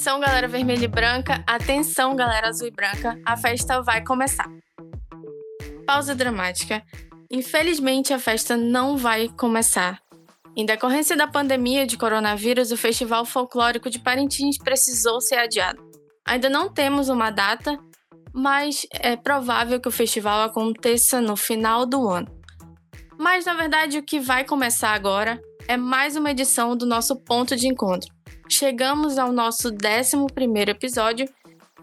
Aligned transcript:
Atenção, 0.00 0.18
galera 0.18 0.48
vermelha 0.48 0.84
e 0.86 0.88
branca. 0.88 1.44
Atenção, 1.46 2.16
galera 2.16 2.48
azul 2.48 2.66
e 2.66 2.70
branca. 2.70 3.20
A 3.22 3.36
festa 3.36 3.82
vai 3.82 4.02
começar. 4.02 4.48
Pausa 5.86 6.14
dramática. 6.14 6.82
Infelizmente, 7.30 8.14
a 8.14 8.18
festa 8.18 8.56
não 8.56 8.96
vai 8.96 9.28
começar. 9.28 10.00
Em 10.56 10.64
decorrência 10.64 11.14
da 11.14 11.26
pandemia 11.26 11.86
de 11.86 11.98
coronavírus, 11.98 12.72
o 12.72 12.78
Festival 12.78 13.26
Folclórico 13.26 13.90
de 13.90 13.98
Parintins 13.98 14.56
precisou 14.56 15.20
ser 15.20 15.36
adiado. 15.36 15.78
Ainda 16.26 16.48
não 16.48 16.72
temos 16.72 17.10
uma 17.10 17.30
data, 17.30 17.78
mas 18.32 18.86
é 18.92 19.16
provável 19.16 19.78
que 19.78 19.88
o 19.88 19.92
festival 19.92 20.44
aconteça 20.44 21.20
no 21.20 21.36
final 21.36 21.84
do 21.84 22.08
ano. 22.08 22.26
Mas 23.18 23.44
na 23.44 23.52
verdade, 23.52 23.98
o 23.98 24.02
que 24.02 24.18
vai 24.18 24.46
começar 24.46 24.94
agora 24.94 25.38
é 25.68 25.76
mais 25.76 26.16
uma 26.16 26.30
edição 26.30 26.74
do 26.74 26.86
nosso 26.86 27.22
ponto 27.22 27.54
de 27.54 27.68
encontro. 27.68 28.10
Chegamos 28.50 29.16
ao 29.16 29.30
nosso 29.30 29.68
11 29.68 30.26
episódio 30.68 31.28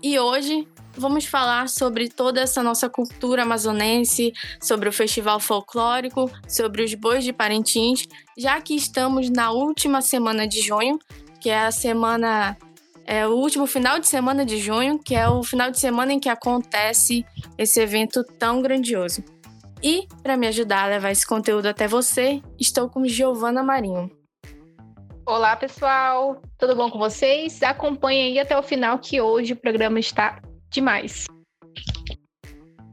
e 0.04 0.20
hoje 0.20 0.68
vamos 0.98 1.26
falar 1.26 1.70
sobre 1.70 2.10
toda 2.10 2.42
essa 2.42 2.62
nossa 2.62 2.90
cultura 2.90 3.44
amazonense, 3.44 4.34
sobre 4.62 4.90
o 4.90 4.92
festival 4.92 5.40
folclórico, 5.40 6.30
sobre 6.46 6.84
os 6.84 6.94
bois 6.94 7.24
de 7.24 7.32
Parintins, 7.32 8.06
já 8.38 8.60
que 8.60 8.76
estamos 8.76 9.30
na 9.30 9.50
última 9.50 10.02
semana 10.02 10.46
de 10.46 10.62
junho, 10.62 11.00
que 11.40 11.50
é 11.50 11.58
a 11.58 11.72
semana 11.72 12.58
é 13.06 13.26
o 13.26 13.32
último 13.32 13.66
final 13.66 13.98
de 13.98 14.08
semana 14.08 14.46
de 14.46 14.58
junho, 14.58 15.00
que 15.00 15.16
é 15.16 15.28
o 15.30 15.42
final 15.42 15.72
de 15.72 15.80
semana 15.80 16.12
em 16.12 16.20
que 16.20 16.28
acontece 16.28 17.26
esse 17.58 17.80
evento 17.80 18.26
tão 18.38 18.62
grandioso. 18.62 19.24
E, 19.82 20.06
para 20.22 20.36
me 20.36 20.48
ajudar 20.48 20.84
a 20.84 20.88
levar 20.88 21.12
esse 21.12 21.26
conteúdo 21.26 21.68
até 21.68 21.88
você, 21.88 22.42
estou 22.60 22.90
com 22.90 23.08
Giovana 23.08 23.64
Marinho. 23.64 24.12
Olá, 25.30 25.58
pessoal! 25.58 26.42
Tudo 26.58 26.74
bom 26.74 26.90
com 26.90 26.98
vocês? 26.98 27.62
Acompanhem 27.62 28.32
aí 28.32 28.40
até 28.40 28.58
o 28.58 28.64
final 28.64 28.98
que 28.98 29.20
hoje 29.20 29.52
o 29.52 29.58
programa 29.58 30.00
está 30.00 30.42
demais. 30.70 31.26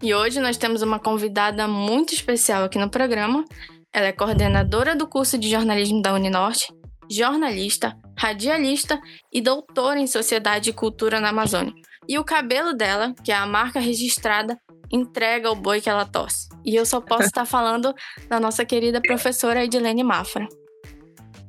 E 0.03 0.13
hoje 0.13 0.41
nós 0.41 0.57
temos 0.57 0.83
uma 0.83 0.99
convidada 0.99 1.69
muito 1.69 2.13
especial 2.13 2.65
aqui 2.65 2.77
no 2.77 2.91
programa. 2.91 3.45
Ela 3.93 4.09
é 4.09 4.13
coordenadora 4.13 4.97
do 4.97 5.07
curso 5.07 5.39
de 5.39 5.49
jornalismo 5.49 6.03
da 6.03 6.13
Uninorte, 6.13 6.75
jornalista, 7.09 7.97
radialista 8.19 9.01
e 9.33 9.41
doutora 9.41 10.01
em 10.01 10.09
Sociedade 10.09 10.71
e 10.71 10.73
Cultura 10.73 11.21
na 11.21 11.29
Amazônia. 11.29 11.73
E 12.09 12.19
o 12.19 12.25
cabelo 12.25 12.73
dela, 12.73 13.15
que 13.23 13.31
é 13.31 13.37
a 13.37 13.47
marca 13.47 13.79
registrada, 13.79 14.59
entrega 14.91 15.53
o 15.53 15.55
boi 15.55 15.81
que 15.81 15.89
ela 15.89 16.05
torce. 16.05 16.49
E 16.65 16.75
eu 16.75 16.85
só 16.85 17.01
posso 17.01 17.27
estar 17.31 17.45
falando 17.45 17.95
da 18.29 18.41
nossa 18.41 18.65
querida 18.65 19.01
professora 19.01 19.65
Edilene 19.65 20.03
Mafra. 20.03 20.49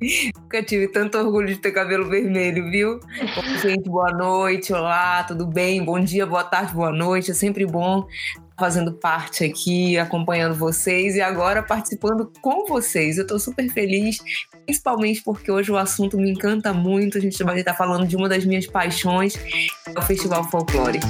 Nunca 0.02 0.62
tive 0.62 0.88
tanto 0.88 1.18
orgulho 1.18 1.48
de 1.48 1.58
ter 1.58 1.72
cabelo 1.72 2.10
vermelho, 2.10 2.70
viu? 2.70 3.00
Bom, 3.00 3.58
gente, 3.62 3.90
boa 3.90 4.12
noite, 4.12 4.74
olá, 4.74 5.24
tudo 5.24 5.48
bem? 5.48 5.84
Bom 5.84 6.00
dia, 6.00 6.26
boa 6.26 6.44
tarde, 6.44 6.74
boa 6.74 6.92
noite. 6.92 7.32
É 7.32 7.34
sempre 7.34 7.66
bom 7.66 8.06
fazendo 8.58 8.94
parte 8.94 9.44
aqui, 9.44 9.98
acompanhando 9.98 10.56
vocês 10.56 11.16
e 11.16 11.22
agora 11.22 11.62
participando 11.64 12.32
com 12.42 12.66
vocês. 12.66 13.18
Eu 13.18 13.24
estou 13.24 13.40
super 13.40 13.70
feliz, 13.70 14.18
principalmente 14.66 15.22
porque 15.24 15.52
hoje 15.52 15.72
o 15.72 15.78
assunto 15.78 16.18
me 16.18 16.32
encanta 16.32 16.74
muito. 16.74 17.18
A 17.18 17.22
gente 17.22 17.42
vai 17.44 17.60
estar 17.60 17.74
falando 17.74 18.08
de 18.08 18.16
uma 18.16 18.30
das 18.30 18.46
minhas 18.46 18.68
paixões, 18.68 19.36
é 19.88 19.98
o 19.98 20.02
Festival 20.02 20.44
Folclórico. 20.50 21.08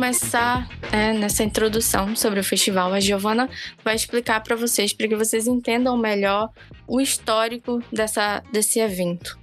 Começar 0.00 0.66
é, 0.90 1.12
nessa 1.12 1.44
introdução 1.44 2.16
sobre 2.16 2.40
o 2.40 2.42
festival, 2.42 2.90
a 2.90 3.00
Giovana 3.00 3.50
vai 3.84 3.94
explicar 3.94 4.42
para 4.42 4.56
vocês, 4.56 4.94
para 4.94 5.06
que 5.06 5.14
vocês 5.14 5.46
entendam 5.46 5.94
melhor 5.94 6.48
o 6.88 7.02
histórico 7.02 7.82
dessa, 7.92 8.42
desse 8.50 8.80
evento. 8.80 9.38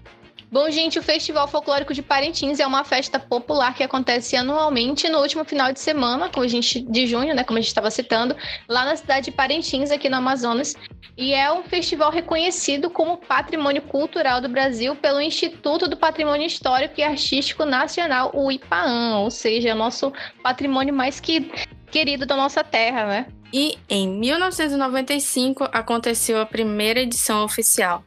Bom, 0.49 0.69
gente, 0.71 0.97
o 0.97 1.03
Festival 1.03 1.45
Folclórico 1.45 1.93
de 1.93 2.01
Parintins 2.01 2.61
é 2.61 2.65
uma 2.65 2.85
festa 2.85 3.19
popular 3.19 3.75
que 3.75 3.83
acontece 3.83 4.33
anualmente 4.37 5.09
no 5.09 5.19
último 5.19 5.43
final 5.43 5.73
de 5.73 5.79
semana, 5.79 6.29
como 6.29 6.45
a 6.45 6.47
gente, 6.47 6.79
de 6.79 7.05
junho, 7.05 7.35
né, 7.35 7.43
como 7.43 7.59
a 7.59 7.61
gente 7.61 7.67
estava 7.67 7.91
citando, 7.91 8.33
lá 8.67 8.85
na 8.85 8.95
cidade 8.95 9.25
de 9.25 9.31
Parintins, 9.31 9.91
aqui 9.91 10.07
no 10.07 10.15
Amazonas. 10.15 10.73
E 11.17 11.33
é 11.33 11.51
um 11.51 11.63
festival 11.63 12.11
reconhecido 12.11 12.89
como 12.89 13.17
Patrimônio 13.17 13.81
Cultural 13.81 14.39
do 14.39 14.47
Brasil 14.47 14.95
pelo 14.95 15.19
Instituto 15.19 15.85
do 15.85 15.97
Patrimônio 15.97 16.47
Histórico 16.47 16.93
e 16.97 17.03
Artístico 17.03 17.65
Nacional, 17.65 18.31
o 18.33 18.49
IPAAN, 18.49 19.17
ou 19.19 19.29
seja, 19.29 19.73
o 19.73 19.77
nosso 19.77 20.13
patrimônio 20.41 20.93
mais 20.93 21.19
que 21.19 21.51
querido 21.91 22.25
da 22.25 22.37
nossa 22.37 22.63
terra, 22.63 23.05
né? 23.05 23.25
E 23.51 23.77
em 23.89 24.07
1995 24.07 25.67
aconteceu 25.71 26.39
a 26.39 26.45
primeira 26.45 26.99
edição 26.99 27.43
oficial. 27.43 28.03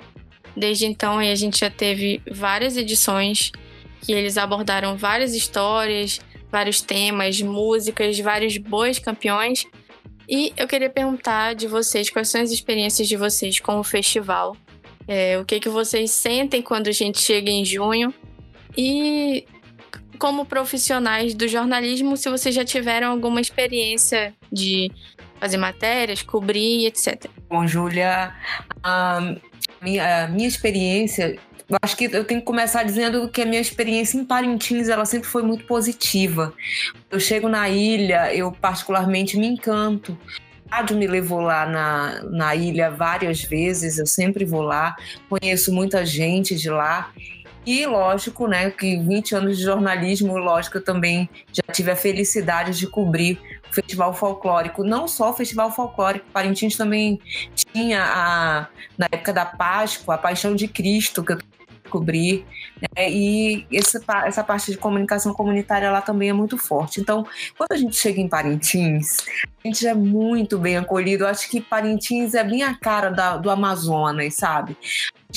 Desde 0.60 0.84
então, 0.84 1.18
a 1.18 1.34
gente 1.34 1.60
já 1.60 1.70
teve 1.70 2.20
várias 2.30 2.76
edições 2.76 3.50
que 4.02 4.12
eles 4.12 4.36
abordaram 4.36 4.94
várias 4.94 5.34
histórias, 5.34 6.20
vários 6.52 6.82
temas, 6.82 7.40
músicas, 7.40 8.18
vários 8.18 8.58
bois 8.58 8.98
campeões. 8.98 9.66
E 10.28 10.52
eu 10.58 10.68
queria 10.68 10.90
perguntar 10.90 11.54
de 11.54 11.66
vocês 11.66 12.10
quais 12.10 12.28
são 12.28 12.42
as 12.42 12.50
experiências 12.50 13.08
de 13.08 13.16
vocês 13.16 13.58
com 13.58 13.78
o 13.78 13.82
festival. 13.82 14.54
É, 15.08 15.38
o 15.38 15.46
que, 15.46 15.58
que 15.58 15.70
vocês 15.70 16.10
sentem 16.10 16.60
quando 16.60 16.88
a 16.88 16.92
gente 16.92 17.18
chega 17.22 17.50
em 17.50 17.64
junho? 17.64 18.12
E 18.76 19.46
como 20.18 20.44
profissionais 20.44 21.32
do 21.32 21.48
jornalismo, 21.48 22.18
se 22.18 22.28
vocês 22.28 22.54
já 22.54 22.66
tiveram 22.66 23.10
alguma 23.10 23.40
experiência 23.40 24.34
de 24.52 24.92
fazer 25.40 25.56
matérias, 25.56 26.22
cobrir, 26.22 26.84
etc. 26.84 27.30
Bom, 27.48 27.66
Júlia, 27.66 28.34
um, 28.84 29.49
minha, 29.82 30.28
minha 30.28 30.48
experiência 30.48 31.38
eu 31.70 31.76
acho 31.80 31.96
que 31.96 32.06
eu 32.06 32.24
tenho 32.24 32.40
que 32.40 32.46
começar 32.46 32.82
dizendo 32.82 33.28
que 33.28 33.42
a 33.42 33.46
minha 33.46 33.60
experiência 33.60 34.18
em 34.18 34.24
Parintins 34.24 34.88
ela 34.88 35.04
sempre 35.04 35.28
foi 35.28 35.44
muito 35.44 35.64
positiva. 35.66 36.52
Eu 37.08 37.20
chego 37.20 37.48
na 37.48 37.68
ilha, 37.68 38.34
eu 38.34 38.50
particularmente 38.50 39.38
me 39.38 39.46
encanto. 39.46 40.18
A 40.68 40.78
rádio 40.78 40.96
me 40.96 41.06
levou 41.06 41.38
lá 41.38 41.66
na, 41.66 42.24
na 42.24 42.56
ilha 42.56 42.90
várias 42.90 43.42
vezes, 43.42 43.98
eu 43.98 44.06
sempre 44.06 44.44
vou 44.44 44.62
lá, 44.62 44.96
conheço 45.28 45.72
muita 45.72 46.04
gente 46.04 46.56
de 46.56 46.68
lá 46.68 47.12
e 47.66 47.84
lógico, 47.86 48.46
né, 48.46 48.70
que 48.70 48.98
20 48.98 49.34
anos 49.34 49.58
de 49.58 49.64
jornalismo, 49.64 50.36
lógico, 50.36 50.78
eu 50.78 50.84
também 50.84 51.28
já 51.52 51.62
tive 51.72 51.90
a 51.90 51.96
felicidade 51.96 52.76
de 52.78 52.86
cobrir 52.86 53.34
o 53.34 53.49
Festival 53.70 54.14
Folclórico. 54.14 54.84
Não 54.84 55.06
só 55.06 55.30
o 55.30 55.34
Festival 55.34 55.70
Folclórico, 55.70 56.26
Parintins 56.32 56.76
também 56.76 57.20
tinha, 57.54 58.02
a, 58.02 58.66
na 58.96 59.06
época 59.10 59.32
da 59.32 59.44
Páscoa, 59.44 60.14
a 60.14 60.18
Paixão 60.18 60.54
de 60.54 60.68
Cristo, 60.68 61.24
que 61.24 61.32
eu 61.32 61.38
cobri. 61.90 62.46
Né? 62.80 63.10
E 63.10 63.66
essa, 63.72 64.02
essa 64.24 64.44
parte 64.44 64.70
de 64.70 64.78
comunicação 64.78 65.34
comunitária 65.34 65.90
lá 65.90 66.00
também 66.00 66.30
é 66.30 66.32
muito 66.32 66.56
forte. 66.56 67.00
Então, 67.00 67.26
quando 67.58 67.72
a 67.72 67.76
gente 67.76 67.96
chega 67.96 68.20
em 68.20 68.28
Parintins, 68.28 69.18
a 69.62 69.68
gente 69.68 69.86
é 69.86 69.94
muito 69.94 70.58
bem 70.58 70.76
acolhido. 70.76 71.24
Eu 71.24 71.28
acho 71.28 71.50
que 71.50 71.60
Parintins 71.60 72.34
é 72.34 72.44
bem 72.44 72.62
a 72.62 72.74
cara 72.74 73.10
da, 73.10 73.36
do 73.36 73.50
Amazonas, 73.50 74.34
sabe? 74.34 74.76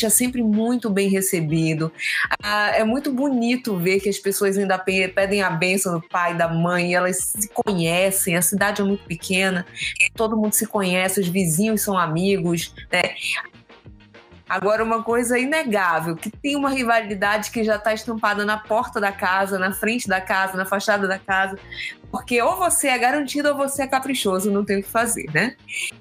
É 0.02 0.10
sempre 0.10 0.42
muito 0.42 0.90
bem 0.90 1.10
recebido. 1.10 1.92
Ah, 2.42 2.72
é 2.76 2.84
muito 2.84 3.12
bonito 3.12 3.78
ver 3.78 4.00
que 4.00 4.10
as 4.10 4.18
pessoas 4.18 4.58
ainda 4.58 4.78
pedem 4.78 5.42
a 5.42 5.50
bênção 5.50 5.94
do 5.94 6.08
pai, 6.08 6.36
da 6.36 6.48
mãe, 6.48 6.96
elas 6.96 7.18
se 7.18 7.48
conhecem. 7.50 8.36
A 8.36 8.42
cidade 8.42 8.82
é 8.82 8.86
muito 8.86 9.06
pequena, 9.06 9.66
todo 10.16 10.38
mundo 10.38 10.54
se 10.54 10.66
conhece, 10.66 11.20
os 11.20 11.28
vizinhos 11.28 11.82
são 11.82 11.98
amigos. 11.98 12.74
Né? 12.92 13.16
Agora, 14.54 14.84
uma 14.84 15.02
coisa 15.02 15.40
inegável, 15.40 16.16
que 16.16 16.30
tem 16.30 16.56
uma 16.56 16.70
rivalidade 16.70 17.50
que 17.50 17.64
já 17.64 17.78
está 17.78 17.92
estampada 17.92 18.46
na 18.46 18.56
porta 18.56 19.02
da 19.02 19.12
casa, 19.12 19.58
na 19.58 19.72
frente 19.72 20.08
da 20.08 20.22
casa, 20.22 20.56
na 20.56 20.64
fachada 20.64 21.08
da 21.08 21.18
casa, 21.18 21.58
porque 22.12 22.40
ou 22.40 22.56
você 22.58 22.90
é 22.90 22.98
garantido 23.00 23.50
ou 23.50 23.58
você 23.58 23.82
é 23.82 23.88
caprichoso, 23.88 24.52
não 24.52 24.64
tem 24.64 24.78
o 24.78 24.84
que 24.84 24.90
fazer, 24.90 25.26
né? 25.34 25.56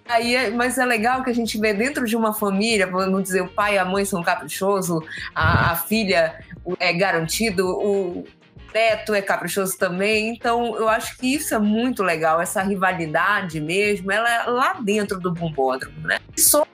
Aí, 0.06 0.50
mas 0.50 0.76
é 0.76 0.84
legal 0.84 1.24
que 1.24 1.30
a 1.30 1.34
gente 1.34 1.58
vê 1.58 1.72
dentro 1.72 2.04
de 2.04 2.14
uma 2.14 2.34
família, 2.34 2.86
vamos 2.86 3.22
dizer, 3.22 3.40
o 3.40 3.48
pai 3.48 3.76
e 3.76 3.78
a 3.78 3.86
mãe 3.86 4.04
são 4.04 4.22
caprichosos, 4.22 5.02
a, 5.34 5.72
a 5.72 5.76
filha 5.76 6.38
é 6.78 6.92
garantido, 6.92 7.66
o 7.66 8.26
neto 8.74 9.14
é 9.14 9.22
caprichoso 9.22 9.78
também, 9.78 10.28
então 10.28 10.76
eu 10.76 10.90
acho 10.90 11.16
que 11.16 11.34
isso 11.34 11.54
é 11.54 11.58
muito 11.58 12.02
legal, 12.02 12.38
essa 12.38 12.62
rivalidade 12.62 13.62
mesmo, 13.62 14.12
ela 14.12 14.30
é 14.30 14.42
lá 14.44 14.74
dentro 14.74 15.18
do 15.18 15.32
bombódromo, 15.32 16.06
né? 16.06 16.18
E 16.36 16.40
só 16.42 16.66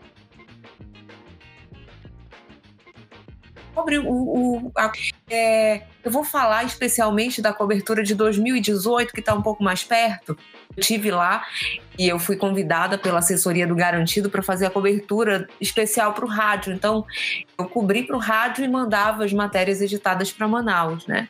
sobre 3.79 3.99
o. 3.99 4.11
o 4.11 4.73
a, 4.77 4.91
é, 5.31 5.83
eu 6.05 6.11
vou 6.11 6.25
falar 6.25 6.65
especialmente 6.65 7.41
da 7.41 7.53
cobertura 7.53 8.03
de 8.03 8.15
2018, 8.15 9.13
que 9.13 9.21
está 9.21 9.35
um 9.35 9.43
pouco 9.43 9.63
mais 9.63 9.85
perto. 9.85 10.37
Eu 10.77 10.83
tive 10.83 11.11
lá 11.11 11.45
e 11.99 12.09
eu 12.09 12.19
fui 12.19 12.37
convidada 12.37 12.97
pela 12.97 13.19
assessoria 13.19 13.67
do 13.67 13.75
Garantido 13.75 14.31
para 14.31 14.43
fazer 14.43 14.67
a 14.67 14.71
cobertura 14.71 15.49
especial 15.61 16.13
para 16.13 16.25
o 16.25 16.29
rádio. 16.29 16.73
Então, 16.73 17.05
eu 17.59 17.67
cobri 17.67 18.05
para 18.05 18.17
o 18.17 18.19
rádio 18.19 18.65
e 18.65 18.69
mandava 18.69 19.25
as 19.25 19.33
matérias 19.33 19.81
editadas 19.81 20.33
para 20.33 20.49
Manaus, 20.49 21.07
né? 21.07 21.29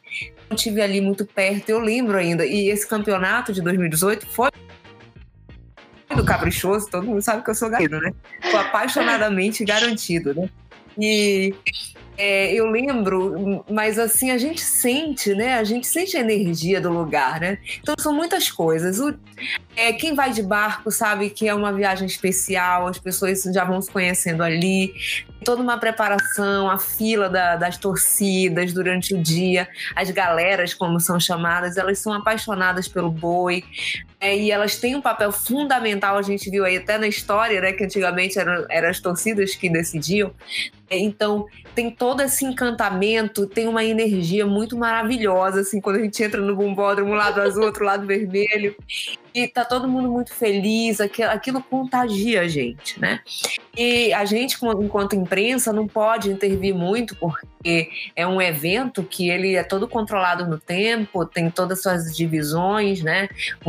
Eu 0.48 0.56
tive 0.56 0.80
ali 0.80 1.00
muito 1.00 1.26
perto, 1.26 1.68
eu 1.68 1.78
lembro 1.78 2.16
ainda. 2.16 2.46
E 2.46 2.68
esse 2.68 2.86
campeonato 2.86 3.52
de 3.52 3.60
2018 3.60 4.26
foi 4.26 4.50
do 6.14 6.24
caprichoso, 6.24 6.88
todo 6.90 7.06
mundo 7.06 7.20
sabe 7.20 7.42
que 7.42 7.50
eu 7.50 7.54
sou 7.54 7.68
garantido, 7.68 8.00
né? 8.00 8.12
Foi 8.42 8.60
apaixonadamente 8.60 9.64
garantido, 9.64 10.34
né? 10.34 10.48
E 10.98 11.54
é, 12.18 12.52
eu 12.52 12.66
lembro, 12.66 13.64
mas 13.70 13.96
assim, 13.96 14.32
a 14.32 14.38
gente 14.38 14.60
sente, 14.60 15.32
né? 15.36 15.54
A 15.54 15.62
gente 15.62 15.86
sente 15.86 16.16
a 16.16 16.20
energia 16.20 16.80
do 16.80 16.90
lugar, 16.90 17.40
né? 17.40 17.58
Então 17.80 17.94
são 17.96 18.12
muitas 18.12 18.50
coisas. 18.50 18.98
O, 18.98 19.14
é, 19.76 19.92
quem 19.92 20.16
vai 20.16 20.32
de 20.32 20.42
barco 20.42 20.90
sabe 20.90 21.30
que 21.30 21.48
é 21.48 21.54
uma 21.54 21.72
viagem 21.72 22.08
especial, 22.08 22.88
as 22.88 22.98
pessoas 22.98 23.42
já 23.44 23.64
vão 23.64 23.80
se 23.80 23.88
conhecendo 23.88 24.42
ali, 24.42 24.92
toda 25.44 25.62
uma 25.62 25.78
preparação, 25.78 26.68
a 26.68 26.76
fila 26.76 27.28
da, 27.28 27.54
das 27.54 27.78
torcidas 27.78 28.72
durante 28.72 29.14
o 29.14 29.22
dia, 29.22 29.68
as 29.94 30.10
galeras, 30.10 30.74
como 30.74 30.98
são 30.98 31.20
chamadas, 31.20 31.76
elas 31.76 32.00
são 32.00 32.12
apaixonadas 32.12 32.88
pelo 32.88 33.10
boi. 33.12 33.62
É, 34.20 34.36
e 34.36 34.50
elas 34.50 34.76
têm 34.76 34.96
um 34.96 35.00
papel 35.00 35.30
fundamental, 35.30 36.16
a 36.16 36.22
gente 36.22 36.50
viu 36.50 36.64
aí 36.64 36.76
até 36.76 36.98
na 36.98 37.06
história, 37.06 37.60
né, 37.60 37.72
que 37.72 37.84
antigamente 37.84 38.36
eram, 38.38 38.66
eram 38.68 38.88
as 38.88 38.98
torcidas 38.98 39.54
que 39.54 39.68
decidiam. 39.68 40.32
É, 40.90 40.98
então, 40.98 41.46
tem 41.74 41.90
todo 41.90 42.20
esse 42.22 42.44
encantamento, 42.44 43.46
tem 43.46 43.68
uma 43.68 43.84
energia 43.84 44.44
muito 44.44 44.76
maravilhosa, 44.76 45.60
assim, 45.60 45.80
quando 45.80 45.96
a 45.96 46.02
gente 46.02 46.20
entra 46.20 46.40
no 46.40 46.56
bombódromo, 46.56 47.12
um 47.12 47.14
lado 47.14 47.40
azul, 47.40 47.64
outro 47.64 47.84
lado 47.84 48.06
vermelho, 48.06 48.74
e 49.34 49.46
tá 49.46 49.64
todo 49.64 49.88
mundo 49.88 50.10
muito 50.10 50.32
feliz, 50.32 51.00
aquilo, 51.00 51.30
aquilo 51.30 51.62
contagia 51.62 52.42
a 52.42 52.48
gente, 52.48 52.98
né? 53.00 53.20
E 53.76 54.12
a 54.12 54.24
gente, 54.24 54.56
enquanto 54.80 55.14
imprensa, 55.14 55.72
não 55.72 55.86
pode 55.86 56.30
intervir 56.30 56.74
muito, 56.74 57.14
porque 57.16 57.90
é 58.16 58.26
um 58.26 58.40
evento 58.40 59.02
que 59.02 59.28
ele 59.28 59.54
é 59.54 59.62
todo 59.62 59.86
controlado 59.86 60.46
no 60.46 60.58
tempo, 60.58 61.24
tem 61.24 61.50
todas 61.50 61.78
as 61.78 61.82
suas 61.82 62.16
divisões, 62.16 63.02
né? 63.02 63.28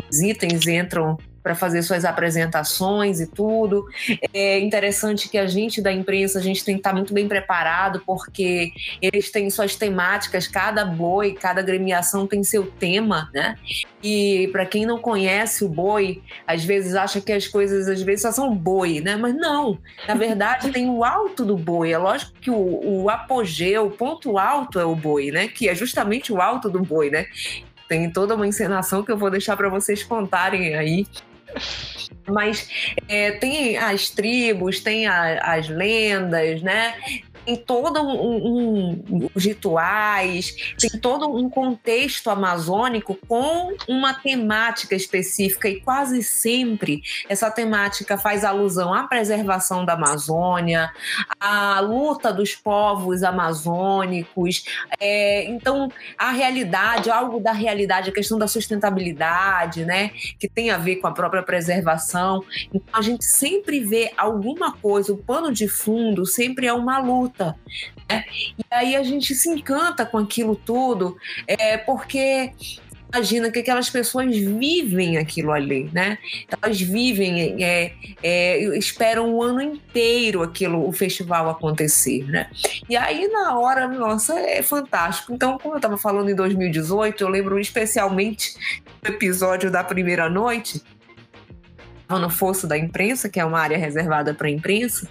Os 0.09 0.21
itens 0.21 0.67
entram 0.67 1.17
para 1.50 1.56
fazer 1.56 1.81
suas 1.81 2.06
apresentações 2.06 3.19
e 3.19 3.25
tudo. 3.25 3.88
É 4.31 4.60
interessante 4.60 5.28
que 5.28 5.36
a 5.36 5.48
gente 5.48 5.81
da 5.81 5.92
imprensa, 5.92 6.38
a 6.38 6.42
gente 6.44 6.63
tem 6.63 6.75
que 6.75 6.80
estar 6.80 6.94
muito 6.94 7.12
bem 7.12 7.28
preparado, 7.28 8.04
porque 8.06 8.72
eles 9.01 9.31
têm 9.31 9.50
suas 9.50 9.75
temáticas, 9.75 10.48
cada 10.48 10.86
boi, 10.86 11.34
cada 11.34 11.63
gremiação 11.63 12.28
tem 12.28 12.44
seu 12.44 12.68
tema, 12.68 13.31
né? 13.34 13.57
E 14.04 14.48
para 14.51 14.63
quem 14.63 14.86
não 14.86 15.00
conhece 15.00 15.66
o 15.66 15.69
boi, 15.69 16.22
às 16.46 16.63
vezes 16.63 16.94
acha 16.94 17.19
que 17.19 17.31
as 17.31 17.48
coisas 17.48 17.88
às 17.88 18.04
vezes 18.04 18.22
só 18.22 18.31
são 18.31 18.56
boi, 18.56 19.02
né? 19.02 19.16
Mas 19.16 19.36
não, 19.36 19.80
na 20.07 20.13
verdade 20.13 20.72
tem 20.72 20.88
o 20.88 21.04
alto 21.04 21.44
do 21.44 21.57
boi. 21.57 21.92
É 21.92 21.98
lógico 21.98 22.31
que 22.40 22.52
o, 22.52 23.02
o 23.04 23.10
apogeu, 23.10 23.88
o 23.88 23.92
ponto 23.92 24.38
alto 24.38 24.80
é 24.80 24.86
o 24.86 24.95
boi, 24.95 25.31
né? 25.31 25.48
Que 25.48 25.68
é 25.68 25.74
justamente 25.74 26.31
o 26.31 26.40
alto 26.40 26.69
do 26.69 26.84
boi, 26.84 27.10
né? 27.10 27.25
Tem 27.88 28.07
toda 28.07 28.36
uma 28.36 28.45
encenação 28.45 29.02
que 29.02 29.12
eu 29.12 29.18
vou 29.18 29.31
deixar 29.31 29.57
para 29.57 29.68
vocês 29.68 30.04
contarem 30.04 30.75
aí 30.75 31.07
mas 32.28 32.69
é, 33.07 33.31
tem 33.31 33.78
as 33.78 34.10
tribos, 34.10 34.80
tem 34.80 35.07
a, 35.07 35.56
as 35.56 35.68
lendas, 35.68 36.62
né? 36.62 36.96
Tem 37.50 37.56
todo 37.56 38.00
um, 38.00 39.04
um, 39.10 39.30
rituais, 39.36 40.75
tem 40.78 41.00
todo 41.00 41.28
um 41.36 41.50
contexto 41.50 42.30
amazônico 42.30 43.18
com 43.28 43.74
uma 43.88 44.13
temática 44.13 44.96
específica 44.96 45.68
e 45.68 45.81
quase 45.81 46.22
sempre 46.22 47.01
essa 47.28 47.50
temática 47.50 48.19
faz 48.19 48.44
alusão 48.44 48.94
à 48.94 49.07
preservação 49.07 49.84
da 49.84 49.94
Amazônia, 49.94 50.92
à 51.40 51.80
luta 51.80 52.31
dos 52.31 52.54
povos 52.54 53.24
amazônicos. 53.24 54.63
É, 55.00 55.45
então, 55.45 55.92
a 56.18 56.30
realidade, 56.30 57.10
algo 57.10 57.40
da 57.40 57.52
realidade, 57.52 58.12
a 58.12 58.13
questão 58.13 58.38
da 58.38 58.48
sustentabilidade, 58.48 59.86
né, 59.86 60.12
que 60.38 60.48
tem 60.48 60.69
a 60.69 60.78
ver 60.78 60.98
com 60.98 61.07
a 61.07 61.12
própria 61.12 61.42
preservação. 61.42 62.44
Então, 62.72 62.94
a 62.94 63.02
gente 63.02 63.25
sempre 63.25 63.80
vê 63.80 64.12
alguma 64.16 64.74
coisa, 64.74 65.12
o 65.12 65.18
pano 65.18 65.52
de 65.52 65.68
fundo 65.68 66.28
sempre 66.28 66.68
é 66.68 66.74
uma 66.74 67.00
luta 67.00 67.38
Né? 68.09 68.25
E 68.57 68.63
aí 68.71 68.95
a 68.95 69.03
gente 69.03 69.33
se 69.36 69.50
encanta 69.50 70.06
com 70.06 70.18
aquilo 70.18 70.56
tudo, 70.56 71.18
é, 71.47 71.77
porque 71.77 72.53
imagina 73.12 73.51
que 73.51 73.59
aquelas 73.59 73.89
pessoas 73.89 74.36
vivem 74.38 75.18
aquilo 75.18 75.51
ali, 75.51 75.89
né? 75.91 76.18
Elas 76.50 76.80
vivem, 76.80 77.63
é, 77.63 77.94
é, 78.21 78.77
esperam 78.77 79.33
o 79.33 79.41
ano 79.41 79.62
inteiro 79.62 80.44
aquilo, 80.44 80.88
o 80.88 80.91
festival 80.91 81.50
acontecer, 81.50 82.24
né? 82.27 82.50
E 82.88 82.95
aí 82.95 83.27
na 83.27 83.57
hora, 83.57 83.88
nossa, 83.88 84.39
é 84.39 84.62
fantástico. 84.62 85.33
Então, 85.33 85.57
como 85.57 85.74
eu 85.74 85.80
estava 85.80 85.97
falando 85.97 86.30
em 86.30 86.35
2018, 86.35 87.24
eu 87.24 87.30
lembro 87.30 87.59
especialmente 87.59 88.53
do 89.01 89.09
episódio 89.09 89.71
da 89.71 89.83
primeira 89.83 90.30
noite, 90.30 90.81
no 92.09 92.30
fosso 92.30 92.65
da 92.65 92.77
imprensa, 92.77 93.30
que 93.30 93.39
é 93.39 93.45
uma 93.45 93.59
área 93.59 93.77
reservada 93.77 94.33
para 94.33 94.47
a 94.47 94.51
imprensa, 94.51 95.07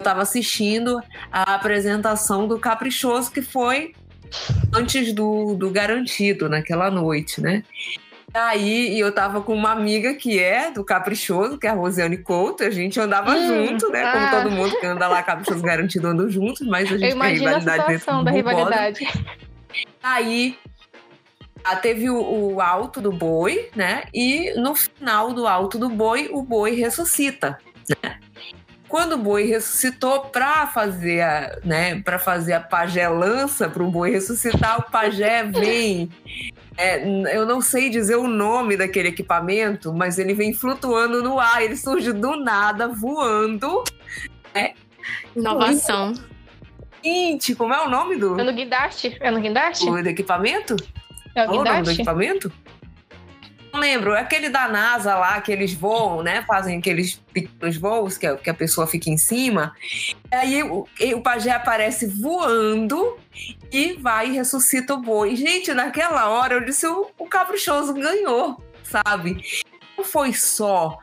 estava 0.00 0.22
assistindo 0.22 1.00
a 1.30 1.54
apresentação 1.54 2.48
do 2.48 2.58
Caprichoso, 2.58 3.30
que 3.30 3.42
foi 3.42 3.92
antes 4.74 5.12
do, 5.12 5.54
do 5.54 5.70
Garantido, 5.70 6.48
naquela 6.48 6.90
noite, 6.90 7.40
né? 7.40 7.62
Aí 8.32 8.98
eu 8.98 9.12
tava 9.12 9.40
com 9.40 9.52
uma 9.52 9.72
amiga 9.72 10.14
que 10.14 10.38
é 10.38 10.70
do 10.70 10.84
Caprichoso, 10.84 11.58
que 11.58 11.66
é 11.66 11.70
a 11.70 11.74
Rosiane 11.74 12.16
Couto, 12.16 12.62
a 12.62 12.70
gente 12.70 12.98
andava 13.00 13.32
hum, 13.32 13.46
junto, 13.46 13.90
né? 13.90 14.04
Ah. 14.04 14.12
Como 14.12 14.30
todo 14.30 14.50
mundo 14.54 14.78
que 14.78 14.86
anda 14.86 15.08
lá 15.08 15.22
Caprichoso 15.22 15.62
Garantido 15.62 16.06
andam 16.06 16.30
juntos, 16.30 16.66
mas 16.66 16.90
a 16.92 16.96
gente 16.96 17.12
eu 17.12 17.18
tem 17.18 17.32
rivalidade 17.32 17.80
a 17.80 17.98
situação 17.98 18.22
da 18.22 18.30
rivalidade. 18.30 19.06
Aí 20.00 20.56
ah, 21.64 21.76
teve 21.76 22.08
o, 22.08 22.52
o, 22.54 22.60
alto 22.60 23.00
do 23.00 23.10
boi, 23.10 23.68
né? 23.74 24.04
E 24.14 24.54
no 24.54 24.74
final 24.76 25.32
do 25.32 25.46
alto 25.46 25.76
do 25.76 25.88
boi, 25.88 26.30
o 26.32 26.42
boi 26.42 26.74
ressuscita, 26.74 27.58
né? 28.02 28.18
Quando 28.90 29.12
o 29.12 29.18
boi 29.18 29.44
ressuscitou 29.44 30.22
para 30.22 30.66
fazer 30.66 31.20
a, 31.22 31.58
né, 31.64 32.02
para 32.02 32.18
fazer 32.18 32.54
a 32.54 32.60
pagelança 32.60 33.68
para 33.68 33.84
o 33.84 33.90
boi 33.90 34.10
ressuscitar, 34.10 34.80
o 34.80 34.90
pajé 34.90 35.44
vem 35.44 36.10
é, 36.76 37.06
eu 37.36 37.46
não 37.46 37.60
sei 37.60 37.88
dizer 37.88 38.16
o 38.16 38.26
nome 38.26 38.76
daquele 38.76 39.08
equipamento, 39.08 39.92
mas 39.92 40.18
ele 40.18 40.34
vem 40.34 40.52
flutuando 40.52 41.22
no 41.22 41.38
ar, 41.38 41.62
ele 41.62 41.76
surge 41.76 42.12
do 42.12 42.36
nada, 42.36 42.88
voando. 42.88 43.84
Né? 44.52 44.72
Inovação. 45.36 46.14
Gente, 47.04 47.54
como 47.54 47.72
é 47.72 47.86
o 47.86 47.88
nome 47.88 48.16
do. 48.16 48.40
É 48.40 48.42
no 48.42 48.52
guindaste? 48.52 49.16
É 49.20 49.30
no 49.30 49.40
guindaste? 49.40 49.88
O 49.88 50.02
do 50.02 50.08
equipamento? 50.08 50.74
É 51.34 51.46
o, 51.46 51.60
o 51.60 51.64
nome 51.64 51.82
do 51.82 51.90
equipamento? 51.92 52.52
Lembro, 53.80 54.12
é 54.14 54.20
aquele 54.20 54.50
da 54.50 54.68
NASA 54.68 55.14
lá, 55.14 55.40
que 55.40 55.50
eles 55.50 55.72
voam, 55.72 56.22
né? 56.22 56.44
Fazem 56.46 56.78
aqueles 56.78 57.14
pequenos 57.32 57.78
voos 57.78 58.18
que 58.18 58.26
a, 58.26 58.36
que 58.36 58.50
a 58.50 58.54
pessoa 58.54 58.86
fica 58.86 59.08
em 59.08 59.16
cima. 59.16 59.74
E 60.30 60.34
aí 60.34 60.62
o, 60.62 60.86
o 61.14 61.22
pajé 61.22 61.50
aparece 61.50 62.06
voando 62.06 63.16
e 63.72 63.94
vai 63.94 64.28
e 64.28 64.32
ressuscita 64.34 64.92
o 64.92 65.00
boi. 65.00 65.34
Gente, 65.34 65.72
naquela 65.72 66.28
hora 66.28 66.54
eu 66.54 66.64
disse: 66.64 66.86
o, 66.86 67.10
o 67.18 67.26
caprichoso 67.26 67.94
ganhou, 67.94 68.62
sabe? 68.82 69.42
Não 69.96 70.04
foi 70.04 70.34
só 70.34 70.98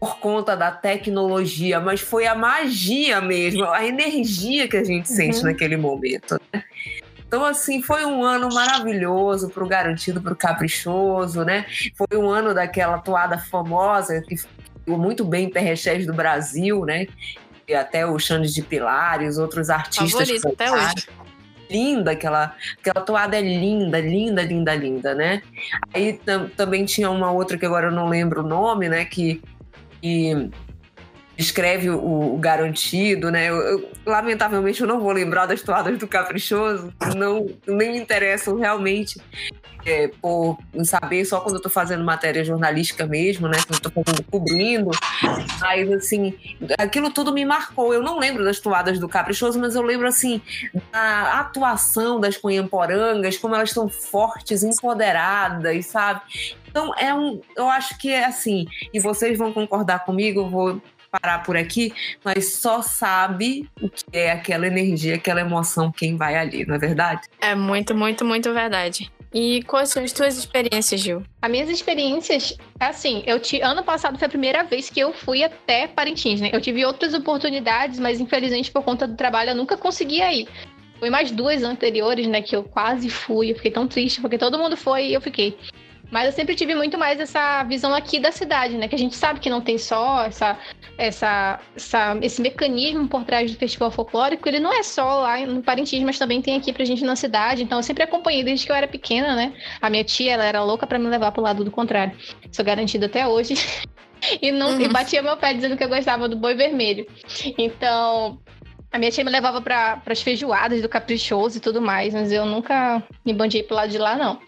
por 0.00 0.18
conta 0.18 0.56
da 0.56 0.72
tecnologia, 0.72 1.78
mas 1.78 2.00
foi 2.00 2.26
a 2.26 2.34
magia 2.34 3.20
mesmo, 3.20 3.64
a 3.64 3.86
energia 3.86 4.68
que 4.68 4.76
a 4.76 4.84
gente 4.84 5.08
sente 5.08 5.38
uhum. 5.38 5.44
naquele 5.44 5.76
momento. 5.76 6.40
Né? 6.52 6.64
Então, 7.28 7.44
assim, 7.44 7.82
foi 7.82 8.06
um 8.06 8.24
ano 8.24 8.48
maravilhoso 8.52 9.50
para 9.50 9.62
o 9.62 9.68
Garantido, 9.68 10.20
para 10.20 10.32
o 10.32 10.36
Caprichoso, 10.36 11.44
né? 11.44 11.66
Foi 11.94 12.18
um 12.18 12.26
ano 12.26 12.54
daquela 12.54 12.98
toada 12.98 13.36
famosa 13.36 14.22
que 14.22 14.38
ficou 14.38 14.98
muito 14.98 15.26
bem 15.26 15.44
em 15.44 15.50
Perrechés 15.50 16.06
do 16.06 16.14
Brasil, 16.14 16.86
né? 16.86 17.06
E 17.68 17.74
até 17.74 18.06
o 18.06 18.18
Xande 18.18 18.52
de 18.52 18.62
Pilar 18.62 19.22
e 19.22 19.28
os 19.28 19.36
outros 19.36 19.68
artistas. 19.68 20.10
Favorito 20.10 20.48
até 20.48 20.72
hoje 20.72 21.06
linda 21.70 22.12
aquela 22.12 22.56
aquela 22.80 23.04
toada 23.04 23.36
é 23.36 23.42
linda 23.42 24.00
linda 24.00 24.42
linda 24.42 24.74
linda 24.74 25.14
né 25.14 25.42
aí 25.92 26.14
tam, 26.14 26.48
também 26.48 26.86
tinha 26.86 27.10
uma 27.10 27.30
outra 27.30 27.58
que 27.58 27.66
agora 27.66 27.88
eu 27.88 27.92
não 27.92 28.08
lembro 28.08 28.42
o 28.42 28.48
nome 28.48 28.88
né 28.88 29.04
que, 29.04 29.42
que 30.00 30.50
descreve 31.38 31.88
o, 31.88 32.34
o 32.34 32.36
garantido, 32.36 33.30
né? 33.30 33.48
Eu, 33.48 33.56
eu, 33.56 33.88
lamentavelmente 34.04 34.80
eu 34.80 34.88
não 34.88 34.98
vou 34.98 35.12
lembrar 35.12 35.46
das 35.46 35.62
toadas 35.62 35.96
do 35.96 36.08
Caprichoso, 36.08 36.92
não 37.16 37.46
nem 37.64 37.92
me 37.92 37.98
interessam 37.98 38.56
realmente 38.56 39.20
é, 39.86 40.08
por 40.20 40.58
saber 40.84 41.24
só 41.24 41.40
quando 41.40 41.54
eu 41.54 41.62
tô 41.62 41.70
fazendo 41.70 42.04
matéria 42.04 42.44
jornalística 42.44 43.06
mesmo, 43.06 43.46
né? 43.46 43.56
Quando 43.66 43.84
eu 43.84 43.90
tô 43.90 44.02
fazendo, 44.02 44.24
cobrindo. 44.24 44.90
Mas, 45.60 45.92
assim, 45.92 46.34
aquilo 46.76 47.10
tudo 47.10 47.32
me 47.32 47.44
marcou. 47.44 47.94
Eu 47.94 48.02
não 48.02 48.18
lembro 48.18 48.44
das 48.44 48.58
toadas 48.58 48.98
do 48.98 49.08
Caprichoso, 49.08 49.60
mas 49.60 49.76
eu 49.76 49.82
lembro, 49.82 50.08
assim, 50.08 50.42
da 50.90 51.38
atuação 51.38 52.18
das 52.18 52.36
Cunhamporangas, 52.36 53.38
como 53.38 53.54
elas 53.54 53.70
estão 53.70 53.88
fortes, 53.88 54.64
empoderadas, 54.64 55.86
sabe? 55.86 56.20
Então, 56.68 56.92
é 56.98 57.14
um. 57.14 57.40
Eu 57.56 57.68
acho 57.68 57.96
que 57.96 58.10
é 58.10 58.24
assim, 58.24 58.66
e 58.92 58.98
vocês 58.98 59.38
vão 59.38 59.52
concordar 59.52 60.04
comigo, 60.04 60.40
eu 60.40 60.50
vou 60.50 60.82
parar 61.10 61.42
por 61.42 61.56
aqui, 61.56 61.92
mas 62.24 62.54
só 62.54 62.82
sabe 62.82 63.68
o 63.80 63.88
que 63.88 64.04
é 64.12 64.32
aquela 64.32 64.66
energia, 64.66 65.14
aquela 65.16 65.40
emoção 65.40 65.90
quem 65.90 66.16
vai 66.16 66.36
ali, 66.36 66.66
não 66.66 66.74
é 66.74 66.78
verdade? 66.78 67.22
É 67.40 67.54
muito, 67.54 67.94
muito, 67.94 68.24
muito 68.24 68.52
verdade. 68.52 69.10
E 69.32 69.62
quais 69.64 69.90
são 69.90 70.02
as 70.02 70.12
tuas 70.12 70.38
experiências, 70.38 71.00
Gil? 71.00 71.22
As 71.42 71.50
minhas 71.50 71.68
experiências, 71.68 72.56
assim, 72.80 73.22
eu 73.26 73.38
te, 73.38 73.60
ano 73.60 73.84
passado 73.84 74.18
foi 74.18 74.26
a 74.26 74.30
primeira 74.30 74.64
vez 74.64 74.88
que 74.88 75.00
eu 75.00 75.12
fui 75.12 75.44
até 75.44 75.86
Parintins, 75.86 76.40
né? 76.40 76.50
Eu 76.52 76.60
tive 76.60 76.84
outras 76.84 77.12
oportunidades, 77.12 77.98
mas 77.98 78.20
infelizmente 78.20 78.70
por 78.70 78.82
conta 78.82 79.06
do 79.06 79.16
trabalho 79.16 79.50
eu 79.50 79.54
nunca 79.54 79.76
conseguia 79.76 80.32
ir. 80.32 80.48
Foi 80.98 81.10
mais 81.10 81.30
duas 81.30 81.62
anteriores, 81.62 82.26
né, 82.26 82.42
que 82.42 82.56
eu 82.56 82.64
quase 82.64 83.08
fui. 83.08 83.52
Eu 83.52 83.56
fiquei 83.56 83.70
tão 83.70 83.86
triste 83.86 84.20
porque 84.20 84.38
todo 84.38 84.58
mundo 84.58 84.76
foi 84.76 85.08
e 85.08 85.14
eu 85.14 85.20
fiquei. 85.20 85.56
Mas 86.10 86.26
eu 86.26 86.32
sempre 86.32 86.54
tive 86.54 86.74
muito 86.74 86.96
mais 86.96 87.20
essa 87.20 87.62
visão 87.64 87.94
aqui 87.94 88.18
da 88.18 88.32
cidade, 88.32 88.76
né? 88.76 88.88
Que 88.88 88.94
a 88.94 88.98
gente 88.98 89.14
sabe 89.14 89.40
que 89.40 89.50
não 89.50 89.60
tem 89.60 89.76
só 89.76 90.24
essa, 90.24 90.58
essa, 90.96 91.60
essa, 91.76 92.18
esse 92.22 92.40
mecanismo 92.40 93.06
por 93.06 93.24
trás 93.24 93.50
do 93.52 93.58
festival 93.58 93.90
folclórico. 93.90 94.48
Ele 94.48 94.58
não 94.58 94.72
é 94.72 94.82
só 94.82 95.20
lá 95.20 95.38
no 95.40 95.62
Parintins, 95.62 96.02
mas 96.02 96.18
também 96.18 96.40
tem 96.40 96.56
aqui 96.56 96.72
pra 96.72 96.84
gente 96.84 97.04
na 97.04 97.14
cidade. 97.14 97.62
Então 97.62 97.78
eu 97.78 97.82
sempre 97.82 98.02
acompanhei 98.02 98.42
desde 98.42 98.64
que 98.64 98.72
eu 98.72 98.76
era 98.76 98.88
pequena, 98.88 99.36
né? 99.36 99.52
A 99.82 99.90
minha 99.90 100.04
tia, 100.04 100.32
ela 100.32 100.44
era 100.44 100.64
louca 100.64 100.86
para 100.86 100.98
me 100.98 101.08
levar 101.08 101.30
pro 101.32 101.42
lado 101.42 101.62
do 101.62 101.70
contrário. 101.70 102.16
Sou 102.50 102.64
garantida 102.64 103.06
até 103.06 103.26
hoje. 103.26 103.54
e, 104.40 104.50
não, 104.50 104.70
uhum. 104.70 104.80
e 104.80 104.88
batia 104.88 105.22
meu 105.22 105.36
pé 105.36 105.52
dizendo 105.52 105.76
que 105.76 105.84
eu 105.84 105.88
gostava 105.88 106.26
do 106.26 106.36
boi 106.36 106.54
vermelho. 106.54 107.06
Então, 107.58 108.38
a 108.90 108.98
minha 108.98 109.10
tia 109.10 109.24
me 109.24 109.30
levava 109.30 109.60
para 109.60 110.00
as 110.06 110.22
feijoadas 110.22 110.80
do 110.80 110.88
Caprichoso 110.88 111.58
e 111.58 111.60
tudo 111.60 111.82
mais, 111.82 112.14
mas 112.14 112.32
eu 112.32 112.46
nunca 112.46 113.02
me 113.26 113.34
bandiei 113.34 113.62
pro 113.62 113.76
lado 113.76 113.90
de 113.90 113.98
lá, 113.98 114.16
não. 114.16 114.40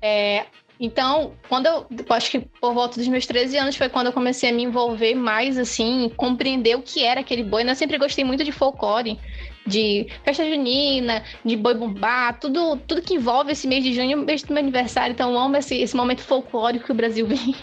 É, 0.00 0.46
então, 0.80 1.32
quando 1.48 1.66
eu, 1.66 1.86
acho 2.10 2.30
que 2.30 2.38
por 2.38 2.72
volta 2.72 2.98
dos 2.98 3.08
meus 3.08 3.26
13 3.26 3.56
anos 3.58 3.76
foi 3.76 3.88
quando 3.88 4.06
eu 4.06 4.12
comecei 4.12 4.50
a 4.50 4.52
me 4.52 4.62
envolver 4.62 5.14
mais, 5.14 5.58
assim, 5.58 6.10
compreender 6.16 6.76
o 6.76 6.82
que 6.82 7.04
era 7.04 7.20
aquele 7.20 7.42
boi. 7.42 7.68
Eu 7.68 7.74
sempre 7.74 7.98
gostei 7.98 8.24
muito 8.24 8.44
de 8.44 8.52
folclore, 8.52 9.18
de 9.66 10.06
festa 10.24 10.48
junina, 10.48 11.24
de 11.44 11.56
boi 11.56 11.74
bumbá, 11.74 12.32
tudo, 12.32 12.76
tudo 12.86 13.02
que 13.02 13.14
envolve 13.14 13.50
esse 13.50 13.66
mês 13.66 13.82
de 13.82 13.92
junho, 13.92 14.18
mês 14.18 14.42
do 14.42 14.52
meu 14.52 14.62
aniversário. 14.62 15.12
Então, 15.12 15.32
eu 15.32 15.38
amo 15.38 15.56
esse, 15.56 15.76
esse 15.76 15.96
momento 15.96 16.22
folclórico 16.22 16.86
que 16.86 16.92
o 16.92 16.94
Brasil 16.94 17.26
vem. 17.28 17.56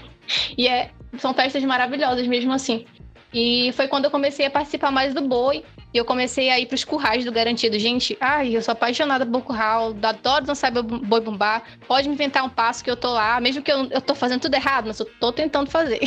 E 0.57 0.67
é, 0.67 0.91
são 1.17 1.33
festas 1.33 1.63
maravilhosas 1.63 2.27
mesmo 2.27 2.51
assim. 2.51 2.85
E 3.35 3.73
foi 3.73 3.89
quando 3.89 4.05
eu 4.05 4.11
comecei 4.11 4.45
a 4.45 4.49
participar 4.49 4.91
mais 4.91 5.13
do 5.13 5.21
boi. 5.21 5.61
E 5.93 5.97
eu 5.97 6.05
comecei 6.05 6.49
a 6.49 6.59
ir 6.59 6.65
pros 6.65 6.85
currais 6.85 7.25
do 7.25 7.31
Garantido. 7.31 7.77
Gente, 7.77 8.17
ai, 8.19 8.55
eu 8.55 8.61
sou 8.61 8.71
apaixonada 8.71 9.25
por 9.25 9.41
curral, 9.41 9.95
adoro 10.01 10.45
dançar 10.45 10.71
boi 10.71 11.19
bumbá. 11.21 11.61
Pode 11.87 12.07
me 12.07 12.15
inventar 12.15 12.43
um 12.45 12.49
passo 12.49 12.83
que 12.83 12.89
eu 12.89 12.95
tô 12.95 13.11
lá, 13.11 13.39
mesmo 13.39 13.61
que 13.61 13.71
eu, 13.71 13.87
eu 13.89 14.01
tô 14.01 14.15
fazendo 14.15 14.41
tudo 14.41 14.55
errado, 14.55 14.87
mas 14.87 14.99
eu 14.99 15.05
tô 15.19 15.33
tentando 15.33 15.69
fazer. 15.69 15.99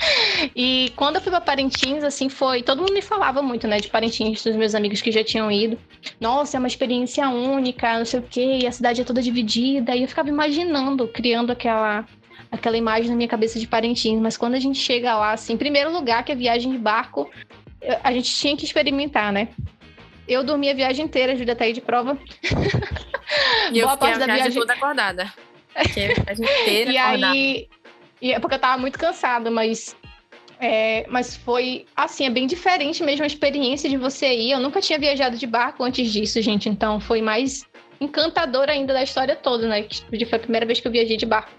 e 0.56 0.92
quando 0.96 1.16
eu 1.16 1.22
fui 1.22 1.30
pra 1.30 1.40
Parintins, 1.40 2.04
assim, 2.04 2.28
foi. 2.28 2.62
Todo 2.62 2.80
mundo 2.80 2.92
me 2.92 3.02
falava 3.02 3.42
muito, 3.42 3.66
né, 3.66 3.78
de 3.78 3.88
Parintins, 3.88 4.42
dos 4.42 4.56
meus 4.56 4.74
amigos 4.74 5.00
que 5.00 5.10
já 5.10 5.24
tinham 5.24 5.50
ido. 5.50 5.78
Nossa, 6.20 6.56
é 6.56 6.58
uma 6.58 6.68
experiência 6.68 7.28
única, 7.28 7.98
não 7.98 8.04
sei 8.04 8.20
o 8.20 8.22
quê, 8.22 8.60
e 8.62 8.66
a 8.66 8.72
cidade 8.72 9.00
é 9.00 9.04
toda 9.04 9.22
dividida. 9.22 9.94
E 9.94 10.02
eu 10.02 10.08
ficava 10.08 10.28
imaginando, 10.28 11.08
criando 11.08 11.52
aquela 11.52 12.06
aquela 12.50 12.76
imagem 12.76 13.10
na 13.10 13.16
minha 13.16 13.28
cabeça 13.28 13.58
de 13.58 13.66
Parintins, 13.66 14.20
mas 14.20 14.36
quando 14.36 14.54
a 14.54 14.60
gente 14.60 14.78
chega 14.78 15.14
lá, 15.14 15.32
assim, 15.32 15.54
em 15.54 15.56
primeiro 15.56 15.92
lugar, 15.92 16.24
que 16.24 16.32
é 16.32 16.34
viagem 16.34 16.72
de 16.72 16.78
barco, 16.78 17.30
a 18.02 18.12
gente 18.12 18.32
tinha 18.34 18.56
que 18.56 18.64
experimentar, 18.64 19.32
né? 19.32 19.48
Eu 20.26 20.42
dormi 20.42 20.68
a 20.68 20.74
viagem 20.74 21.04
inteira, 21.04 21.32
a 21.32 21.36
Júlia 21.36 21.54
tá 21.54 21.64
aí 21.64 21.72
de 21.72 21.80
prova. 21.80 22.18
E 23.72 23.80
eu 23.80 23.86
Boa 23.86 23.96
parte 23.96 24.20
da 24.20 24.26
viagem 24.26 24.52
toda 24.52 24.72
acordada. 24.72 25.32
a 25.74 25.82
viagem 25.82 26.44
inteira 26.62 26.92
e 26.92 26.96
acordada. 26.96 27.32
aí, 27.32 27.68
e 28.22 28.32
é 28.32 28.38
porque 28.38 28.54
eu 28.54 28.58
tava 28.58 28.80
muito 28.80 28.96
cansada, 28.96 29.50
mas 29.50 29.96
é, 30.60 31.04
mas 31.08 31.36
foi 31.36 31.86
assim, 31.94 32.26
é 32.26 32.30
bem 32.30 32.46
diferente 32.46 33.02
mesmo 33.02 33.24
a 33.24 33.26
experiência 33.26 33.90
de 33.90 33.96
você 33.96 34.32
ir. 34.32 34.52
Eu 34.52 34.60
nunca 34.60 34.80
tinha 34.80 34.98
viajado 34.98 35.36
de 35.36 35.46
barco 35.46 35.82
antes 35.82 36.10
disso, 36.12 36.40
gente. 36.40 36.68
Então 36.68 37.00
foi 37.00 37.20
mais 37.20 37.64
encantador 38.00 38.68
ainda 38.68 38.94
da 38.94 39.02
história 39.02 39.36
toda, 39.36 39.66
né? 39.68 39.86
Foi 40.08 40.38
a 40.38 40.38
primeira 40.38 40.64
vez 40.64 40.80
que 40.80 40.86
eu 40.86 40.92
viajei 40.92 41.16
de 41.16 41.26
barco. 41.26 41.50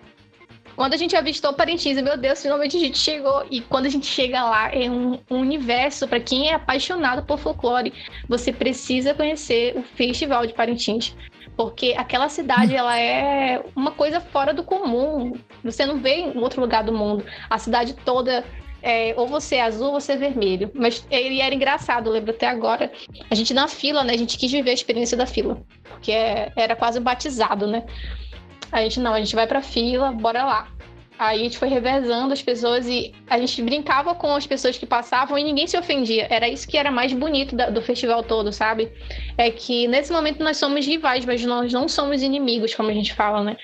Quando 0.77 0.93
a 0.93 0.98
gente 0.98 1.15
avistou 1.15 1.53
Parintins, 1.53 2.00
meu 2.00 2.15
Deus, 2.15 2.39
finalmente 2.39 2.77
a 2.77 2.79
gente 2.79 3.00
chegou. 3.00 3.43
E 3.50 3.62
quando 3.62 3.88
a 3.88 3.89
gente 3.89 4.05
chega 4.05 4.43
lá, 4.43 4.72
é 4.72 4.88
um, 4.88 5.19
um 5.29 5.39
universo. 5.39 6.07
Para 6.07 6.19
quem 6.19 6.50
é 6.50 6.53
apaixonado 6.53 7.24
por 7.24 7.39
folclore, 7.39 7.91
você 8.29 8.53
precisa 8.53 9.12
conhecer 9.12 9.75
o 9.75 9.81
Festival 9.81 10.46
de 10.46 10.53
Parintins. 10.53 11.15
Porque 11.55 11.96
aquela 11.98 12.29
cidade, 12.29 12.75
ela 12.75 12.96
é 12.96 13.60
uma 13.75 13.89
coisa 13.89 14.22
fora 14.22 14.53
do 14.53 14.63
comum. 14.63 15.34
Você 15.63 15.84
não 15.84 15.98
vê 15.98 16.17
em 16.17 16.38
outro 16.38 16.62
lugar 16.62 16.84
do 16.84 16.93
mundo. 16.93 17.25
A 17.50 17.57
cidade 17.57 17.96
toda 18.05 18.46
é, 18.84 19.15
ou 19.17 19.27
você 19.27 19.55
é 19.55 19.63
azul 19.63 19.88
ou 19.88 20.00
você 20.00 20.13
é 20.13 20.17
vermelho. 20.17 20.69
Mas 20.75 21.05
ele 21.10 21.41
era 21.41 21.55
engraçado, 21.55 22.07
eu 22.07 22.13
lembro 22.13 22.29
até 22.29 22.48
agora. 22.48 22.91
A 23.31 23.34
gente 23.34 23.51
na 23.51 23.67
fila, 23.67 24.03
né? 24.03 24.13
A 24.13 24.17
gente 24.17 24.38
quis 24.38 24.51
viver 24.51 24.69
a 24.69 24.75
experiência 24.75 25.17
da 25.17 25.25
fila. 25.25 25.60
Porque 25.89 26.12
é, 26.12 26.51
era 26.55 26.75
quase 26.75 27.00
um 27.00 27.03
batizado, 27.03 27.65
né? 27.65 27.84
A 28.71 28.81
gente 28.81 29.00
não, 29.00 29.13
a 29.13 29.19
gente 29.19 29.36
vai 29.36 29.47
pra 29.47 29.62
fila, 29.62 30.12
bora 30.12 30.43
lá. 30.43 30.67
Aí 31.19 31.39
a 31.39 31.43
gente 31.43 31.57
foi 31.57 31.67
revezando 31.67 32.31
as 32.31 32.41
pessoas 32.41 32.86
e 32.86 33.12
a 33.27 33.39
gente 33.39 33.62
brincava 33.63 34.13
com 34.13 34.36
as 34.36 34.45
pessoas 34.45 34.77
que 34.77 34.86
passavam 34.86 35.38
e 35.38 35.43
ninguém 35.43 35.65
se 35.65 35.77
ofendia. 35.77 36.27
Era 36.29 36.47
isso 36.47 36.67
que 36.67 36.77
era 36.77 36.91
mais 36.91 37.12
bonito 37.12 37.55
do 37.55 37.81
festival 37.81 38.21
todo, 38.21 38.53
sabe? 38.53 38.91
É 39.36 39.50
que 39.50 39.88
nesse 39.88 40.12
momento 40.12 40.43
nós 40.43 40.57
somos 40.57 40.86
rivais, 40.86 41.25
mas 41.25 41.43
nós 41.43 41.74
não 41.74 41.88
somos 41.89 42.21
inimigos, 42.21 42.75
como 42.75 42.89
a 42.89 42.93
gente 42.93 43.15
fala, 43.15 43.43
né? 43.43 43.57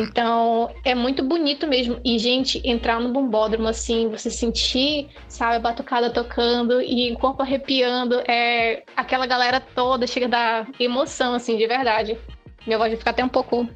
Então, 0.00 0.74
é 0.84 0.92
muito 0.92 1.22
bonito 1.22 1.66
mesmo. 1.68 2.00
E, 2.04 2.18
gente, 2.18 2.60
entrar 2.64 3.00
no 3.00 3.12
bombódromo, 3.12 3.68
assim, 3.68 4.08
você 4.08 4.28
sentir, 4.28 5.08
sabe, 5.28 5.54
a 5.54 5.60
batucada 5.60 6.10
tocando 6.10 6.82
e 6.82 7.12
o 7.12 7.18
corpo 7.18 7.42
arrepiando, 7.42 8.20
é 8.28 8.82
aquela 8.96 9.26
galera 9.26 9.60
toda 9.60 10.04
chega 10.04 10.26
da 10.26 10.66
emoção, 10.80 11.34
assim, 11.34 11.56
de 11.56 11.66
verdade. 11.66 12.18
Minha 12.66 12.76
voz 12.76 12.90
vai 12.90 12.98
ficar 12.98 13.12
até 13.12 13.24
um 13.24 13.28
pouco 13.28 13.68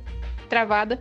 travada. 0.53 1.01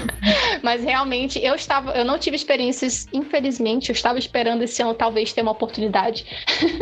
Mas 0.62 0.82
realmente 0.82 1.38
eu 1.44 1.54
estava, 1.54 1.92
eu 1.92 2.06
não 2.06 2.18
tive 2.18 2.36
experiências, 2.36 3.06
infelizmente, 3.12 3.90
eu 3.90 3.92
estava 3.92 4.18
esperando 4.18 4.62
esse 4.62 4.80
ano 4.82 4.94
talvez 4.94 5.30
ter 5.34 5.42
uma 5.42 5.50
oportunidade. 5.50 6.24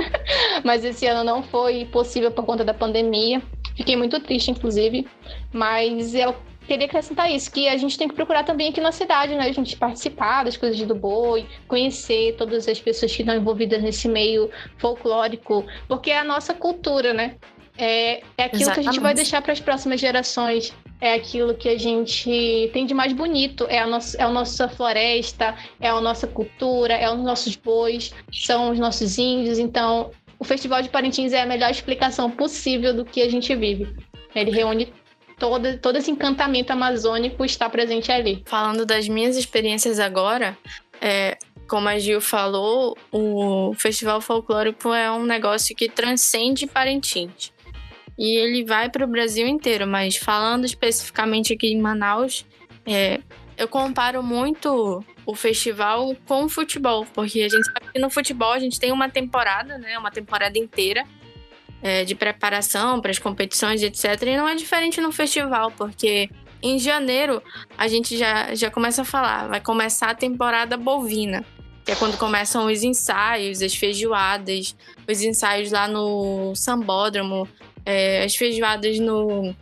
Mas 0.62 0.84
esse 0.84 1.04
ano 1.06 1.24
não 1.24 1.42
foi 1.42 1.84
possível 1.86 2.30
por 2.30 2.44
conta 2.44 2.64
da 2.64 2.72
pandemia. 2.72 3.42
Fiquei 3.76 3.96
muito 3.96 4.20
triste, 4.20 4.52
inclusive. 4.52 5.08
Mas 5.52 6.14
eu 6.14 6.36
queria 6.64 6.86
acrescentar 6.86 7.28
isso, 7.28 7.50
que 7.50 7.68
a 7.68 7.76
gente 7.76 7.98
tem 7.98 8.06
que 8.06 8.14
procurar 8.14 8.44
também 8.44 8.68
aqui 8.68 8.80
na 8.80 8.92
cidade, 8.92 9.34
né? 9.34 9.48
A 9.48 9.52
gente 9.52 9.76
participar 9.76 10.44
das 10.44 10.56
coisas 10.56 10.80
do 10.86 10.94
boi, 10.94 11.44
conhecer 11.66 12.36
todas 12.36 12.68
as 12.68 12.78
pessoas 12.78 13.10
que 13.10 13.22
estão 13.22 13.34
envolvidas 13.34 13.82
nesse 13.82 14.06
meio 14.08 14.48
folclórico, 14.78 15.66
porque 15.88 16.12
é 16.12 16.18
a 16.18 16.24
nossa 16.24 16.54
cultura, 16.54 17.12
né? 17.12 17.34
É, 17.76 18.22
é 18.38 18.44
aquilo 18.44 18.62
Exatamente. 18.62 18.74
que 18.74 18.88
a 18.88 18.92
gente 18.92 19.00
vai 19.00 19.14
deixar 19.14 19.42
para 19.42 19.52
as 19.52 19.58
próximas 19.58 19.98
gerações 19.98 20.72
é 21.00 21.14
aquilo 21.14 21.54
que 21.54 21.68
a 21.68 21.78
gente 21.78 22.70
tem 22.72 22.84
de 22.84 22.92
mais 22.92 23.12
bonito, 23.12 23.66
é 23.68 23.78
a, 23.78 23.86
nossa, 23.86 24.16
é 24.18 24.22
a 24.22 24.28
nossa 24.28 24.68
floresta, 24.68 25.56
é 25.80 25.88
a 25.88 26.00
nossa 26.00 26.26
cultura, 26.26 26.94
é 26.94 27.10
os 27.10 27.20
nossos 27.20 27.56
bois, 27.56 28.12
são 28.30 28.70
os 28.70 28.78
nossos 28.78 29.18
índios. 29.18 29.58
Então, 29.58 30.10
o 30.38 30.44
Festival 30.44 30.82
de 30.82 30.90
Parintins 30.90 31.32
é 31.32 31.42
a 31.42 31.46
melhor 31.46 31.70
explicação 31.70 32.30
possível 32.30 32.94
do 32.94 33.04
que 33.04 33.22
a 33.22 33.30
gente 33.30 33.54
vive. 33.54 33.88
Ele 34.34 34.50
reúne 34.50 34.92
todo, 35.38 35.78
todo 35.78 35.96
esse 35.96 36.10
encantamento 36.10 36.72
amazônico 36.72 37.44
está 37.44 37.68
presente 37.68 38.12
ali. 38.12 38.42
Falando 38.46 38.84
das 38.84 39.08
minhas 39.08 39.36
experiências 39.36 39.98
agora, 39.98 40.56
é, 41.00 41.38
como 41.66 41.88
a 41.88 41.98
Gil 41.98 42.20
falou, 42.20 42.96
o 43.10 43.72
Festival 43.74 44.20
Folclórico 44.20 44.92
é 44.92 45.10
um 45.10 45.24
negócio 45.24 45.74
que 45.74 45.88
transcende 45.88 46.66
Parintins 46.66 47.52
e 48.20 48.36
ele 48.36 48.62
vai 48.62 48.90
para 48.90 49.02
o 49.02 49.08
Brasil 49.08 49.46
inteiro. 49.46 49.86
Mas 49.86 50.16
falando 50.16 50.66
especificamente 50.66 51.54
aqui 51.54 51.68
em 51.68 51.80
Manaus, 51.80 52.44
é, 52.84 53.18
eu 53.56 53.66
comparo 53.66 54.22
muito 54.22 55.02
o 55.24 55.34
festival 55.34 56.14
com 56.26 56.44
o 56.44 56.48
futebol, 56.48 57.06
porque 57.14 57.40
a 57.40 57.48
gente 57.48 57.64
sabe 57.64 57.92
que 57.94 57.98
no 57.98 58.10
futebol 58.10 58.52
a 58.52 58.58
gente 58.58 58.78
tem 58.78 58.92
uma 58.92 59.08
temporada, 59.08 59.78
né, 59.78 59.98
uma 59.98 60.10
temporada 60.10 60.58
inteira 60.58 61.04
é, 61.82 62.04
de 62.04 62.14
preparação 62.14 63.00
para 63.00 63.10
as 63.10 63.18
competições, 63.18 63.82
etc. 63.82 64.04
E 64.26 64.36
não 64.36 64.46
é 64.46 64.54
diferente 64.54 65.00
no 65.00 65.10
festival, 65.10 65.70
porque 65.70 66.28
em 66.62 66.78
janeiro 66.78 67.42
a 67.78 67.88
gente 67.88 68.18
já, 68.18 68.54
já 68.54 68.70
começa 68.70 69.00
a 69.00 69.04
falar, 69.04 69.48
vai 69.48 69.62
começar 69.62 70.10
a 70.10 70.14
temporada 70.14 70.76
bovina 70.76 71.42
que 71.84 71.92
é 71.92 71.96
quando 71.96 72.16
começam 72.18 72.66
os 72.66 72.82
ensaios, 72.82 73.62
as 73.62 73.74
feijoadas, 73.74 74.76
os 75.08 75.22
ensaios 75.22 75.72
lá 75.72 75.88
no 75.88 76.54
Sambódromo, 76.54 77.48
é, 77.84 78.24
as 78.24 78.34
feijoadas 78.34 78.98
no, 78.98 79.54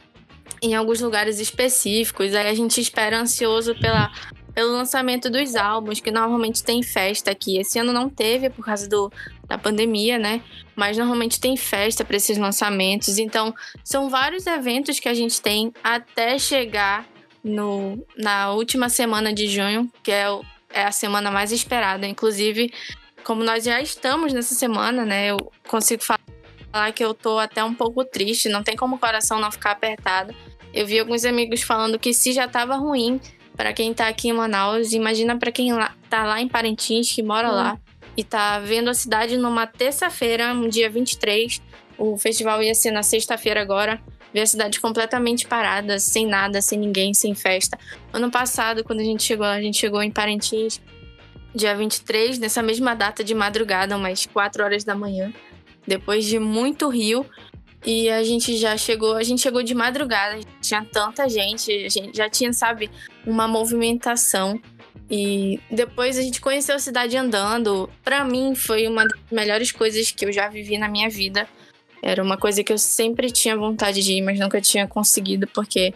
em 0.63 0.75
alguns 0.75 1.01
lugares 1.01 1.39
específicos. 1.39 2.35
Aí 2.35 2.49
a 2.49 2.55
gente 2.55 2.81
espera 2.81 3.19
ansioso 3.21 3.75
pela, 3.75 4.13
pelo 4.55 4.73
lançamento 4.73 5.31
dos 5.31 5.55
álbuns, 5.55 6.01
que 6.01 6.11
normalmente 6.11 6.63
tem 6.63 6.83
festa 6.83 7.31
aqui. 7.31 7.59
Esse 7.59 7.79
ano 7.79 7.93
não 7.93 8.09
teve 8.09 8.51
por 8.51 8.65
causa 8.65 8.89
do, 8.89 9.13
da 9.47 9.57
pandemia, 9.57 10.19
né? 10.19 10.43
Mas 10.75 10.97
normalmente 10.97 11.41
tem 11.41 11.57
festa 11.57 12.05
para 12.05 12.17
esses 12.17 12.37
lançamentos. 12.37 13.19
Então, 13.19 13.55
são 13.85 14.11
vários 14.11 14.47
eventos 14.47 14.99
que 15.01 15.09
a 15.09 15.15
gente 15.15 15.41
tem 15.41 15.73
até 15.83 16.39
chegar 16.39 17.07
no, 17.43 18.05
na 18.17 18.53
última 18.53 18.89
semana 18.89 19.33
de 19.33 19.49
junho, 19.49 19.91
que 20.03 20.11
é, 20.11 20.27
é 20.71 20.85
a 20.85 20.93
semana 20.93 21.31
mais 21.31 21.53
esperada. 21.53 22.07
Inclusive, 22.07 22.73
como 23.25 23.45
nós 23.45 23.65
já 23.65 23.81
estamos 23.81 24.33
nessa 24.33 24.55
semana, 24.55 25.05
né? 25.05 25.29
Eu 25.31 25.37
consigo 25.67 26.03
falar 26.03 26.19
que 26.95 27.05
eu 27.05 27.15
tô 27.15 27.39
até 27.39 27.63
um 27.65 27.75
pouco 27.75 28.05
triste, 28.05 28.49
não 28.49 28.63
tem 28.63 28.77
como 28.77 28.97
o 28.97 28.99
coração 28.99 29.41
não 29.41 29.51
ficar 29.51 29.73
apertado. 29.73 30.35
Eu 30.73 30.87
vi 30.87 30.99
alguns 30.99 31.25
amigos 31.25 31.63
falando 31.63 31.99
que 31.99 32.13
se 32.13 32.33
já 32.33 32.45
estava 32.45 32.77
ruim 32.77 33.21
para 33.57 33.73
quem 33.73 33.93
tá 33.93 34.07
aqui 34.07 34.29
em 34.29 34.33
Manaus, 34.33 34.93
imagina 34.93 35.37
para 35.37 35.51
quem 35.51 35.73
lá, 35.73 35.95
tá 36.09 36.25
lá 36.25 36.41
em 36.41 36.49
Parintins, 36.49 37.11
que 37.11 37.23
mora 37.23 37.49
hum. 37.49 37.55
lá 37.55 37.79
e 38.17 38.25
tá 38.25 38.59
vendo 38.59 38.91
a 38.91 38.95
cidade 38.95 39.37
numa 39.37 39.67
terça-feira, 39.67 40.53
um 40.53 40.69
dia 40.69 40.91
23. 40.91 41.63
O 41.97 42.17
festival 42.17 42.63
ia 42.63 42.75
ser 42.75 42.91
na 42.91 43.03
sexta-feira 43.03 43.61
agora. 43.61 44.01
Ver 44.35 44.41
a 44.41 44.47
cidade 44.47 44.79
completamente 44.79 45.47
parada, 45.47 45.99
sem 45.99 46.27
nada, 46.27 46.61
sem 46.61 46.79
ninguém, 46.79 47.15
sem 47.15 47.35
festa. 47.35 47.79
Ano 48.13 48.31
passado, 48.31 48.85
quando 48.85 49.01
a 49.01 49.05
gente 49.05 49.23
chegou, 49.23 49.47
a 49.47 49.61
gente 49.61 49.79
chegou 49.79 50.03
em 50.03 50.11
Parintins, 50.11 50.81
dia 51.55 51.75
23, 51.75 52.39
nessa 52.39 52.63
mesma 52.63 52.95
data 52.95 53.25
de 53.25 53.35
madrugada, 53.35 53.97
umas 53.97 54.27
4 54.27 54.63
horas 54.63 54.85
da 54.85 54.95
manhã, 54.95 55.33
depois 55.89 56.25
de 56.25 56.39
muito 56.39 56.89
rio. 56.89 57.27
E 57.87 58.11
a 58.11 58.23
gente 58.23 58.57
já 58.57 58.77
chegou, 58.77 59.15
a 59.15 59.23
gente 59.23 59.41
chegou 59.41 59.63
de 59.63 59.75
madrugada, 59.75 60.41
tinha 60.61 60.85
tanta 60.85 61.29
gente, 61.29 61.73
a 61.73 61.89
gente 61.89 62.17
já 62.17 62.29
tinha, 62.29 62.53
sabe, 62.53 62.91
uma 63.27 63.49
movimentação. 63.49 64.61
E 65.11 65.59
depois 65.71 66.19
a 66.19 66.23
gente 66.23 66.41
conheceu 66.41 66.75
a 66.75 66.79
cidade 66.79 67.17
andando. 67.17 67.89
Para 68.05 68.25
mim 68.25 68.55
foi 68.55 68.87
uma 68.87 69.05
das 69.05 69.19
melhores 69.31 69.73
coisas 69.73 70.11
que 70.11 70.25
eu 70.25 70.33
já 70.33 70.49
vivi 70.49 70.77
na 70.77 70.89
minha 70.89 71.09
vida. 71.09 71.49
Era 72.03 72.23
uma 72.23 72.37
coisa 72.37 72.63
que 72.63 72.73
eu 72.73 72.79
sempre 72.79 73.31
tinha 73.31 73.57
vontade 73.57 74.03
de 74.03 74.13
ir, 74.13 74.23
mas 74.23 74.39
nunca 74.39 74.61
tinha 74.61 74.87
conseguido 74.87 75.47
porque 75.49 75.95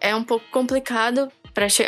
é 0.00 0.14
um 0.14 0.22
pouco 0.22 0.44
complicado 0.50 1.28
para 1.54 1.68
che 1.68 1.84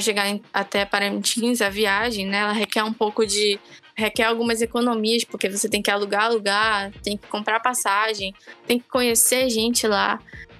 chegar 0.00 0.26
até 0.52 0.84
Parintins 0.84 1.62
a 1.62 1.70
viagem, 1.70 2.26
né? 2.26 2.38
Ela 2.38 2.52
requer 2.52 2.82
um 2.82 2.92
pouco 2.92 3.24
de 3.24 3.58
requer 3.96 4.24
algumas 4.24 4.60
economias, 4.60 5.24
porque 5.24 5.48
você 5.48 5.68
tem 5.68 5.80
que 5.80 5.90
alugar 5.90 6.32
lugar, 6.32 6.90
tem 7.02 7.16
que 7.16 7.26
comprar 7.28 7.60
passagem, 7.60 8.34
tem 8.66 8.78
que 8.78 8.88
conhecer 8.88 9.48
gente 9.48 9.86
lá. 9.86 10.18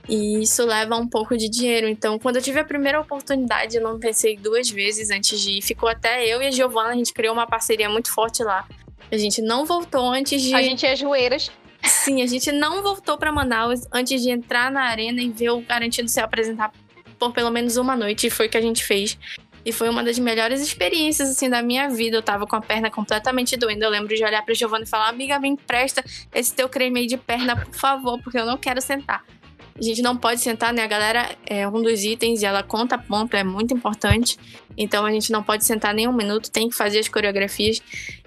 E 0.09 0.43
isso 0.43 0.65
leva 0.67 0.97
um 0.97 1.09
pouco 1.09 1.37
de 1.37 1.49
dinheiro. 1.49 1.89
Então, 1.89 2.19
quando 2.19 2.37
eu 2.37 2.43
tive 2.43 2.61
a 2.61 2.65
primeira 2.65 3.01
oportunidade, 3.01 3.77
eu 3.77 3.83
não 3.83 3.99
pensei 3.99 4.37
duas 4.37 4.69
vezes 4.69 5.11
antes 5.11 5.41
de 5.41 5.59
ir. 5.59 5.63
Ficou 5.63 5.89
até 5.89 6.27
eu 6.27 6.43
e 6.43 6.47
a 6.47 6.51
Giovana, 6.51 6.91
a 6.91 6.95
gente 6.95 7.13
criou 7.13 7.33
uma 7.33 7.47
parceria 7.47 7.89
muito 7.89 8.13
forte 8.13 8.43
lá. 8.43 8.67
A 9.11 9.17
gente 9.17 9.41
não 9.41 9.65
voltou 9.65 10.11
antes 10.11 10.43
de. 10.43 10.55
A 10.55 10.63
gente 10.63 10.85
é 10.85 10.95
joeiras. 10.95 11.51
Sim, 11.83 12.23
a 12.23 12.27
gente 12.27 12.51
não 12.51 12.83
voltou 12.83 13.17
para 13.19 13.31
Manaus 13.31 13.81
antes 13.93 14.23
de 14.23 14.31
entrar 14.31 14.71
na 14.71 14.83
arena 14.83 15.21
e 15.21 15.31
ver 15.31 15.51
o 15.51 15.61
Garantido 15.61 16.09
se 16.09 16.21
apresentar 16.21 16.73
por 17.19 17.33
pelo 17.33 17.51
menos 17.51 17.77
uma 17.77 17.97
noite. 17.97 18.27
E 18.27 18.31
foi 18.31 18.47
o 18.47 18.51
que 18.51 18.57
a 18.57 18.61
gente 18.61 18.85
fez. 18.85 19.19
E 19.65 19.73
foi 19.73 19.89
uma 19.89 20.03
das 20.05 20.19
melhores 20.19 20.61
experiências, 20.61 21.31
assim, 21.31 21.49
da 21.49 21.63
minha 21.63 21.89
vida. 21.89 22.17
Eu 22.17 22.23
tava 22.23 22.47
com 22.47 22.57
a 22.57 22.61
perna 22.61 22.91
completamente 22.91 23.57
doendo. 23.57 23.85
Eu 23.85 23.91
lembro 23.91 24.15
de 24.15 24.23
olhar 24.23 24.45
pra 24.45 24.55
Giovanna 24.55 24.85
e 24.85 24.89
falar: 24.89 25.09
Amiga, 25.09 25.39
me 25.39 25.49
empresta 25.49 26.05
esse 26.35 26.55
teu 26.55 26.69
creme 26.69 27.01
aí 27.01 27.07
de 27.07 27.17
perna, 27.17 27.57
por 27.57 27.75
favor, 27.75 28.21
porque 28.23 28.39
eu 28.39 28.45
não 28.45 28.59
quero 28.59 28.81
sentar. 28.81 29.25
A 29.77 29.83
gente 29.83 30.03
não 30.03 30.17
pode 30.17 30.41
sentar, 30.41 30.73
né? 30.73 30.83
A 30.83 30.87
galera 30.87 31.37
é 31.45 31.67
um 31.67 31.83
dos 31.83 32.05
itens 32.05 32.43
e 32.43 32.47
ela 32.47 32.63
conta 32.63 32.97
ponto, 32.97 33.35
é 33.35 33.43
muito 33.43 33.75
importante. 33.75 34.39
Então 34.77 35.05
a 35.05 35.11
gente 35.11 35.33
não 35.33 35.43
pode 35.43 35.65
sentar 35.65 35.93
nem 35.93 36.07
um 36.07 36.13
minuto, 36.13 36.51
tem 36.51 36.69
que 36.69 36.77
fazer 36.77 37.01
as 37.01 37.09
coreografias. 37.09 37.83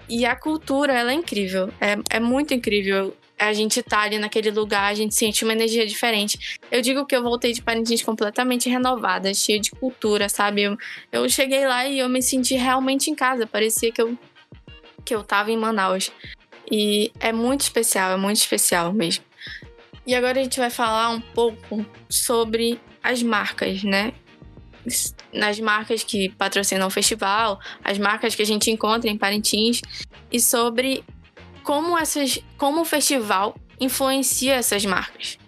E 0.08 0.26
a 0.26 0.36
cultura, 0.36 0.92
ela 0.92 1.10
é 1.10 1.14
incrível. 1.14 1.70
É, 1.80 1.96
é 2.16 2.20
muito 2.20 2.52
incrível 2.52 3.16
a 3.38 3.52
gente 3.52 3.82
tá 3.82 4.00
ali 4.00 4.18
naquele 4.18 4.50
lugar, 4.50 4.90
a 4.90 4.94
gente 4.94 5.14
sente 5.14 5.44
uma 5.44 5.52
energia 5.52 5.86
diferente. 5.86 6.58
Eu 6.70 6.82
digo 6.82 7.06
que 7.06 7.14
eu 7.14 7.22
voltei 7.22 7.52
de 7.52 7.62
Parintins 7.62 8.02
completamente 8.02 8.68
renovada, 8.68 9.32
cheia 9.32 9.60
de 9.60 9.70
cultura, 9.70 10.28
sabe? 10.28 10.62
Eu, 10.62 10.76
eu 11.12 11.28
cheguei 11.28 11.66
lá 11.66 11.86
e 11.86 11.98
eu 12.00 12.08
me 12.08 12.20
senti 12.20 12.54
realmente 12.54 13.10
em 13.10 13.14
casa, 13.14 13.46
parecia 13.46 13.92
que 13.92 14.02
eu, 14.02 14.18
que 15.04 15.14
eu 15.14 15.22
tava 15.22 15.50
em 15.50 15.56
Manaus. 15.56 16.10
E 16.70 17.12
é 17.20 17.32
muito 17.32 17.62
especial, 17.62 18.12
é 18.12 18.16
muito 18.16 18.36
especial 18.36 18.92
mesmo. 18.92 19.24
E 20.06 20.14
agora 20.14 20.40
a 20.40 20.42
gente 20.42 20.58
vai 20.58 20.70
falar 20.70 21.10
um 21.10 21.20
pouco 21.20 21.84
sobre 22.08 22.80
as 23.02 23.22
marcas, 23.22 23.82
né? 23.84 24.12
Nas 25.32 25.60
marcas 25.60 26.02
que 26.02 26.30
patrocinam 26.30 26.86
o 26.86 26.90
festival, 26.90 27.60
as 27.84 27.98
marcas 27.98 28.34
que 28.34 28.42
a 28.42 28.46
gente 28.46 28.70
encontra 28.70 29.10
em 29.10 29.18
Parintins 29.18 29.82
e 30.32 30.40
sobre 30.40 31.04
como, 31.68 31.98
essas, 31.98 32.42
como 32.56 32.80
o 32.80 32.84
festival 32.86 33.54
influencia 33.78 34.54
essas 34.54 34.86
marcas. 34.86 35.38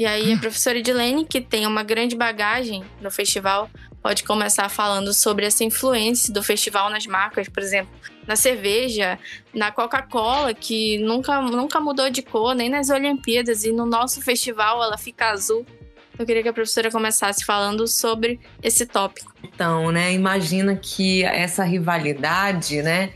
E 0.00 0.04
aí 0.04 0.32
a 0.32 0.36
professora 0.36 0.78
Edilene, 0.78 1.24
que 1.24 1.40
tem 1.40 1.64
uma 1.64 1.84
grande 1.84 2.16
bagagem 2.16 2.82
no 3.00 3.08
festival, 3.08 3.70
pode 4.02 4.24
começar 4.24 4.68
falando 4.68 5.14
sobre 5.14 5.46
essa 5.46 5.62
influência 5.62 6.34
do 6.34 6.42
festival 6.42 6.90
nas 6.90 7.06
marcas, 7.06 7.48
por 7.48 7.62
exemplo, 7.62 7.94
na 8.26 8.34
cerveja, 8.34 9.16
na 9.54 9.70
Coca-Cola, 9.70 10.52
que 10.52 10.98
nunca, 10.98 11.40
nunca 11.40 11.78
mudou 11.78 12.10
de 12.10 12.22
cor, 12.22 12.52
nem 12.52 12.68
nas 12.68 12.90
Olimpíadas, 12.90 13.62
e 13.62 13.70
no 13.70 13.86
nosso 13.86 14.20
festival 14.20 14.82
ela 14.82 14.98
fica 14.98 15.30
azul. 15.30 15.64
Eu 16.20 16.26
queria 16.26 16.42
que 16.42 16.50
a 16.50 16.52
professora 16.52 16.90
começasse 16.90 17.46
falando 17.46 17.88
sobre 17.88 18.38
esse 18.62 18.84
tópico. 18.84 19.32
Então, 19.42 19.90
né, 19.90 20.12
imagina 20.12 20.76
que 20.76 21.24
essa 21.24 21.64
rivalidade, 21.64 22.82
né, 22.82 23.14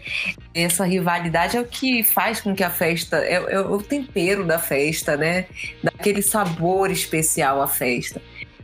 essa 0.54 0.86
rivalidade 0.86 1.54
é 1.54 1.60
o 1.60 1.66
que 1.66 2.02
faz 2.02 2.40
com 2.40 2.54
que 2.54 2.64
a 2.64 2.70
festa, 2.70 3.18
é, 3.18 3.34
é 3.34 3.60
o 3.60 3.76
tempero 3.82 4.46
da 4.46 4.58
festa, 4.58 5.18
né, 5.18 5.44
daquele 5.82 6.22
sabor 6.22 6.90
especial 6.90 7.60
à 7.60 7.68
festa. 7.68 8.22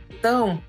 Então, 0.09 0.59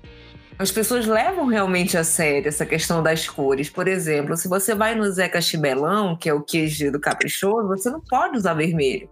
as 0.59 0.69
pessoas 0.69 1.07
levam 1.07 1.47
realmente 1.47 1.97
a 1.97 2.03
sério 2.03 2.49
essa 2.49 2.67
questão 2.67 3.01
das 3.01 3.27
cores. 3.27 3.71
Por 3.71 3.87
exemplo, 3.87 4.37
se 4.37 4.47
você 4.47 4.75
vai 4.75 4.93
no 4.93 5.11
Zeca 5.11 5.41
Chibelão, 5.41 6.15
que 6.15 6.29
é 6.29 6.33
o 6.33 6.43
queijo 6.43 6.91
do 6.91 6.99
caprichoso, 6.99 7.69
você 7.69 7.89
não 7.89 8.01
pode 8.01 8.37
usar 8.37 8.53
vermelho 8.53 9.09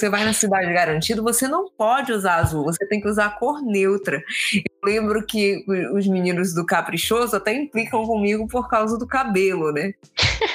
você 0.00 0.08
vai 0.08 0.24
na 0.24 0.32
cidade 0.32 0.72
garantido, 0.72 1.22
você 1.22 1.46
não 1.46 1.70
pode 1.70 2.10
usar 2.10 2.36
azul, 2.36 2.64
você 2.64 2.86
tem 2.86 3.00
que 3.00 3.08
usar 3.08 3.26
a 3.26 3.30
cor 3.30 3.62
neutra. 3.62 4.22
Eu 4.54 4.62
lembro 4.82 5.24
que 5.26 5.62
os 5.92 6.06
meninos 6.06 6.54
do 6.54 6.64
Caprichoso 6.64 7.36
até 7.36 7.52
implicam 7.52 8.06
comigo 8.06 8.48
por 8.48 8.68
causa 8.68 8.96
do 8.96 9.06
cabelo, 9.06 9.70
né? 9.72 9.92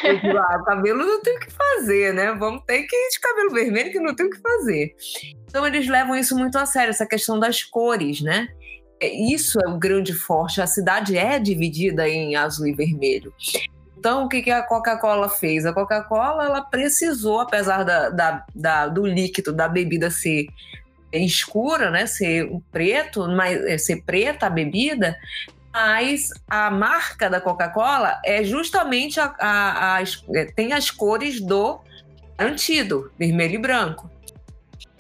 Eu 0.03 0.19
digo, 0.19 0.38
ah, 0.38 0.63
cabelo 0.65 1.05
não 1.05 1.21
tem 1.21 1.38
o 1.38 1.39
que 1.39 1.51
fazer, 1.51 2.13
né? 2.13 2.34
Vamos 2.34 2.63
ter 2.65 2.84
que 2.84 2.95
ir 2.95 3.10
de 3.12 3.19
cabelo 3.19 3.51
vermelho 3.51 3.91
que 3.91 3.99
não 3.99 4.15
tem 4.15 4.25
o 4.25 4.31
que 4.31 4.41
fazer. 4.41 4.95
Então 5.47 5.65
eles 5.65 5.88
levam 5.88 6.15
isso 6.15 6.36
muito 6.36 6.58
a 6.58 6.65
sério, 6.65 6.89
essa 6.89 7.05
questão 7.05 7.39
das 7.39 7.63
cores, 7.63 8.21
né? 8.21 8.47
É, 8.99 9.13
isso 9.13 9.60
é 9.63 9.69
o 9.69 9.77
grande 9.77 10.13
forte. 10.13 10.60
A 10.60 10.67
cidade 10.67 11.17
é 11.17 11.38
dividida 11.38 12.10
em 12.10 12.36
azul 12.36 12.65
e 12.65 12.73
vermelho. 12.73 13.31
Então, 14.05 14.25
o 14.25 14.29
que, 14.29 14.43
que 14.43 14.51
a 14.51 14.61
Coca-Cola 14.61 15.27
fez? 15.27 15.65
A 15.65 15.73
Coca-Cola 15.73 16.45
ela 16.45 16.61
precisou, 16.61 17.39
apesar 17.39 17.81
da, 17.81 18.09
da, 18.11 18.45
da, 18.53 18.87
do 18.87 19.03
líquido 19.03 19.51
da 19.51 19.67
bebida 19.67 20.11
ser 20.11 20.45
escura, 21.11 21.89
né, 21.89 22.05
ser 22.05 22.47
preto, 22.71 23.27
mas 23.27 23.59
é, 23.65 23.79
ser 23.79 24.03
preta 24.03 24.45
a 24.45 24.49
bebida, 24.51 25.17
mas 25.73 26.29
a 26.47 26.69
marca 26.69 27.27
da 27.31 27.41
Coca-Cola 27.41 28.21
é 28.23 28.43
justamente 28.43 29.19
a, 29.19 29.33
a, 29.39 29.97
a, 29.97 30.03
é, 30.35 30.45
tem 30.55 30.71
as 30.71 30.91
cores 30.91 31.41
do 31.41 31.79
garantido, 32.37 33.11
vermelho 33.17 33.55
e 33.55 33.57
branco. 33.57 34.07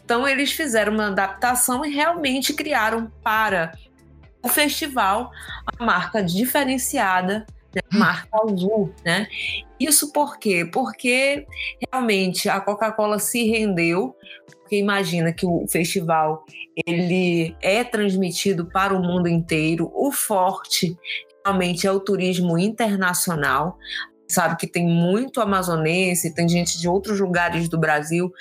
Então 0.03 0.27
eles 0.27 0.51
fizeram 0.51 0.91
uma 0.91 1.09
adaptação 1.09 1.85
e 1.85 1.93
realmente 1.93 2.55
criaram 2.55 3.11
para 3.23 3.71
o 4.41 4.49
festival 4.49 5.31
a 5.79 5.85
marca 5.85 6.23
diferenciada 6.23 7.45
né, 7.75 7.81
marca 7.91 8.37
azul, 8.43 8.93
né? 9.03 9.27
Isso 9.79 10.13
por 10.13 10.37
quê? 10.37 10.67
Porque 10.71 11.45
realmente 11.91 12.47
a 12.47 12.59
Coca-Cola 12.61 13.19
se 13.19 13.43
rendeu, 13.43 14.15
porque 14.47 14.77
imagina 14.77 15.33
que 15.33 15.45
o 15.45 15.67
festival 15.67 16.45
ele 16.87 17.55
é 17.61 17.83
transmitido 17.83 18.65
para 18.65 18.93
o 18.93 19.01
mundo 19.01 19.27
inteiro. 19.27 19.91
O 19.93 20.11
forte 20.11 20.97
realmente 21.45 21.85
é 21.85 21.91
o 21.91 21.99
turismo 21.99 22.57
internacional 22.57 23.77
sabe 24.27 24.57
que 24.57 24.67
tem 24.67 24.85
muito 24.85 25.39
amazonense, 25.39 26.33
tem 26.33 26.47
gente 26.47 26.79
de 26.79 26.87
outros 26.87 27.19
lugares 27.19 27.69
do 27.69 27.77
Brasil, 27.77 28.31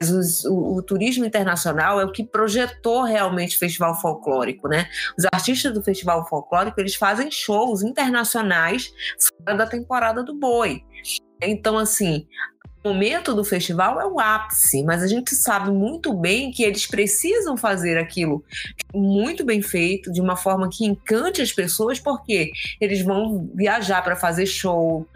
mas 0.00 0.44
o, 0.44 0.76
o, 0.76 0.82
turismo 0.82 1.24
internacional 1.24 2.00
é 2.00 2.04
o 2.04 2.12
que 2.12 2.24
projetou 2.24 3.02
realmente 3.02 3.56
o 3.56 3.58
festival 3.58 4.00
folclórico, 4.00 4.68
né? 4.68 4.88
Os 5.18 5.24
artistas 5.32 5.72
do 5.72 5.82
festival 5.82 6.28
folclórico, 6.28 6.80
eles 6.80 6.94
fazem 6.94 7.30
shows 7.30 7.82
internacionais 7.82 8.92
fora 9.38 9.56
da 9.56 9.66
temporada 9.66 10.22
do 10.22 10.34
boi. 10.34 10.82
Então, 11.42 11.76
assim, 11.76 12.26
o 12.84 12.88
momento 12.88 13.34
do 13.34 13.44
festival 13.44 14.00
é 14.00 14.06
o 14.06 14.18
ápice, 14.18 14.82
mas 14.82 15.02
a 15.02 15.06
gente 15.06 15.34
sabe 15.34 15.70
muito 15.70 16.12
bem 16.12 16.50
que 16.50 16.62
eles 16.64 16.86
precisam 16.86 17.56
fazer 17.56 17.96
aquilo 17.96 18.44
muito 18.92 19.44
bem 19.44 19.62
feito, 19.62 20.12
de 20.12 20.20
uma 20.20 20.36
forma 20.36 20.68
que 20.70 20.84
encante 20.84 21.40
as 21.40 21.52
pessoas, 21.52 22.00
porque 22.00 22.50
eles 22.80 23.02
vão 23.02 23.48
viajar 23.54 24.02
para 24.02 24.16
fazer 24.16 24.46
show 24.46 25.06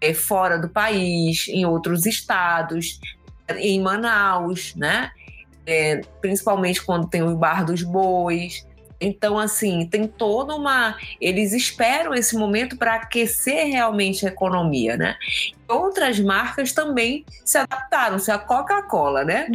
é, 0.00 0.14
fora 0.14 0.58
do 0.58 0.68
país, 0.68 1.46
em 1.48 1.66
outros 1.66 2.06
estados, 2.06 2.98
em 3.56 3.80
Manaus, 3.80 4.74
né? 4.74 5.10
É, 5.66 6.00
principalmente 6.20 6.82
quando 6.82 7.06
tem 7.06 7.22
o 7.22 7.36
Bar 7.36 7.64
dos 7.64 7.82
Bois. 7.82 8.66
Então, 9.00 9.38
assim, 9.38 9.86
tem 9.86 10.06
toda 10.06 10.54
uma. 10.54 10.96
Eles 11.20 11.52
esperam 11.52 12.12
esse 12.14 12.36
momento 12.36 12.76
para 12.76 12.96
aquecer 12.96 13.66
realmente 13.66 14.26
a 14.26 14.28
economia, 14.28 14.96
né? 14.96 15.16
Outras 15.66 16.20
marcas 16.20 16.72
também 16.72 17.24
se 17.44 17.56
adaptaram, 17.56 18.18
se 18.18 18.30
a 18.30 18.38
Coca-Cola, 18.38 19.24
né? 19.24 19.48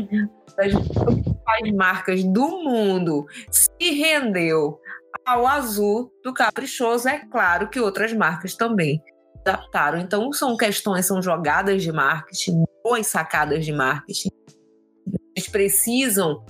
As 0.58 0.74
principais 0.74 1.72
marcas 1.76 2.24
do 2.24 2.64
mundo 2.64 3.28
se 3.52 3.92
rendeu 3.92 4.80
ao 5.26 5.46
azul 5.46 6.12
do 6.24 6.34
caprichoso, 6.34 7.08
é 7.08 7.20
claro 7.20 7.70
que 7.70 7.80
outras 7.80 8.14
marcas 8.14 8.56
também 8.56 9.02
adaptaram. 9.42 10.00
Então, 10.00 10.34
são 10.34 10.58
questões, 10.58 11.06
são 11.06 11.22
jogadas 11.22 11.84
de 11.84 11.92
marketing, 11.92 12.64
boas 12.84 13.06
sacadas 13.08 13.64
de 13.64 13.72
marketing. 13.72 14.30
Eles 15.36 15.50
precisam 15.50 16.44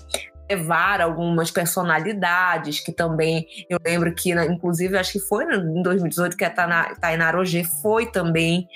levar 0.49 1.01
algumas 1.01 1.49
personalidades 1.49 2.79
que 2.79 2.91
também 2.91 3.45
eu 3.69 3.79
lembro 3.84 4.13
que 4.13 4.31
inclusive 4.31 4.97
acho 4.97 5.13
que 5.13 5.19
foi 5.19 5.45
em 5.45 5.81
2018 5.81 6.38
que 6.38 6.45
a 6.45 6.49
Tainá 6.49 7.31
Roger 7.31 7.65
foi 7.81 8.05
também 8.05 8.67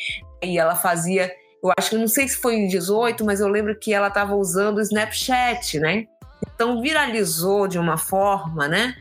e 0.41 0.57
ela 0.57 0.75
fazia 0.75 1.31
eu 1.63 1.71
acho 1.77 1.91
que 1.91 1.97
não 1.97 2.07
sei 2.07 2.27
se 2.27 2.37
foi 2.37 2.55
em 2.55 2.67
18 2.67 3.23
mas 3.23 3.39
eu 3.39 3.47
lembro 3.47 3.77
que 3.77 3.93
ela 3.93 4.07
estava 4.07 4.35
usando 4.35 4.77
o 4.77 4.81
Snapchat 4.81 5.79
né? 5.79 6.05
Então 6.55 6.81
viralizou 6.81 7.67
de 7.67 7.77
uma 7.77 7.97
forma 7.97 8.67
né? 8.67 8.95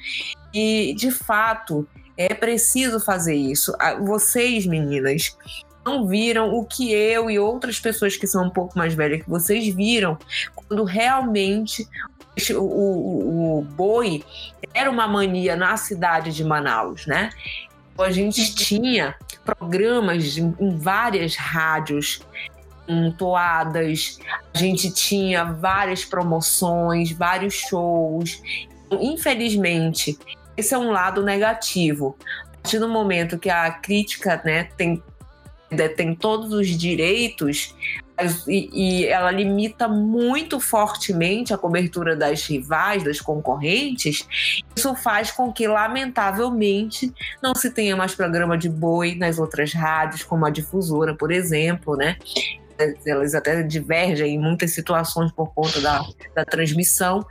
E 0.53 0.95
de 0.95 1.11
fato 1.11 1.89
é 2.19 2.35
preciso 2.35 2.99
fazer 2.99 3.37
isso. 3.37 3.73
Vocês 4.01 4.67
meninas 4.67 5.37
não 5.87 6.07
viram 6.07 6.53
o 6.53 6.65
que 6.65 6.93
eu 6.93 7.31
e 7.31 7.39
outras 7.39 7.79
pessoas 7.79 8.17
que 8.17 8.27
são 8.27 8.47
um 8.47 8.51
pouco 8.51 8.77
mais 8.77 8.93
velhas 8.93 9.23
que 9.23 9.31
vocês 9.31 9.73
viram 9.73 10.19
quando 10.55 10.83
realmente 10.83 11.89
o, 12.51 12.63
o, 12.63 13.59
o 13.59 13.63
boi 13.63 14.25
era 14.75 14.91
uma 14.91 15.07
mania 15.07 15.57
na 15.57 15.77
cidade 15.77 16.33
de 16.33 16.45
Manaus, 16.45 17.07
né? 17.07 17.31
Então, 17.93 18.05
a 18.05 18.13
gente 18.13 18.41
uhum. 18.41 18.55
tinha 18.55 19.15
programas 19.45 20.39
em 20.39 20.77
várias 20.77 21.35
rádios 21.35 22.21
toadas, 23.19 24.19
a 24.55 24.59
gente 24.59 24.91
tinha 24.93 25.45
várias 25.45 26.05
promoções, 26.05 27.13
vários 27.13 27.55
shows. 27.55 28.41
Infelizmente, 28.91 30.19
esse 30.57 30.75
é 30.75 30.79
um 30.79 30.91
lado 30.91 31.23
negativo. 31.23 32.17
A 32.45 32.57
partir 32.63 32.79
do 32.79 32.89
momento 32.89 33.39
que 33.39 33.51
a 33.51 33.71
crítica 33.71 34.41
né, 34.45 34.65
tem, 34.77 35.03
tem 35.97 36.15
todos 36.15 36.53
os 36.53 36.69
direitos, 36.69 37.75
e, 38.47 38.71
e, 38.73 39.07
ela 39.07 39.31
limita 39.31 39.87
muito 39.87 40.59
fortemente 40.59 41.55
a 41.55 41.59
cobertura 41.59 42.17
das 42.17 42.45
rivais, 42.47 43.05
das 43.05 43.21
concorrentes, 43.21 44.27
isso 44.75 44.95
faz 44.95 45.31
com 45.31 45.53
que, 45.53 45.67
lamentavelmente, 45.67 47.13
não 47.43 47.55
se 47.55 47.71
tenha 47.71 47.97
mais 47.97 48.15
programa 48.15 48.59
de 48.59 48.69
boi 48.69 49.15
nas 49.15 49.39
outras 49.39 49.73
rádios, 49.73 50.23
como 50.23 50.47
a 50.47 50.51
difusora, 50.51 51.15
por 51.15 51.31
exemplo, 51.31 51.97
né? 51.97 52.17
elas 53.05 53.35
até 53.35 53.63
divergem 53.63 54.35
em 54.35 54.39
muitas 54.39 54.73
situações 54.73 55.33
por 55.33 55.53
conta 55.53 55.81
da, 55.81 56.01
da 56.35 56.45
transmissão. 56.45 57.27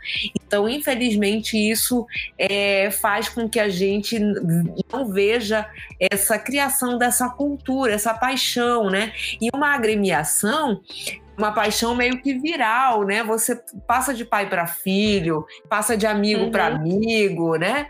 Então, 0.47 0.67
infelizmente, 0.67 1.57
isso 1.57 2.07
é, 2.37 2.89
faz 2.89 3.27
com 3.27 3.49
que 3.49 3.59
a 3.59 3.67
gente 3.67 4.17
não 4.17 5.11
veja 5.11 5.69
essa 5.99 6.39
criação 6.39 6.97
dessa 6.97 7.29
cultura, 7.29 7.93
essa 7.93 8.13
paixão, 8.13 8.89
né? 8.89 9.11
E 9.41 9.49
uma 9.53 9.75
agremiação 9.75 10.81
uma 11.37 11.51
paixão 11.51 11.93
meio 11.93 12.19
que 12.19 12.33
viral, 12.39 13.03
né? 13.03 13.23
Você 13.23 13.61
passa 13.85 14.11
de 14.11 14.25
pai 14.25 14.49
para 14.49 14.65
filho, 14.65 15.45
passa 15.69 15.95
de 15.95 16.07
amigo 16.07 16.45
uhum. 16.45 16.51
para 16.51 16.65
amigo, 16.65 17.55
né? 17.57 17.87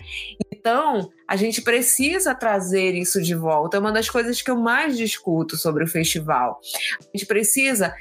Então, 0.52 1.10
a 1.26 1.38
gente 1.38 1.62
precisa 1.62 2.36
trazer 2.36 2.94
isso 2.94 3.22
de 3.22 3.34
volta. 3.34 3.78
É 3.78 3.80
uma 3.80 3.92
das 3.92 4.10
coisas 4.10 4.42
que 4.42 4.52
eu 4.52 4.58
mais 4.58 4.98
discuto 4.98 5.56
sobre 5.56 5.86
o 5.86 5.88
festival. 5.88 6.60
A 7.00 7.18
gente 7.18 7.26
precisa 7.26 7.96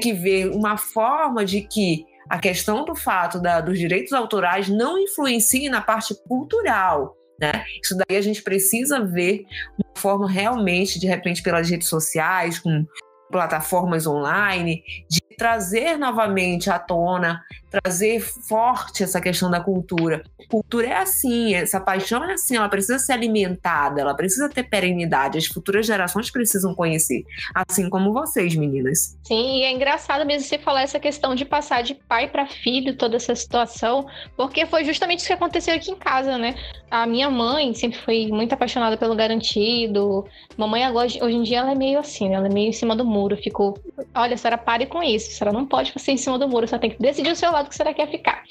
que 0.00 0.12
ver 0.12 0.50
uma 0.50 0.76
forma 0.76 1.44
de 1.44 1.62
que 1.62 2.04
a 2.28 2.38
questão 2.38 2.84
do 2.84 2.94
fato 2.94 3.40
da, 3.40 3.60
dos 3.60 3.78
direitos 3.78 4.12
autorais 4.12 4.68
não 4.68 4.98
influencie 4.98 5.68
na 5.68 5.80
parte 5.80 6.14
cultural. 6.26 7.16
Né? 7.40 7.64
Isso 7.82 7.96
daí 7.96 8.16
a 8.16 8.22
gente 8.22 8.42
precisa 8.42 9.00
ver 9.00 9.44
uma 9.78 9.96
forma 9.96 10.28
realmente, 10.28 10.98
de 10.98 11.06
repente, 11.06 11.42
pelas 11.42 11.70
redes 11.70 11.88
sociais, 11.88 12.58
com 12.58 12.84
plataformas 13.30 14.06
online, 14.06 14.82
de 15.08 15.27
trazer 15.38 15.96
novamente 15.96 16.68
à 16.68 16.80
tona, 16.80 17.44
trazer 17.70 18.20
forte 18.20 19.04
essa 19.04 19.20
questão 19.20 19.48
da 19.48 19.60
cultura. 19.60 20.24
Cultura 20.50 20.86
é 20.88 20.96
assim, 20.96 21.54
essa 21.54 21.78
paixão 21.78 22.24
é 22.24 22.32
assim, 22.32 22.56
ela 22.56 22.68
precisa 22.68 22.98
ser 22.98 23.12
alimentada, 23.12 24.00
ela 24.00 24.14
precisa 24.14 24.48
ter 24.48 24.64
perenidade, 24.64 25.38
as 25.38 25.46
futuras 25.46 25.86
gerações 25.86 26.30
precisam 26.30 26.74
conhecer, 26.74 27.22
assim 27.54 27.88
como 27.88 28.12
vocês, 28.12 28.56
meninas. 28.56 29.16
Sim, 29.22 29.60
e 29.60 29.62
é 29.62 29.70
engraçado 29.70 30.26
mesmo 30.26 30.48
você 30.48 30.58
falar 30.58 30.82
essa 30.82 30.98
questão 30.98 31.34
de 31.34 31.44
passar 31.44 31.82
de 31.82 31.94
pai 31.94 32.26
para 32.26 32.46
filho 32.46 32.96
toda 32.96 33.16
essa 33.16 33.34
situação, 33.34 34.06
porque 34.36 34.66
foi 34.66 34.84
justamente 34.84 35.20
isso 35.20 35.28
que 35.28 35.34
aconteceu 35.34 35.74
aqui 35.74 35.92
em 35.92 35.96
casa, 35.96 36.36
né? 36.36 36.56
A 36.90 37.06
minha 37.06 37.30
mãe 37.30 37.74
sempre 37.74 37.98
foi 37.98 38.26
muito 38.28 38.54
apaixonada 38.54 38.96
pelo 38.96 39.14
garantido. 39.14 40.26
Mamãe 40.56 40.84
agora, 40.84 41.06
hoje 41.06 41.36
em 41.36 41.42
dia 41.42 41.58
ela 41.58 41.72
é 41.72 41.74
meio 41.74 41.98
assim, 41.98 42.28
né? 42.28 42.36
ela 42.36 42.46
é 42.46 42.52
meio 42.52 42.70
em 42.70 42.72
cima 42.72 42.96
do 42.96 43.04
muro, 43.04 43.36
ficou, 43.36 43.78
olha, 44.14 44.36
senhora 44.36 44.56
pare 44.56 44.86
com 44.86 45.02
isso 45.02 45.27
isso. 45.28 45.36
A 45.36 45.38
senhora 45.38 45.58
não 45.58 45.66
pode 45.66 45.92
ficar 45.92 46.12
em 46.12 46.16
cima 46.16 46.38
do 46.38 46.48
muro, 46.48 46.66
você 46.66 46.78
tem 46.78 46.90
que 46.90 46.98
decidir 46.98 47.32
o 47.32 47.36
seu 47.36 47.52
lado 47.52 47.68
que 47.68 47.74
senhora 47.74 47.94
quer 47.94 48.10
ficar. 48.10 48.42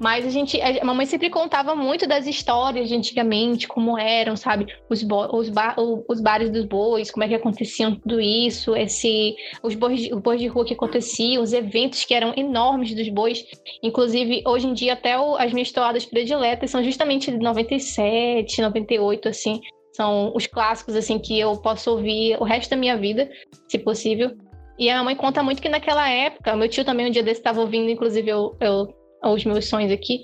Mas 0.00 0.26
a 0.26 0.30
gente, 0.30 0.58
a 0.58 0.82
mamãe 0.82 1.04
sempre 1.04 1.28
contava 1.28 1.76
muito 1.76 2.08
das 2.08 2.26
histórias 2.26 2.88
de 2.88 2.96
antigamente, 2.96 3.68
como 3.68 3.98
eram, 3.98 4.34
sabe, 4.34 4.66
os, 4.88 5.02
os, 5.02 5.50
bar, 5.50 5.76
os 5.78 6.20
bares 6.22 6.48
dos 6.48 6.64
bois, 6.64 7.10
como 7.10 7.22
é 7.22 7.28
que 7.28 7.34
aconteciam 7.34 7.94
tudo 7.94 8.18
isso, 8.18 8.74
esse, 8.74 9.36
os 9.62 9.74
bois, 9.74 10.10
os 10.10 10.22
bois 10.22 10.40
de 10.40 10.46
rua 10.46 10.64
que 10.64 10.72
aconteciam, 10.72 11.42
os 11.42 11.52
eventos 11.52 12.02
que 12.06 12.14
eram 12.14 12.32
enormes 12.34 12.94
dos 12.94 13.10
bois. 13.10 13.44
Inclusive, 13.82 14.42
hoje 14.46 14.68
em 14.68 14.72
dia, 14.72 14.94
até 14.94 15.18
o, 15.18 15.36
as 15.36 15.52
minhas 15.52 15.70
toadas 15.70 16.06
prediletas 16.06 16.70
são 16.70 16.82
justamente 16.82 17.30
de 17.30 17.38
97, 17.38 18.62
98, 18.62 19.28
assim. 19.28 19.60
São 19.92 20.32
os 20.34 20.46
clássicos, 20.46 20.96
assim, 20.96 21.18
que 21.18 21.38
eu 21.38 21.54
posso 21.58 21.90
ouvir 21.90 22.40
o 22.40 22.44
resto 22.44 22.70
da 22.70 22.76
minha 22.76 22.96
vida, 22.96 23.30
se 23.68 23.78
possível. 23.78 24.30
E 24.80 24.88
a 24.88 25.04
mãe 25.04 25.14
conta 25.14 25.42
muito 25.42 25.60
que 25.60 25.68
naquela 25.68 26.08
época, 26.08 26.56
meu 26.56 26.66
tio 26.66 26.86
também 26.86 27.06
um 27.06 27.10
dia 27.10 27.22
desse 27.22 27.38
estava 27.38 27.60
ouvindo, 27.60 27.90
inclusive 27.90 28.30
eu, 28.30 28.56
eu, 28.58 28.88
os 29.22 29.44
meus 29.44 29.68
sonhos 29.68 29.92
aqui, 29.92 30.22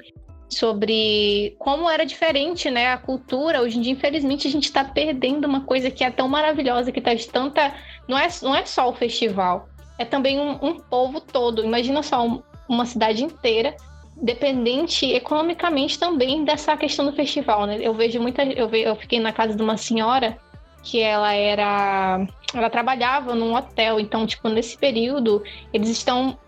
sobre 0.48 1.54
como 1.58 1.90
era 1.90 2.06
diferente, 2.06 2.70
né, 2.70 2.90
a 2.90 2.96
cultura. 2.96 3.60
Hoje 3.60 3.76
em 3.76 3.82
dia, 3.82 3.92
infelizmente, 3.92 4.48
a 4.48 4.50
gente 4.50 4.64
está 4.64 4.82
perdendo 4.82 5.44
uma 5.44 5.60
coisa 5.60 5.90
que 5.90 6.02
é 6.02 6.10
tão 6.10 6.26
maravilhosa, 6.26 6.90
que 6.90 7.02
traz 7.02 7.26
tanta. 7.26 7.74
Não 8.08 8.16
é, 8.18 8.28
não 8.40 8.54
é 8.54 8.64
só 8.64 8.88
o 8.88 8.94
festival, 8.94 9.68
é 9.98 10.06
também 10.06 10.40
um, 10.40 10.52
um 10.62 10.80
povo 10.80 11.20
todo. 11.20 11.62
Imagina 11.62 12.02
só 12.02 12.26
um, 12.26 12.42
uma 12.66 12.86
cidade 12.86 13.22
inteira 13.22 13.76
dependente 14.22 15.04
economicamente 15.12 15.98
também 15.98 16.42
dessa 16.42 16.74
questão 16.78 17.04
do 17.04 17.12
festival, 17.12 17.66
né? 17.66 17.78
Eu 17.78 17.92
vejo 17.92 18.18
muita, 18.18 18.42
eu, 18.42 18.66
ve, 18.66 18.80
eu 18.80 18.96
fiquei 18.96 19.20
na 19.20 19.32
casa 19.34 19.54
de 19.54 19.62
uma 19.62 19.76
senhora 19.76 20.38
que 20.86 21.00
ela 21.00 21.32
era. 21.34 22.26
Ela 22.54 22.70
trabalhava 22.70 23.34
num 23.34 23.54
hotel, 23.54 23.98
então, 23.98 24.26
tipo, 24.26 24.48
nesse 24.48 24.78
período, 24.78 25.42
eles 25.72 25.88
estão, 25.88 26.38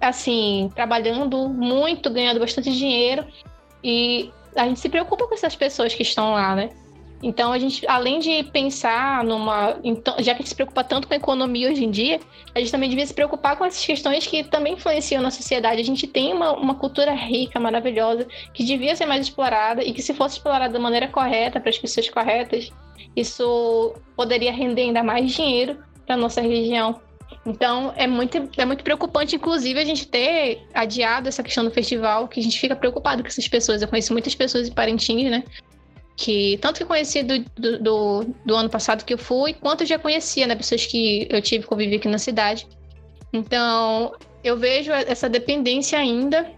assim, 0.00 0.70
trabalhando 0.74 1.48
muito, 1.48 2.10
ganhando 2.10 2.40
bastante 2.40 2.70
dinheiro, 2.72 3.24
e 3.82 4.32
a 4.56 4.66
gente 4.66 4.80
se 4.80 4.88
preocupa 4.88 5.26
com 5.26 5.34
essas 5.34 5.54
pessoas 5.54 5.94
que 5.94 6.02
estão 6.02 6.32
lá, 6.32 6.56
né? 6.56 6.70
Então, 7.22 7.52
a 7.52 7.58
gente, 7.58 7.84
além 7.88 8.20
de 8.20 8.44
pensar 8.44 9.24
numa. 9.24 9.78
Então, 9.82 10.14
já 10.18 10.34
que 10.34 10.38
a 10.40 10.42
gente 10.42 10.48
se 10.48 10.54
preocupa 10.54 10.84
tanto 10.84 11.08
com 11.08 11.14
a 11.14 11.16
economia 11.16 11.68
hoje 11.68 11.84
em 11.84 11.90
dia, 11.90 12.20
a 12.54 12.60
gente 12.60 12.70
também 12.70 12.88
devia 12.88 13.04
se 13.04 13.12
preocupar 13.12 13.56
com 13.56 13.64
essas 13.64 13.84
questões 13.84 14.26
que 14.26 14.44
também 14.44 14.74
influenciam 14.74 15.20
na 15.20 15.30
sociedade. 15.30 15.80
A 15.80 15.84
gente 15.84 16.06
tem 16.06 16.32
uma, 16.32 16.52
uma 16.52 16.74
cultura 16.76 17.12
rica, 17.12 17.58
maravilhosa, 17.58 18.26
que 18.54 18.62
devia 18.62 18.94
ser 18.94 19.06
mais 19.06 19.22
explorada 19.22 19.82
e 19.82 19.92
que, 19.92 20.02
se 20.02 20.14
fosse 20.14 20.36
explorada 20.36 20.72
da 20.72 20.78
maneira 20.78 21.08
correta, 21.08 21.58
para 21.58 21.70
as 21.70 21.78
pessoas 21.78 22.08
corretas, 22.08 22.70
isso 23.16 23.94
poderia 24.14 24.52
render 24.52 24.82
ainda 24.82 25.02
mais 25.02 25.32
dinheiro 25.32 25.78
para 26.06 26.16
nossa 26.16 26.40
região. 26.40 27.00
Então 27.44 27.92
é 27.96 28.06
muito, 28.06 28.48
é 28.56 28.64
muito 28.64 28.84
preocupante, 28.84 29.36
inclusive, 29.36 29.78
a 29.78 29.84
gente 29.84 30.06
ter 30.06 30.66
adiado 30.74 31.28
essa 31.28 31.42
questão 31.42 31.64
do 31.64 31.70
festival, 31.70 32.28
que 32.28 32.40
a 32.40 32.42
gente 32.42 32.58
fica 32.58 32.76
preocupado 32.76 33.22
com 33.22 33.28
essas 33.28 33.48
pessoas. 33.48 33.82
Eu 33.82 33.88
conheço 33.88 34.12
muitas 34.12 34.34
pessoas 34.34 34.68
em 34.68 34.72
Parintins, 34.72 35.30
né? 35.30 35.44
Que 36.18 36.58
tanto 36.58 36.78
que 36.78 36.84
conheci 36.84 37.22
do, 37.22 37.38
do, 37.56 38.26
do, 38.44 38.54
ano 38.56 38.68
passado 38.68 39.04
que 39.04 39.14
eu 39.14 39.18
fui, 39.18 39.54
quanto 39.54 39.86
já 39.86 39.96
conhecia, 40.00 40.48
né? 40.48 40.56
Pessoas 40.56 40.84
que 40.84 41.28
eu 41.30 41.40
tive 41.40 41.64
convivi 41.64 41.94
aqui 41.94 42.08
na 42.08 42.18
cidade. 42.18 42.66
Então, 43.32 44.12
eu 44.42 44.56
vejo 44.56 44.90
essa 44.90 45.28
dependência 45.28 45.96
ainda, 45.96 46.50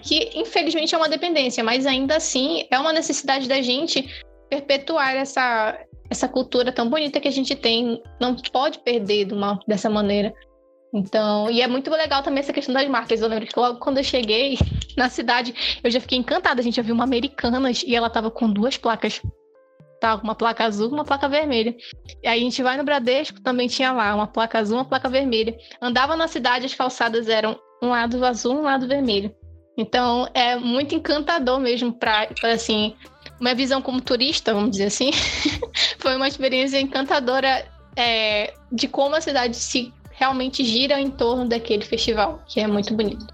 que 0.00 0.30
infelizmente 0.36 0.94
é 0.94 0.98
uma 0.98 1.08
dependência, 1.08 1.64
mas 1.64 1.84
ainda 1.84 2.16
assim 2.16 2.64
é 2.70 2.78
uma 2.78 2.92
necessidade 2.92 3.48
da 3.48 3.60
gente 3.60 4.08
perpetuar 4.48 5.16
essa, 5.16 5.76
essa 6.08 6.28
cultura 6.28 6.70
tão 6.70 6.88
bonita 6.88 7.18
que 7.18 7.26
a 7.26 7.32
gente 7.32 7.56
tem, 7.56 8.00
não 8.20 8.36
pode 8.36 8.78
perder 8.78 9.24
de 9.24 9.34
uma, 9.34 9.58
dessa 9.66 9.90
maneira. 9.90 10.32
Então, 10.92 11.50
e 11.50 11.62
é 11.62 11.66
muito 11.66 11.90
legal 11.90 12.22
também 12.22 12.40
essa 12.40 12.52
questão 12.52 12.74
das 12.74 12.86
marcas. 12.86 13.20
Eu 13.20 13.28
lembro 13.28 13.46
que 13.46 13.58
logo 13.58 13.78
quando 13.78 13.98
eu 13.98 14.04
cheguei 14.04 14.58
na 14.96 15.08
cidade, 15.08 15.54
eu 15.82 15.90
já 15.90 16.00
fiquei 16.00 16.18
encantada. 16.18 16.60
A 16.60 16.64
gente 16.64 16.76
já 16.76 16.82
viu 16.82 16.94
uma 16.94 17.04
Americanas 17.04 17.82
e 17.82 17.96
ela 17.96 18.10
tava 18.10 18.30
com 18.30 18.50
duas 18.50 18.76
placas. 18.76 19.22
Tá, 20.00 20.16
uma 20.16 20.34
placa 20.34 20.64
azul 20.64 20.90
uma 20.90 21.04
placa 21.04 21.28
vermelha. 21.28 21.74
E 22.22 22.28
aí 22.28 22.40
a 22.40 22.42
gente 22.42 22.62
vai 22.62 22.76
no 22.76 22.82
Bradesco, 22.82 23.40
também 23.40 23.68
tinha 23.68 23.92
lá 23.92 24.14
uma 24.14 24.26
placa 24.26 24.58
azul, 24.58 24.78
uma 24.78 24.84
placa 24.84 25.08
vermelha. 25.08 25.56
Andava 25.80 26.16
na 26.16 26.26
cidade, 26.26 26.66
as 26.66 26.74
calçadas 26.74 27.28
eram 27.28 27.58
um 27.80 27.90
lado 27.90 28.22
azul, 28.24 28.56
um 28.56 28.62
lado 28.62 28.86
vermelho. 28.86 29.34
Então 29.78 30.28
é 30.34 30.56
muito 30.56 30.94
encantador 30.94 31.58
mesmo 31.58 31.92
para 31.92 32.28
assim, 32.52 32.94
uma 33.40 33.54
visão 33.54 33.80
como 33.80 34.00
turista, 34.00 34.52
vamos 34.52 34.72
dizer 34.72 34.86
assim. 34.86 35.10
Foi 35.98 36.16
uma 36.16 36.28
experiência 36.28 36.80
encantadora 36.80 37.64
é, 37.96 38.52
de 38.70 38.88
como 38.88 39.14
a 39.14 39.20
cidade 39.20 39.56
se 39.56 39.92
realmente 40.22 40.64
gira 40.64 41.00
em 41.00 41.10
torno 41.10 41.48
daquele 41.48 41.84
festival, 41.84 42.40
que 42.46 42.60
é 42.60 42.66
muito 42.68 42.94
bonito. 42.94 43.26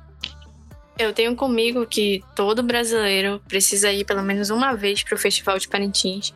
Eu 0.99 1.13
tenho 1.13 1.37
comigo 1.37 1.87
que 1.87 2.25
todo 2.35 2.63
brasileiro 2.63 3.41
precisa 3.47 3.93
ir 3.93 4.07
pelo 4.07 4.23
menos 4.23 4.49
uma 4.49 4.75
vez 4.75 5.03
para 5.03 5.15
o 5.15 5.19
Festival 5.19 5.59
de 5.59 5.69
Parintins. 5.69 6.35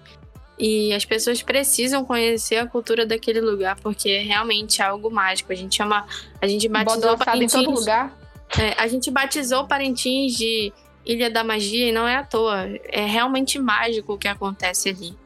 E 0.58 0.92
as 0.92 1.06
pessoas 1.06 1.42
precisam 1.42 2.04
conhecer 2.04 2.56
a 2.56 2.66
cultura 2.66 3.06
daquele 3.06 3.40
lugar, 3.40 3.76
porque 3.80 4.10
é 4.10 4.22
realmente 4.22 4.82
algo 4.82 5.10
mágico. 5.10 5.50
A 5.50 5.56
gente 5.56 5.74
chama. 5.74 6.06
A 6.40 6.46
gente 6.46 6.68
batizou 6.68 7.16
Parintins. 7.16 7.54
em 7.54 7.64
todo 7.64 7.74
lugar. 7.74 8.16
É, 8.60 8.74
a 8.80 8.86
gente 8.86 9.10
batizou 9.10 9.66
Parintins 9.66 10.36
de 10.36 10.70
Ilha 11.04 11.30
da 11.30 11.42
Magia 11.42 11.88
e 11.88 11.92
não 11.92 12.06
é 12.06 12.16
à 12.16 12.22
toa. 12.22 12.68
É 12.84 13.06
realmente 13.06 13.58
mágico 13.58 14.12
o 14.12 14.18
que 14.18 14.28
acontece 14.28 14.90
ali. 14.90 15.16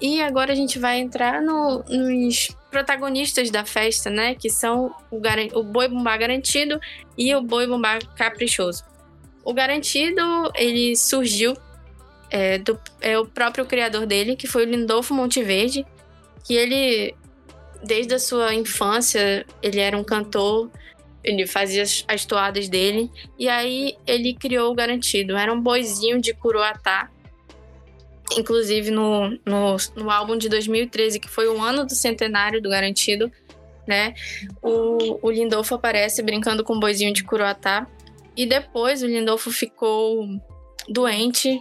E 0.00 0.20
agora 0.20 0.52
a 0.52 0.56
gente 0.56 0.78
vai 0.78 0.98
entrar 0.98 1.40
no, 1.40 1.82
nos 1.88 2.48
protagonistas 2.76 3.50
da 3.50 3.64
festa, 3.64 4.10
né? 4.10 4.34
Que 4.34 4.50
são 4.50 4.94
o, 5.10 5.18
o 5.54 5.62
boi 5.62 5.88
bumbá 5.88 6.14
garantido 6.18 6.78
e 7.16 7.34
o 7.34 7.40
boi 7.40 7.66
bumbá 7.66 7.98
caprichoso. 8.14 8.84
O 9.42 9.54
garantido, 9.54 10.22
ele 10.54 10.94
surgiu 10.94 11.56
é, 12.30 12.58
do, 12.58 12.78
é 13.00 13.18
o 13.18 13.24
próprio 13.24 13.64
criador 13.64 14.04
dele, 14.04 14.36
que 14.36 14.46
foi 14.46 14.66
o 14.66 14.70
Lindolfo 14.70 15.14
Monteverde, 15.14 15.86
que 16.44 16.54
ele, 16.54 17.14
desde 17.82 18.14
a 18.14 18.18
sua 18.18 18.54
infância, 18.54 19.46
ele 19.62 19.80
era 19.80 19.96
um 19.96 20.04
cantor, 20.04 20.70
ele 21.24 21.46
fazia 21.46 21.82
as, 21.82 22.04
as 22.06 22.26
toadas 22.26 22.68
dele, 22.68 23.10
e 23.38 23.48
aí 23.48 23.94
ele 24.06 24.34
criou 24.34 24.70
o 24.70 24.74
Garantido. 24.74 25.34
Era 25.34 25.50
um 25.50 25.60
boizinho 25.60 26.20
de 26.20 26.34
Curuatá, 26.34 27.10
inclusive 28.34 28.90
no, 28.90 29.30
no, 29.44 29.76
no, 29.94 30.10
álbum 30.10 30.36
de 30.36 30.48
2013, 30.48 31.20
que 31.20 31.28
foi 31.28 31.48
o 31.48 31.60
ano 31.60 31.84
do 31.84 31.94
centenário 31.94 32.60
do 32.60 32.68
Garantido, 32.68 33.30
né? 33.86 34.14
O, 34.60 35.26
o 35.26 35.30
Lindolfo 35.30 35.74
aparece 35.74 36.22
brincando 36.22 36.64
com 36.64 36.74
o 36.74 36.80
boizinho 36.80 37.12
de 37.12 37.22
Curuatá. 37.22 37.86
E 38.36 38.44
depois 38.44 39.02
o 39.02 39.06
Lindolfo 39.06 39.50
ficou 39.50 40.26
doente. 40.88 41.60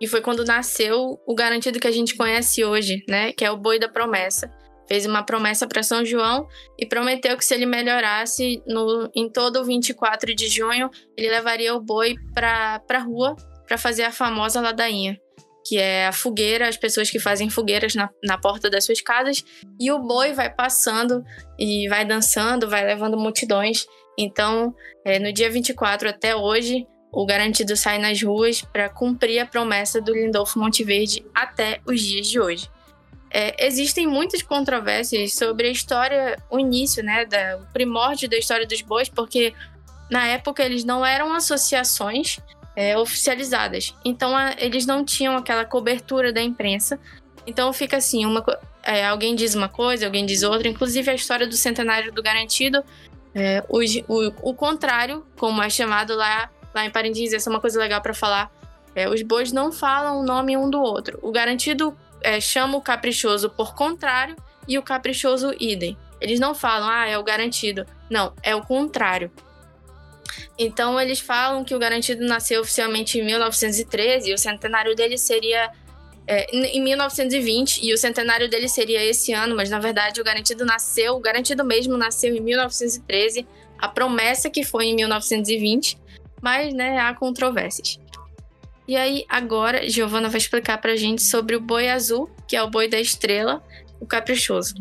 E 0.00 0.06
foi 0.06 0.20
quando 0.20 0.44
nasceu 0.44 1.20
o 1.26 1.34
Garantido 1.34 1.80
que 1.80 1.88
a 1.88 1.92
gente 1.92 2.16
conhece 2.16 2.64
hoje, 2.64 3.04
né? 3.08 3.32
Que 3.32 3.44
é 3.44 3.50
o 3.50 3.56
boi 3.56 3.78
da 3.78 3.88
promessa. 3.88 4.50
Fez 4.86 5.06
uma 5.06 5.22
promessa 5.22 5.66
para 5.66 5.82
São 5.82 6.04
João 6.04 6.46
e 6.78 6.84
prometeu 6.84 7.36
que 7.36 7.44
se 7.44 7.54
ele 7.54 7.64
melhorasse 7.64 8.62
no, 8.66 9.10
em 9.14 9.30
todo 9.30 9.60
o 9.60 9.64
24 9.64 10.34
de 10.34 10.46
junho, 10.48 10.90
ele 11.16 11.30
levaria 11.30 11.74
o 11.74 11.80
boi 11.80 12.14
para 12.34 12.82
a 12.88 12.98
rua 12.98 13.34
para 13.66 13.78
fazer 13.78 14.02
a 14.02 14.12
famosa 14.12 14.60
ladainha 14.60 15.18
que 15.64 15.78
é 15.78 16.06
a 16.06 16.12
fogueira, 16.12 16.68
as 16.68 16.76
pessoas 16.76 17.10
que 17.10 17.18
fazem 17.18 17.48
fogueiras 17.48 17.94
na, 17.94 18.10
na 18.22 18.36
porta 18.36 18.68
das 18.68 18.84
suas 18.84 19.00
casas, 19.00 19.42
e 19.80 19.90
o 19.90 19.98
boi 19.98 20.32
vai 20.32 20.50
passando 20.50 21.24
e 21.58 21.88
vai 21.88 22.04
dançando, 22.04 22.68
vai 22.68 22.84
levando 22.84 23.16
multidões. 23.16 23.86
Então, 24.18 24.74
é, 25.04 25.18
no 25.18 25.32
dia 25.32 25.50
24 25.50 26.08
até 26.08 26.36
hoje, 26.36 26.86
o 27.10 27.24
garantido 27.24 27.76
sai 27.76 27.98
nas 27.98 28.20
ruas 28.22 28.60
para 28.60 28.88
cumprir 28.88 29.38
a 29.38 29.46
promessa 29.46 30.00
do 30.00 30.12
Lindolfo 30.12 30.58
Monteverde 30.58 31.24
até 31.34 31.80
os 31.86 32.00
dias 32.00 32.26
de 32.26 32.40
hoje. 32.40 32.68
É, 33.30 33.66
existem 33.66 34.06
muitas 34.06 34.42
controvérsias 34.42 35.34
sobre 35.34 35.68
a 35.68 35.70
história, 35.70 36.36
o 36.50 36.58
início, 36.58 37.02
né, 37.02 37.24
da, 37.24 37.56
o 37.56 37.72
primórdio 37.72 38.28
da 38.28 38.36
história 38.36 38.66
dos 38.66 38.80
bois, 38.82 39.08
porque 39.08 39.52
na 40.10 40.26
época 40.26 40.62
eles 40.62 40.84
não 40.84 41.04
eram 41.04 41.32
associações, 41.34 42.38
é, 42.76 42.96
oficializadas. 42.96 43.94
Então 44.04 44.36
a, 44.36 44.54
eles 44.58 44.86
não 44.86 45.04
tinham 45.04 45.36
aquela 45.36 45.64
cobertura 45.64 46.32
da 46.32 46.42
imprensa. 46.42 46.98
Então 47.46 47.72
fica 47.72 47.96
assim, 47.96 48.24
uma, 48.24 48.44
é, 48.82 49.06
alguém 49.06 49.34
diz 49.34 49.54
uma 49.54 49.68
coisa, 49.68 50.06
alguém 50.06 50.26
diz 50.26 50.42
outra. 50.42 50.68
Inclusive 50.68 51.10
a 51.10 51.14
história 51.14 51.46
do 51.46 51.54
centenário 51.54 52.12
do 52.12 52.22
garantido, 52.22 52.82
é, 53.34 53.64
o, 53.68 53.80
o, 54.50 54.54
contrário, 54.54 55.26
como 55.36 55.62
é 55.62 55.68
chamado 55.68 56.14
lá, 56.14 56.50
lá 56.74 56.84
em 56.84 56.90
Parintins, 56.90 57.32
essa 57.32 57.48
é 57.48 57.52
uma 57.52 57.60
coisa 57.60 57.78
legal 57.78 58.00
para 58.00 58.14
falar. 58.14 58.50
É, 58.94 59.08
os 59.08 59.22
bois 59.22 59.50
não 59.50 59.72
falam 59.72 60.20
o 60.20 60.24
nome 60.24 60.56
um 60.56 60.70
do 60.70 60.80
outro. 60.80 61.18
O 61.20 61.32
garantido 61.32 61.96
é, 62.22 62.40
chama 62.40 62.78
o 62.78 62.80
caprichoso 62.80 63.50
por 63.50 63.74
contrário 63.74 64.36
e 64.68 64.78
o 64.78 64.82
caprichoso 64.82 65.52
idem. 65.58 65.96
Eles 66.20 66.38
não 66.38 66.54
falam, 66.54 66.88
ah, 66.88 67.06
é 67.06 67.18
o 67.18 67.24
garantido. 67.24 67.84
Não, 68.08 68.32
é 68.42 68.54
o 68.54 68.62
contrário. 68.62 69.30
Então 70.58 71.00
eles 71.00 71.20
falam 71.20 71.64
que 71.64 71.74
o 71.74 71.78
Garantido 71.78 72.24
nasceu 72.24 72.60
oficialmente 72.60 73.18
em 73.18 73.24
1913 73.24 74.30
e 74.30 74.34
o 74.34 74.38
centenário 74.38 74.94
dele 74.94 75.18
seria 75.18 75.70
é, 76.26 76.46
em 76.56 76.82
1920 76.82 77.84
e 77.84 77.92
o 77.92 77.98
centenário 77.98 78.48
dele 78.48 78.68
seria 78.68 79.04
esse 79.04 79.32
ano, 79.32 79.54
mas 79.54 79.68
na 79.68 79.78
verdade 79.78 80.20
o 80.20 80.24
Garantido 80.24 80.64
nasceu, 80.64 81.14
o 81.14 81.20
Garantido 81.20 81.64
mesmo 81.64 81.96
nasceu 81.96 82.34
em 82.34 82.40
1913, 82.40 83.46
a 83.78 83.88
promessa 83.88 84.48
que 84.48 84.64
foi 84.64 84.86
em 84.86 84.94
1920, 84.94 85.98
mas 86.40 86.72
né, 86.72 86.98
há 86.98 87.12
controvérsias. 87.14 87.98
E 88.86 88.96
aí 88.96 89.24
agora 89.28 89.88
Giovana 89.88 90.28
vai 90.28 90.38
explicar 90.38 90.78
pra 90.78 90.96
gente 90.96 91.22
sobre 91.22 91.56
o 91.56 91.60
boi 91.60 91.88
azul, 91.88 92.30
que 92.46 92.56
é 92.56 92.62
o 92.62 92.70
boi 92.70 92.88
da 92.88 93.00
estrela, 93.00 93.62
o 94.00 94.06
caprichoso. 94.06 94.74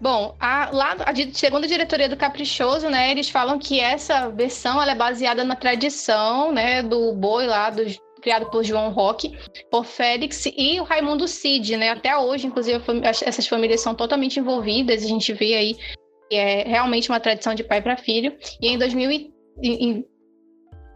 Bom, 0.00 0.36
a, 0.38 0.70
lá, 0.70 0.96
a, 1.00 1.12
segundo 1.32 1.64
a 1.64 1.68
diretoria 1.68 2.08
do 2.08 2.16
Caprichoso, 2.16 2.88
né, 2.88 3.10
eles 3.10 3.28
falam 3.28 3.58
que 3.58 3.80
essa 3.80 4.28
versão 4.28 4.80
é 4.80 4.94
baseada 4.94 5.42
na 5.42 5.56
tradição, 5.56 6.52
né, 6.52 6.82
do 6.82 7.12
boi 7.12 7.46
lá, 7.46 7.68
do, 7.70 7.82
criado 8.22 8.46
por 8.50 8.62
João 8.62 8.90
Roque, 8.90 9.36
por 9.70 9.84
Félix 9.84 10.46
e 10.46 10.80
o 10.80 10.84
Raimundo 10.84 11.26
Cid, 11.26 11.76
né, 11.76 11.90
até 11.90 12.16
hoje, 12.16 12.46
inclusive, 12.46 12.80
essas 13.04 13.46
famílias 13.46 13.80
são 13.80 13.94
totalmente 13.94 14.38
envolvidas, 14.38 15.02
a 15.02 15.08
gente 15.08 15.32
vê 15.32 15.54
aí 15.54 15.76
que 16.28 16.36
é 16.36 16.62
realmente 16.62 17.08
uma 17.08 17.18
tradição 17.18 17.54
de 17.54 17.64
pai 17.64 17.80
para 17.80 17.96
filho, 17.96 18.36
e 18.60 18.68
em 18.68 18.78
2000 18.78 19.32
em, 19.62 20.04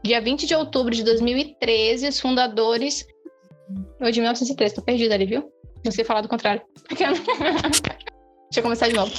dia 0.04 0.20
20 0.20 0.46
de 0.46 0.54
outubro 0.54 0.94
de 0.94 1.02
2013, 1.02 2.08
os 2.08 2.20
fundadores, 2.20 3.06
ou 4.00 4.10
de 4.10 4.20
1913, 4.20 4.74
tô 4.74 4.82
perdida 4.82 5.14
ali, 5.14 5.26
viu? 5.26 5.50
Não 5.84 5.90
sei 5.90 6.04
falar 6.04 6.20
do 6.20 6.28
contrário. 6.28 6.62
Deixa 8.52 8.60
eu 8.60 8.64
começar 8.64 8.88
de 8.88 8.94
novo. 8.94 9.10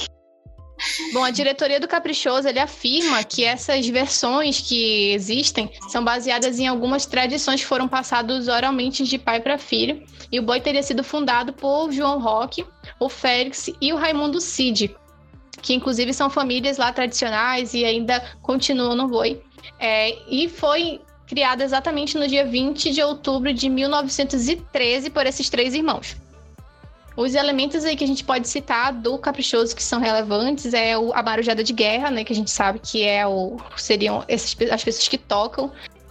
Bom, 1.12 1.24
a 1.24 1.30
diretoria 1.32 1.80
do 1.80 1.88
Caprichoso 1.88 2.46
ele 2.46 2.60
afirma 2.60 3.24
que 3.24 3.42
essas 3.42 3.84
versões 3.88 4.60
que 4.60 5.10
existem 5.12 5.72
são 5.88 6.04
baseadas 6.04 6.60
em 6.60 6.68
algumas 6.68 7.04
tradições 7.04 7.60
que 7.60 7.66
foram 7.66 7.88
passadas 7.88 8.46
oralmente 8.46 9.02
de 9.02 9.18
pai 9.18 9.40
para 9.40 9.58
filho. 9.58 10.04
E 10.30 10.38
o 10.38 10.42
boi 10.42 10.60
teria 10.60 10.84
sido 10.84 11.02
fundado 11.02 11.52
por 11.52 11.90
João 11.90 12.20
Roque, 12.20 12.64
o 13.00 13.08
Félix 13.08 13.70
e 13.80 13.92
o 13.92 13.96
Raimundo 13.96 14.40
Cid, 14.40 14.94
que 15.60 15.74
inclusive 15.74 16.12
são 16.14 16.30
famílias 16.30 16.78
lá 16.78 16.92
tradicionais 16.92 17.74
e 17.74 17.84
ainda 17.84 18.20
continuam 18.40 18.94
no 18.94 19.08
boi. 19.08 19.42
É, 19.80 20.16
e 20.28 20.48
foi 20.48 21.00
criada 21.26 21.64
exatamente 21.64 22.16
no 22.16 22.28
dia 22.28 22.46
20 22.46 22.92
de 22.92 23.02
outubro 23.02 23.52
de 23.52 23.68
1913 23.68 25.10
por 25.10 25.26
esses 25.26 25.50
três 25.50 25.74
irmãos. 25.74 26.22
Os 27.16 27.34
elementos 27.34 27.84
aí 27.84 27.96
que 27.96 28.02
a 28.02 28.06
gente 28.06 28.24
pode 28.24 28.48
citar 28.48 28.92
do 28.92 29.16
caprichoso 29.18 29.74
que 29.74 29.82
são 29.82 30.00
relevantes 30.00 30.74
é 30.74 30.98
o, 30.98 31.12
a 31.14 31.22
marujada 31.22 31.62
de 31.62 31.72
guerra, 31.72 32.10
né? 32.10 32.24
Que 32.24 32.32
a 32.32 32.36
gente 32.36 32.50
sabe 32.50 32.80
que 32.80 33.04
é 33.04 33.26
o 33.26 33.56
seriam 33.76 34.24
essas, 34.26 34.56
as 34.70 34.82
pessoas 34.82 35.06
que 35.06 35.18
tocam 35.18 35.70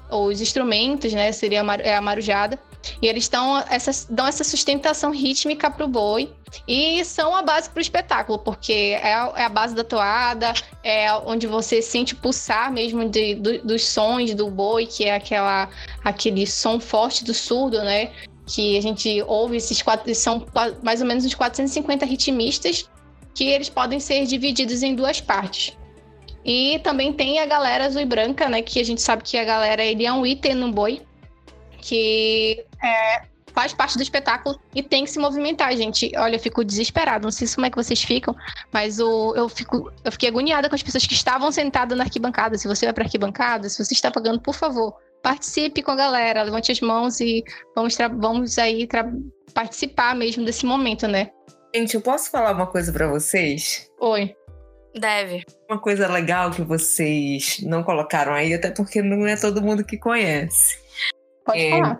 os 0.10 0.40
instrumentos, 0.40 1.12
né? 1.12 1.32
Seria 1.32 1.62
a, 1.62 1.76
é 1.76 1.96
a 1.96 2.02
marujada. 2.02 2.58
E 3.02 3.08
eles 3.08 3.28
dão 3.30 3.58
essa, 3.70 3.92
dão 4.10 4.28
essa 4.28 4.44
sustentação 4.44 5.12
rítmica 5.12 5.72
para 5.72 5.86
o 5.86 5.88
boi 5.88 6.30
e 6.68 7.04
são 7.06 7.36
a 7.36 7.42
base 7.42 7.70
para 7.70 7.80
o 7.80 7.82
espetáculo, 7.82 8.38
porque 8.40 8.98
é 9.02 9.14
a, 9.14 9.34
é 9.38 9.46
a, 9.46 9.50
base 9.50 9.74
da 9.74 9.84
toada, 9.84 10.54
é 10.84 11.12
onde 11.14 11.48
você 11.48 11.82
sente 11.82 12.14
pulsar 12.14 12.72
mesmo 12.72 13.08
de, 13.08 13.36
do, 13.36 13.60
dos 13.60 13.86
sons 13.86 14.34
do 14.36 14.50
boi, 14.50 14.86
que 14.86 15.06
é 15.06 15.16
aquela, 15.16 15.70
aquele 16.04 16.46
som 16.46 16.80
forte 16.80 17.24
do 17.24 17.34
surdo, 17.34 17.82
né? 17.84 18.12
Que 18.46 18.78
a 18.78 18.82
gente 18.82 19.22
ouve 19.24 19.58
esses 19.58 19.82
quatro, 19.82 20.14
são 20.16 20.46
mais 20.82 21.02
ou 21.02 21.08
menos 21.08 21.26
uns 21.26 21.34
450 21.34 22.06
ritmistas, 22.06 22.90
que 23.34 23.46
eles 23.46 23.70
podem 23.70 24.00
ser 24.00 24.26
divididos 24.26 24.84
em 24.84 24.96
duas 24.96 25.22
partes. 25.22 25.78
E 26.46 26.80
também 26.80 27.14
tem 27.14 27.40
a 27.40 27.46
galera 27.46 27.86
azul 27.86 28.02
e 28.02 28.06
branca, 28.06 28.50
né? 28.50 28.62
Que 28.62 28.80
a 28.80 28.84
gente 28.84 29.02
sabe 29.02 29.24
que 29.24 29.38
a 29.38 29.46
galera 29.46 29.84
ele 29.84 30.06
é 30.06 30.12
um 30.12 30.26
item 30.26 30.56
no 30.56 30.72
boi, 30.72 31.02
que 31.80 32.66
é, 32.84 33.24
faz 33.54 33.74
parte 33.74 33.96
do 33.96 34.04
espetáculo 34.04 34.60
e 34.76 34.84
tem 34.84 35.06
que 35.06 35.12
se 35.12 35.20
movimentar, 35.20 35.76
gente. 35.78 36.12
Olha, 36.18 36.36
eu 36.36 36.40
fico 36.40 36.64
desesperada. 36.64 37.24
Não 37.24 37.32
sei 37.32 37.48
como 37.48 37.66
é 37.66 37.70
que 37.70 37.78
vocês 37.78 38.04
ficam, 38.04 38.36
mas 38.74 39.00
o, 39.00 39.34
eu, 39.36 39.48
fico, 39.48 39.92
eu 40.04 40.12
fiquei 40.12 40.28
agoniada 40.28 40.68
com 40.68 40.76
as 40.76 40.84
pessoas 40.84 41.08
que 41.08 41.14
estavam 41.14 41.52
sentadas 41.52 41.98
na 41.98 42.04
arquibancada. 42.04 42.58
Se 42.58 42.68
você 42.68 42.86
vai 42.86 42.94
para 42.94 43.06
arquibancada, 43.06 43.70
se 43.70 43.84
você 43.84 43.94
está 43.94 44.12
pagando, 44.12 44.42
por 44.42 44.54
favor, 44.54 44.96
participe 45.24 45.82
com 45.82 45.92
a 45.92 45.96
galera, 45.96 46.44
levante 46.44 46.72
as 46.72 46.82
mãos 46.82 47.20
e 47.22 47.44
vamos, 47.74 47.98
vamos 48.20 48.60
aí 48.60 48.88
participar 49.54 50.14
mesmo 50.14 50.46
desse 50.46 50.66
momento, 50.66 51.08
né? 51.08 51.32
Gente, 51.74 51.96
eu 51.96 52.02
posso 52.02 52.30
falar 52.30 52.52
uma 52.52 52.68
coisa 52.68 52.92
para 52.92 53.08
vocês? 53.08 53.90
Oi. 54.00 54.36
Deve. 54.94 55.44
Uma 55.68 55.80
coisa 55.80 56.08
legal 56.08 56.52
que 56.52 56.62
vocês 56.62 57.60
não 57.64 57.82
colocaram 57.82 58.34
aí, 58.34 58.54
até 58.54 58.70
porque 58.70 59.02
não 59.02 59.26
é 59.26 59.36
todo 59.36 59.62
mundo 59.62 59.84
que 59.84 59.98
conhece. 59.98 60.78
Pode 61.44 61.60
é, 61.60 61.70
falar. 61.72 62.00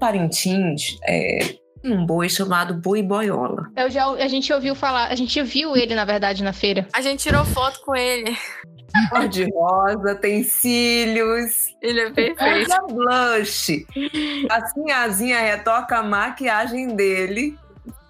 Parintins 0.00 0.98
é 1.06 1.54
um 1.84 2.04
boi 2.04 2.28
chamado 2.28 2.74
boi 2.74 3.02
boiola. 3.02 3.70
Eu 3.76 3.88
já, 3.88 4.08
a 4.08 4.26
gente 4.26 4.52
ouviu 4.52 4.74
falar, 4.74 5.08
a 5.08 5.14
gente 5.14 5.40
viu 5.42 5.76
ele, 5.76 5.94
na 5.94 6.04
verdade, 6.04 6.42
na 6.42 6.52
feira. 6.52 6.88
A 6.92 7.00
gente 7.00 7.22
tirou 7.22 7.44
foto 7.44 7.80
com 7.84 7.94
ele. 7.94 8.36
Cor 9.10 9.28
de 9.28 9.50
rosa, 9.50 10.14
tem 10.14 10.44
cílios. 10.44 11.74
Ele 11.82 12.00
é 12.00 12.10
perfeito. 12.10 12.62
Usa 12.62 12.80
blush. 12.86 13.86
A 14.48 14.66
Sinhazinha 14.66 15.40
retoca 15.40 15.98
a 15.98 16.02
maquiagem 16.02 16.94
dele. 16.94 17.58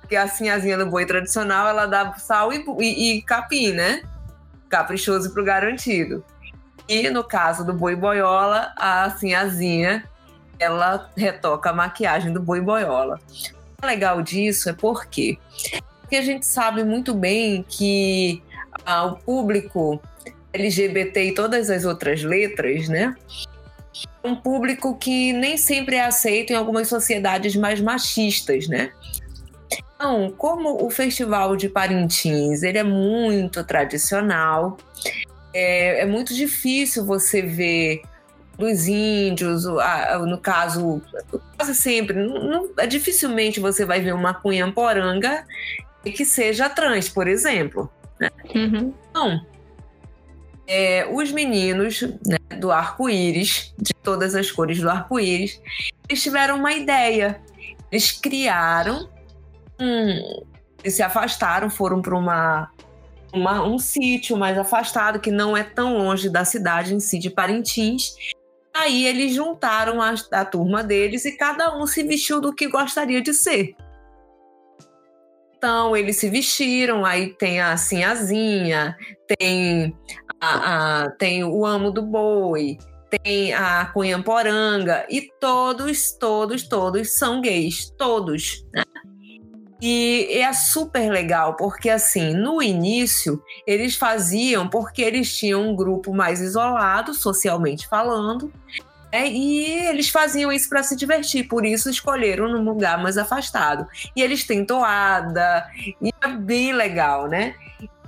Porque 0.00 0.16
a 0.16 0.28
Sinhazinha 0.28 0.76
do 0.76 0.86
boi 0.86 1.06
tradicional, 1.06 1.66
ela 1.66 1.86
dá 1.86 2.12
sal 2.14 2.52
e, 2.52 2.62
e, 2.80 3.16
e 3.18 3.22
capim, 3.22 3.72
né? 3.72 4.02
Caprichoso 4.68 5.32
pro 5.32 5.42
garantido. 5.42 6.22
E 6.86 7.08
no 7.08 7.24
caso 7.24 7.64
do 7.64 7.72
boi 7.72 7.96
boiola, 7.96 8.72
a 8.76 9.08
Sinhazinha, 9.10 10.04
ela 10.58 11.10
retoca 11.16 11.70
a 11.70 11.72
maquiagem 11.72 12.32
do 12.32 12.40
boi 12.40 12.60
boiola. 12.60 13.18
O 13.82 13.86
legal 13.86 14.20
disso 14.20 14.68
é 14.68 14.74
porque, 14.74 15.38
porque 16.00 16.16
a 16.16 16.22
gente 16.22 16.44
sabe 16.44 16.84
muito 16.84 17.14
bem 17.14 17.64
que 17.66 18.42
ah, 18.84 19.06
o 19.06 19.16
público 19.16 20.00
LGBT 20.54 21.24
e 21.24 21.34
todas 21.34 21.68
as 21.68 21.84
outras 21.84 22.22
letras, 22.22 22.88
né? 22.88 23.14
um 24.24 24.34
público 24.34 24.96
que 24.96 25.32
nem 25.32 25.56
sempre 25.56 25.96
é 25.96 26.04
aceito 26.04 26.52
em 26.52 26.56
algumas 26.56 26.88
sociedades 26.88 27.54
mais 27.54 27.80
machistas, 27.80 28.66
né? 28.66 28.90
Então, 29.94 30.34
como 30.36 30.84
o 30.84 30.90
Festival 30.90 31.56
de 31.56 31.68
Parintins 31.68 32.62
ele 32.62 32.78
é 32.78 32.82
muito 32.82 33.62
tradicional, 33.62 34.78
é, 35.52 36.00
é 36.00 36.06
muito 36.06 36.34
difícil 36.34 37.04
você 37.04 37.42
ver 37.42 38.02
dos 38.58 38.86
índios, 38.86 39.64
no 40.26 40.38
caso, 40.38 41.02
quase 41.56 41.74
sempre, 41.74 42.16
não, 42.16 42.70
é 42.78 42.86
dificilmente 42.86 43.60
você 43.60 43.84
vai 43.84 44.00
ver 44.00 44.14
uma 44.14 44.32
cunha 44.32 44.70
poranga 44.70 45.44
que 46.04 46.24
seja 46.24 46.68
trans, 46.68 47.08
por 47.08 47.26
exemplo. 47.26 47.90
Né? 48.20 48.30
Uhum. 48.54 48.94
Então, 49.10 49.46
é, 50.66 51.06
os 51.10 51.30
meninos 51.30 52.02
né, 52.26 52.38
do 52.58 52.70
arco-íris, 52.70 53.74
de 53.78 53.94
todas 54.02 54.34
as 54.34 54.50
cores 54.50 54.80
do 54.80 54.88
arco-íris, 54.88 55.60
eles 56.08 56.22
tiveram 56.22 56.56
uma 56.58 56.72
ideia. 56.72 57.40
Eles 57.90 58.12
criaram, 58.12 59.08
um, 59.80 60.42
eles 60.82 60.94
se 60.94 61.02
afastaram, 61.02 61.70
foram 61.70 62.00
para 62.00 62.16
uma, 62.16 62.70
uma, 63.32 63.66
um 63.66 63.78
sítio 63.78 64.36
mais 64.36 64.58
afastado, 64.58 65.20
que 65.20 65.30
não 65.30 65.56
é 65.56 65.62
tão 65.62 65.98
longe 65.98 66.28
da 66.28 66.44
cidade 66.44 66.94
em 66.94 67.00
si 67.00 67.18
de 67.18 67.30
Parintins. 67.30 68.14
Aí 68.74 69.06
eles 69.06 69.34
juntaram 69.34 70.02
a, 70.02 70.14
a 70.32 70.44
turma 70.44 70.82
deles 70.82 71.24
e 71.24 71.36
cada 71.36 71.76
um 71.76 71.86
se 71.86 72.02
vestiu 72.02 72.40
do 72.40 72.52
que 72.52 72.68
gostaria 72.68 73.20
de 73.20 73.32
ser. 73.32 73.76
Então, 75.64 75.96
eles 75.96 76.18
se 76.18 76.28
vestiram, 76.28 77.06
aí 77.06 77.32
tem 77.32 77.58
a 77.58 77.74
Sinhazinha, 77.78 78.94
tem 79.26 79.96
a, 80.38 81.04
a, 81.04 81.10
tem 81.12 81.42
o 81.42 81.64
amo 81.64 81.90
do 81.90 82.02
boi, 82.02 82.76
tem 83.08 83.54
a 83.54 83.86
Cunhamporanga, 83.86 85.06
e 85.08 85.22
todos, 85.40 86.12
todos, 86.12 86.68
todos 86.68 87.16
são 87.16 87.40
gays, 87.40 87.90
todos, 87.96 88.62
né? 88.74 88.82
E 89.80 90.28
é 90.32 90.52
super 90.52 91.10
legal, 91.10 91.56
porque 91.56 91.88
assim, 91.88 92.34
no 92.34 92.62
início, 92.62 93.42
eles 93.66 93.96
faziam 93.96 94.68
porque 94.68 95.00
eles 95.00 95.34
tinham 95.34 95.70
um 95.70 95.74
grupo 95.74 96.12
mais 96.12 96.42
isolado, 96.42 97.14
socialmente 97.14 97.88
falando, 97.88 98.52
né? 99.14 99.28
e 99.28 99.86
eles 99.86 100.08
faziam 100.08 100.50
isso 100.50 100.68
para 100.68 100.82
se 100.82 100.96
divertir, 100.96 101.46
por 101.46 101.64
isso 101.64 101.88
escolheram 101.88 102.48
num 102.48 102.64
lugar 102.64 103.00
mais 103.00 103.16
afastado. 103.16 103.86
E 104.16 104.20
eles 104.20 104.44
têm 104.44 104.64
toada, 104.64 105.64
e 106.02 106.12
é 106.20 106.28
bem 106.28 106.72
legal, 106.72 107.28
né? 107.28 107.54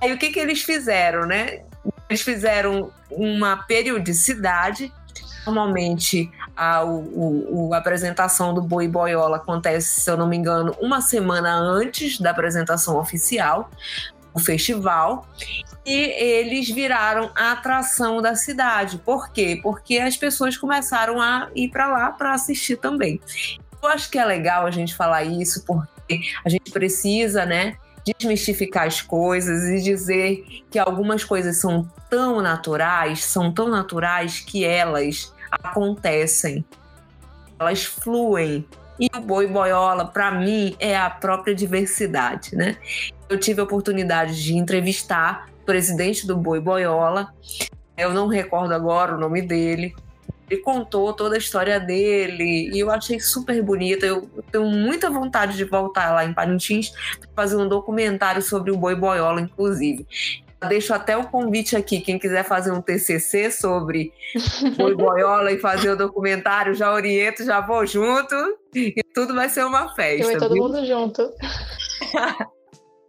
Aí 0.01 0.11
o 0.11 0.17
que, 0.17 0.29
que 0.31 0.39
eles 0.39 0.61
fizeram, 0.61 1.25
né? 1.25 1.61
Eles 2.09 2.21
fizeram 2.21 2.91
uma 3.09 3.55
periodicidade. 3.55 4.91
Normalmente 5.45 6.29
a, 6.57 6.83
o, 6.83 7.69
o, 7.69 7.73
a 7.73 7.77
apresentação 7.77 8.53
do 8.53 8.61
Boi 8.61 8.89
Boiola 8.89 9.37
acontece, 9.37 10.01
se 10.01 10.11
eu 10.11 10.17
não 10.17 10.27
me 10.27 10.35
engano, 10.35 10.75
uma 10.81 10.99
semana 10.99 11.55
antes 11.55 12.19
da 12.19 12.31
apresentação 12.31 12.97
oficial, 12.97 13.71
o 14.37 14.39
festival. 14.39 15.27
E 15.85 15.93
eles 15.93 16.69
viraram 16.69 17.31
a 17.35 17.53
atração 17.53 18.21
da 18.21 18.35
cidade. 18.35 18.97
Por 18.99 19.31
quê? 19.31 19.59
Porque 19.61 19.97
as 19.97 20.15
pessoas 20.15 20.55
começaram 20.55 21.21
a 21.21 21.49
ir 21.55 21.69
para 21.69 21.87
lá 21.87 22.11
para 22.11 22.33
assistir 22.33 22.77
também. 22.77 23.19
Eu 23.81 23.89
acho 23.89 24.09
que 24.09 24.17
é 24.17 24.25
legal 24.25 24.65
a 24.65 24.71
gente 24.71 24.95
falar 24.95 25.23
isso, 25.23 25.63
porque 25.65 26.19
a 26.45 26.49
gente 26.49 26.71
precisa, 26.71 27.45
né? 27.45 27.77
desmistificar 28.05 28.87
as 28.87 29.01
coisas 29.01 29.65
e 29.65 29.83
dizer 29.83 30.63
que 30.71 30.79
algumas 30.79 31.25
coisas 31.25 31.57
são 31.57 31.91
tão 32.09 32.41
naturais, 32.41 33.25
são 33.25 33.51
tão 33.51 33.67
naturais 33.67 34.39
que 34.39 34.63
elas 34.63 35.33
acontecem, 35.51 36.63
elas 37.59 37.83
fluem. 37.83 38.65
E 38.99 39.09
o 39.15 39.21
boi 39.21 39.47
boiola, 39.47 40.05
para 40.05 40.31
mim, 40.31 40.75
é 40.79 40.97
a 40.97 41.09
própria 41.09 41.53
diversidade, 41.53 42.55
né? 42.55 42.77
Eu 43.29 43.39
tive 43.39 43.61
a 43.61 43.63
oportunidade 43.63 44.43
de 44.43 44.55
entrevistar 44.55 45.47
o 45.61 45.65
presidente 45.65 46.25
do 46.25 46.35
boi 46.35 46.59
boiola, 46.59 47.33
eu 47.97 48.13
não 48.13 48.27
recordo 48.27 48.73
agora 48.73 49.15
o 49.15 49.19
nome 49.19 49.41
dele, 49.41 49.93
ele 50.49 50.61
contou 50.61 51.11
toda 51.13 51.35
a 51.35 51.37
história 51.37 51.79
dele 51.79 52.69
e 52.73 52.79
eu 52.79 52.89
achei 52.89 53.19
super 53.19 53.61
bonita. 53.61 54.05
Eu 54.05 54.29
tenho 54.51 54.65
muita 54.65 55.09
vontade 55.09 55.57
de 55.57 55.65
voltar 55.65 56.13
lá 56.13 56.23
em 56.23 56.33
Parintins 56.33 56.91
para 57.19 57.29
fazer 57.35 57.57
um 57.57 57.67
documentário 57.67 58.41
sobre 58.41 58.71
o 58.71 58.77
boi 58.77 58.95
boiola, 58.95 59.41
inclusive. 59.41 60.07
Deixo 60.67 60.93
até 60.93 61.15
o 61.15 61.27
convite 61.27 61.75
aqui, 61.75 62.01
quem 62.01 62.17
quiser 62.17 62.43
fazer 62.43 62.71
um 62.71 62.81
TCC 62.81 63.51
sobre 63.51 64.11
boi 64.75 64.95
boiola 64.95 65.51
e 65.51 65.59
fazer 65.59 65.91
o 65.91 65.95
documentário, 65.95 66.73
já 66.73 66.91
oriento, 66.91 67.43
já 67.43 67.61
vou 67.61 67.85
junto 67.85 68.35
e 68.73 68.95
tudo 69.13 69.35
vai 69.35 69.49
ser 69.49 69.65
uma 69.65 69.93
festa. 69.93 70.31
Eu 70.31 70.35
e 70.35 70.39
todo 70.39 70.53
viu? 70.53 70.63
mundo 70.63 70.85
junto. 70.85 71.31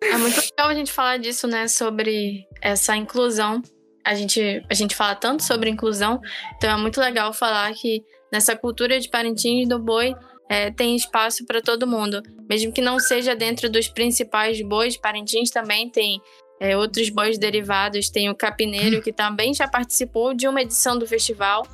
É 0.01 0.17
muito 0.17 0.41
legal 0.41 0.69
a 0.69 0.75
gente 0.75 0.93
falar 0.93 1.17
disso, 1.17 1.49
né? 1.49 1.67
Sobre 1.67 2.47
essa 2.63 2.95
inclusão 2.97 3.63
a 4.09 4.15
gente, 4.15 4.65
a 4.71 4.75
gente 4.75 4.97
fala 4.97 5.15
tanto 5.15 5.43
sobre 5.43 5.69
inclusão, 5.69 6.19
então 6.57 6.71
é 6.71 6.77
muito 6.79 6.99
legal 6.99 7.31
falar 7.35 7.71
que 7.75 8.03
nessa 8.33 8.57
cultura 8.57 8.99
de 8.99 9.07
Parintins 9.11 9.69
do 9.69 9.79
boi 9.79 10.15
é, 10.49 10.71
tem 10.71 10.97
espaço 10.97 11.45
para 11.45 11.61
todo 11.61 11.87
mundo, 11.87 12.23
mesmo 12.49 12.73
que 12.73 12.81
não 12.81 12.99
seja 12.99 13.37
dentro 13.37 13.69
dos 13.69 13.87
principais 13.87 14.63
bois. 14.63 14.97
Parintins 14.97 15.51
também 15.51 15.91
tem 15.91 16.23
é, 16.61 16.77
outros 16.77 17.09
bois 17.09 17.39
derivados, 17.39 18.11
tem 18.11 18.29
o 18.29 18.35
Capineiro, 18.35 19.01
que 19.01 19.13
também 19.13 19.55
já 19.55 19.69
participou 19.69 20.35
de 20.35 20.49
uma 20.49 20.63
edição 20.63 20.99
do 20.99 21.07
festival. 21.07 21.67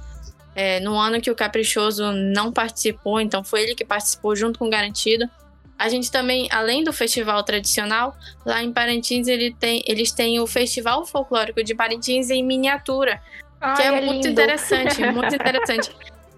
É, 0.54 0.78
no 0.80 0.94
ano 0.94 1.20
que 1.20 1.30
o 1.30 1.34
Caprichoso 1.34 2.12
não 2.12 2.52
participou, 2.52 3.20
então 3.20 3.42
foi 3.42 3.62
ele 3.62 3.74
que 3.74 3.84
participou 3.84 4.36
junto 4.36 4.58
com 4.58 4.66
o 4.66 4.70
Garantido. 4.70 5.28
A 5.76 5.88
gente 5.88 6.10
também, 6.10 6.48
além 6.52 6.84
do 6.84 6.92
festival 6.92 7.42
tradicional, 7.42 8.16
lá 8.46 8.62
em 8.62 8.72
Parintins 8.72 9.26
ele 9.26 9.52
tem, 9.52 9.82
eles 9.86 10.12
têm 10.12 10.38
o 10.38 10.46
Festival 10.46 11.04
Folclórico 11.04 11.64
de 11.64 11.74
Parintins 11.74 12.30
em 12.30 12.44
miniatura, 12.44 13.20
Ai, 13.60 13.76
que 13.76 13.82
é, 13.82 13.86
é 13.86 14.00
muito 14.00 14.28
interessante, 14.28 15.02
muito 15.10 15.34
interessante. 15.34 15.90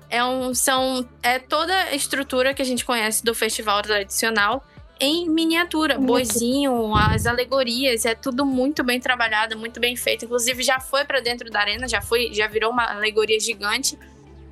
É, 0.08 0.24
um, 0.24 0.54
são, 0.54 1.06
é 1.22 1.38
toda 1.38 1.74
a 1.74 1.94
estrutura 1.94 2.54
que 2.54 2.62
a 2.62 2.64
gente 2.64 2.84
conhece 2.84 3.22
do 3.22 3.34
festival 3.34 3.82
tradicional 3.82 4.64
em 4.98 5.28
miniatura, 5.28 5.98
boizinho, 5.98 6.94
as 6.94 7.26
alegorias, 7.26 8.04
é 8.04 8.14
tudo 8.14 8.46
muito 8.46 8.82
bem 8.82 8.98
trabalhado, 8.98 9.58
muito 9.58 9.78
bem 9.78 9.94
feito. 9.96 10.24
Inclusive 10.24 10.62
já 10.62 10.80
foi 10.80 11.04
para 11.04 11.20
dentro 11.20 11.50
da 11.50 11.60
arena, 11.60 11.86
já 11.86 12.00
foi, 12.00 12.32
já 12.32 12.46
virou 12.46 12.70
uma 12.70 12.90
alegoria 12.90 13.38
gigante 13.38 13.98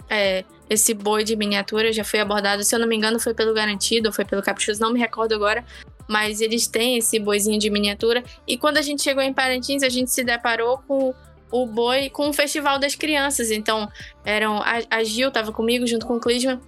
é, 0.09 0.45
esse 0.69 0.95
boi 0.95 1.25
de 1.25 1.37
miniatura, 1.37 1.93
já 1.93 2.05
foi 2.05 2.21
abordado, 2.21 2.65
se 2.65 2.75
eu 2.75 2.79
não 2.79 2.87
me 2.87 2.97
engano, 2.97 3.19
foi 3.19 3.35
pelo 3.35 3.55
Garantido, 3.55 4.13
foi 4.13 4.25
pelo 4.25 4.43
Caprichoso, 4.43 4.81
não 4.81 4.93
me 4.93 4.99
recordo 4.99 5.35
agora, 5.35 5.65
mas 6.09 6.41
eles 6.41 6.67
têm 6.67 6.99
esse 6.99 7.19
boizinho 7.19 7.59
de 7.59 7.71
miniatura. 7.71 8.23
E 8.47 8.57
quando 8.57 8.77
a 8.79 8.83
gente 8.83 9.03
chegou 9.03 9.23
em 9.23 9.33
Parintins, 9.33 9.83
a 9.83 9.89
gente 9.89 10.11
se 10.11 10.25
deparou 10.25 10.79
com 10.87 11.15
o 11.51 11.67
boi, 11.67 12.11
com 12.11 12.29
o 12.29 12.33
Festival 12.33 12.79
das 12.79 12.95
Crianças. 12.95 13.51
Então, 13.51 13.89
eram 14.25 14.59
a, 14.59 14.83
a 14.91 15.05
Gil 15.05 15.29
estava 15.29 15.53
comigo 15.53 15.87
junto 15.87 16.07
com 16.07 16.17
o 16.17 16.21
Clisman. 16.21 16.61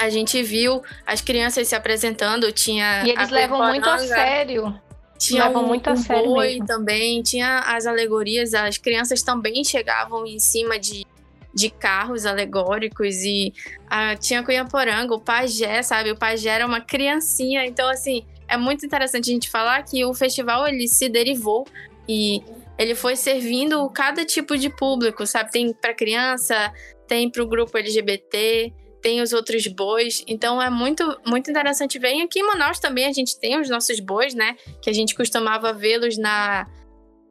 A 0.00 0.08
gente 0.08 0.42
viu 0.42 0.82
as 1.06 1.20
crianças 1.20 1.68
se 1.68 1.74
apresentando, 1.74 2.50
tinha. 2.50 3.04
E 3.04 3.10
eles 3.10 3.28
levam 3.30 3.62
muito 3.68 3.88
a 3.88 3.98
sério. 3.98 4.80
Tinha 5.18 5.44
levam 5.44 5.64
um, 5.64 5.66
muito 5.66 5.86
a 5.88 5.92
um 5.92 5.96
sério 5.96 6.24
boi 6.24 6.48
mesmo. 6.52 6.66
também, 6.66 7.22
tinha 7.22 7.60
as 7.60 7.86
alegorias, 7.86 8.54
as 8.54 8.78
crianças 8.78 9.22
também 9.22 9.62
chegavam 9.62 10.26
em 10.26 10.38
cima 10.38 10.78
de 10.78 11.06
de 11.52 11.68
carros 11.68 12.26
alegóricos 12.26 13.24
e 13.24 13.52
ah, 13.88 14.14
tinha 14.14 14.42
Cunhaporanga, 14.42 15.12
o 15.14 15.20
pajé, 15.20 15.82
sabe? 15.82 16.12
O 16.12 16.16
pajé 16.16 16.50
era 16.50 16.66
uma 16.66 16.80
criancinha, 16.80 17.66
então 17.66 17.88
assim, 17.88 18.24
é 18.48 18.56
muito 18.56 18.86
interessante 18.86 19.30
a 19.30 19.34
gente 19.34 19.50
falar 19.50 19.82
que 19.82 20.04
o 20.04 20.14
festival 20.14 20.66
ele 20.66 20.86
se 20.88 21.08
derivou 21.08 21.66
e 22.08 22.42
ele 22.78 22.94
foi 22.94 23.14
servindo 23.14 23.88
cada 23.90 24.24
tipo 24.24 24.56
de 24.56 24.70
público, 24.70 25.26
sabe? 25.26 25.50
Tem 25.50 25.72
para 25.72 25.94
criança, 25.94 26.72
tem 27.06 27.28
para 27.30 27.42
o 27.42 27.46
grupo 27.46 27.76
LGBT, 27.76 28.72
tem 29.00 29.20
os 29.20 29.32
outros 29.32 29.66
bois. 29.66 30.22
Então 30.26 30.60
é 30.60 30.70
muito 30.70 31.04
muito 31.26 31.50
interessante 31.50 31.98
ver. 31.98 32.14
E 32.14 32.22
aqui 32.22 32.40
em 32.40 32.46
Manaus 32.46 32.78
também 32.78 33.06
a 33.06 33.12
gente 33.12 33.38
tem 33.38 33.60
os 33.60 33.68
nossos 33.68 34.00
bois, 34.00 34.34
né? 34.34 34.56
Que 34.82 34.90
a 34.90 34.92
gente 34.92 35.14
costumava 35.14 35.72
vê-los 35.72 36.16
na 36.18 36.66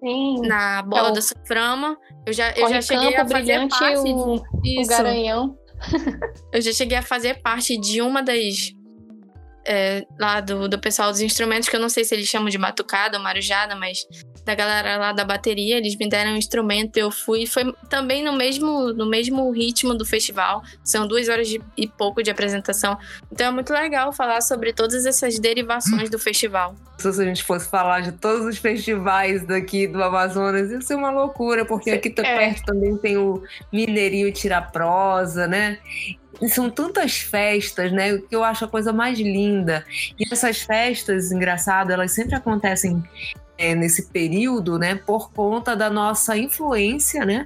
Sim. 0.03 0.47
na 0.47 0.81
bola 0.81 1.09
é 1.09 1.11
o... 1.11 1.13
da 1.13 1.21
Suframa. 1.21 1.97
Eu 2.25 2.33
já, 2.33 2.51
eu 2.51 2.69
já 2.69 2.81
cheguei 2.81 3.15
a 3.15 3.27
fazer 3.27 3.67
parte 3.67 4.09
o, 4.09 4.35
o 4.35 4.87
Garanhão. 4.87 5.57
eu 6.53 6.61
já 6.61 6.73
cheguei 6.73 6.97
a 6.97 7.03
fazer 7.03 7.41
parte 7.41 7.77
de 7.77 8.01
uma 8.01 8.21
das 8.21 8.73
é, 9.67 10.05
lá 10.19 10.39
do, 10.41 10.67
do 10.67 10.79
pessoal 10.79 11.11
dos 11.11 11.21
instrumentos, 11.21 11.69
que 11.69 11.75
eu 11.75 11.79
não 11.79 11.89
sei 11.89 12.03
se 12.03 12.15
eles 12.15 12.27
chamam 12.27 12.49
de 12.49 12.57
batucada 12.57 13.17
ou 13.17 13.23
marujada, 13.23 13.75
mas 13.75 14.05
da 14.49 14.55
galera 14.55 14.97
lá 14.97 15.13
da 15.13 15.23
bateria, 15.23 15.77
eles 15.77 15.95
me 15.95 16.09
deram 16.09 16.31
um 16.31 16.35
instrumento, 16.35 16.97
eu 16.97 17.11
fui, 17.11 17.45
foi 17.45 17.71
também 17.87 18.23
no 18.23 18.33
mesmo, 18.33 18.91
no 18.93 19.07
mesmo 19.07 19.51
ritmo 19.51 19.93
do 19.93 20.03
festival, 20.03 20.63
são 20.83 21.07
duas 21.07 21.29
horas 21.29 21.47
de, 21.47 21.61
e 21.77 21.87
pouco 21.87 22.23
de 22.23 22.31
apresentação, 22.31 22.97
então 23.31 23.47
é 23.47 23.51
muito 23.51 23.71
legal 23.71 24.11
falar 24.11 24.41
sobre 24.41 24.73
todas 24.73 25.05
essas 25.05 25.37
derivações 25.37 26.09
do 26.09 26.17
festival. 26.17 26.75
Se 26.97 27.07
a 27.07 27.11
gente 27.11 27.43
fosse 27.43 27.69
falar 27.69 28.01
de 28.01 28.11
todos 28.13 28.43
os 28.43 28.57
festivais 28.57 29.45
daqui 29.45 29.85
do 29.85 30.03
Amazonas, 30.03 30.71
ia 30.71 30.81
ser 30.81 30.95
uma 30.95 31.11
loucura, 31.11 31.63
porque 31.63 31.91
aqui 31.91 32.09
é. 32.17 32.37
perto 32.37 32.63
também 32.65 32.97
tem 32.97 33.17
o 33.17 33.43
Mineirinho 33.71 34.33
Tiraprosa, 34.33 35.47
né? 35.47 35.77
E 36.41 36.49
são 36.49 36.69
tantas 36.69 37.19
festas, 37.19 37.91
né? 37.91 38.17
Que 38.17 38.35
eu 38.35 38.43
acho 38.43 38.65
a 38.65 38.67
coisa 38.67 38.91
mais 38.91 39.17
linda. 39.17 39.85
E 40.17 40.33
essas 40.33 40.61
festas, 40.61 41.31
engraçado, 41.31 41.91
elas 41.91 42.11
sempre 42.11 42.35
acontecem 42.35 43.01
é, 43.59 43.75
nesse 43.75 44.05
período, 44.05 44.79
né, 44.79 44.95
por 44.95 45.31
conta 45.31 45.75
da 45.75 45.89
nossa 45.89 46.37
influência, 46.37 47.25
né, 47.25 47.45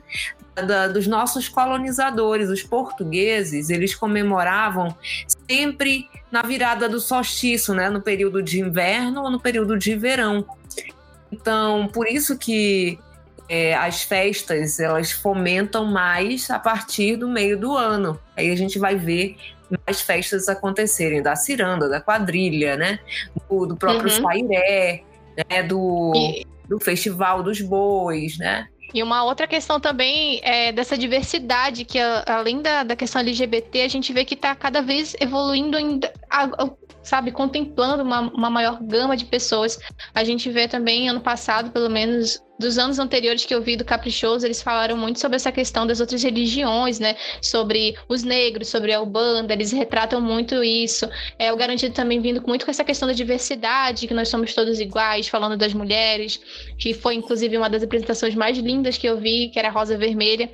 da, 0.56 0.88
dos 0.88 1.08
nossos 1.08 1.50
colonizadores, 1.50 2.50
os 2.50 2.62
portugueses, 2.62 3.72
eles 3.72 3.96
comemoravam 3.96 4.96
sempre 5.50 6.08
na 6.32 6.44
virada 6.44 6.88
do 6.88 7.00
solstício, 7.00 7.74
né, 7.74 7.90
no 7.90 8.00
período 8.00 8.44
de 8.44 8.60
inverno 8.60 9.24
ou 9.24 9.32
no 9.32 9.40
período 9.40 9.76
de 9.76 9.96
verão. 9.96 10.46
Então, 11.32 11.90
por 11.92 12.08
isso 12.08 12.38
que 12.38 13.00
é, 13.50 13.74
as 13.74 14.04
festas 14.04 14.80
elas 14.80 15.12
fomentam 15.12 15.86
mais 15.86 16.48
a 16.52 16.60
partir 16.60 17.16
do 17.16 17.28
meio 17.28 17.58
do 17.60 17.76
ano. 17.76 18.20
Aí 18.38 18.52
a 18.52 18.56
gente 18.56 18.78
vai 18.78 18.96
ver 18.96 19.36
mais 19.88 20.02
festas 20.02 20.48
acontecerem 20.48 21.24
da 21.24 21.36
ciranda, 21.36 21.90
da 21.90 22.00
quadrilha, 22.00 22.78
né, 22.78 23.00
do, 23.50 23.66
do 23.66 23.76
próprio 23.76 24.14
uhum. 24.14 24.22
sairé, 24.22 25.04
né, 25.50 25.64
do, 25.64 26.14
e... 26.16 26.46
do 26.68 26.80
Festival 26.80 27.44
dos 27.44 27.62
Bois, 27.62 28.38
né? 28.38 28.68
E 28.94 29.02
uma 29.02 29.24
outra 29.24 29.48
questão 29.48 29.80
também 29.80 30.40
é 30.44 30.72
dessa 30.72 30.96
diversidade, 30.96 31.84
que 31.84 31.98
além 32.28 32.62
da, 32.62 32.84
da 32.84 32.96
questão 32.96 33.22
LGBT, 33.22 33.82
a 33.82 33.88
gente 33.88 34.14
vê 34.14 34.24
que 34.24 34.36
está 34.36 34.54
cada 34.54 34.84
vez 34.84 35.16
evoluindo, 35.20 35.80
em, 35.80 36.00
sabe, 37.04 37.32
contemplando 37.32 38.04
uma, 38.04 38.22
uma 38.22 38.50
maior 38.50 38.82
gama 38.82 39.16
de 39.16 39.26
pessoas. 39.26 39.78
A 40.16 40.24
gente 40.24 40.50
vê 40.50 40.68
também, 40.68 41.10
ano 41.10 41.22
passado, 41.22 41.72
pelo 41.72 41.90
menos, 41.90 42.42
dos 42.60 42.78
anos 42.78 42.98
anteriores 42.98 43.46
que 43.46 43.54
eu 43.54 43.62
vi 43.62 43.76
do 43.76 43.84
Caprichoso, 43.84 44.46
eles 44.46 44.62
falaram 44.62 44.96
muito 44.96 45.20
sobre 45.20 45.36
essa 45.36 45.52
questão 45.52 45.86
das 45.86 46.00
outras 46.00 46.24
religiões, 46.24 47.00
né? 47.00 47.16
Sobre 47.42 47.96
os 48.08 48.24
negros, 48.24 48.70
sobre 48.70 48.94
a 48.94 49.02
Ubanda, 49.02 49.54
eles 49.54 49.72
retratam 49.72 50.22
muito 50.22 50.64
isso. 50.64 51.08
É 51.38 51.52
o 51.52 51.58
Garantido 51.58 51.94
também 51.94 52.22
vindo 52.22 52.42
muito 52.48 52.66
com 52.66 52.72
essa 52.72 52.84
questão 52.84 53.08
da 53.08 53.14
diversidade, 53.14 54.08
que 54.08 54.14
nós 54.14 54.30
somos 54.30 54.54
todos 54.54 54.80
iguais, 54.80 55.28
falando 55.28 55.58
das 55.58 55.74
mulheres, 55.74 56.40
que 56.78 56.94
foi 56.94 57.16
inclusive 57.16 57.58
uma 57.58 57.70
das 57.70 57.84
apresentações 57.84 58.34
mais 58.36 58.58
lindas 58.58 58.98
que 58.98 59.08
eu 59.08 59.18
vi, 59.18 59.50
que 59.50 59.60
era 59.60 59.70
Rosa 59.70 59.98
Vermelha 59.98 60.50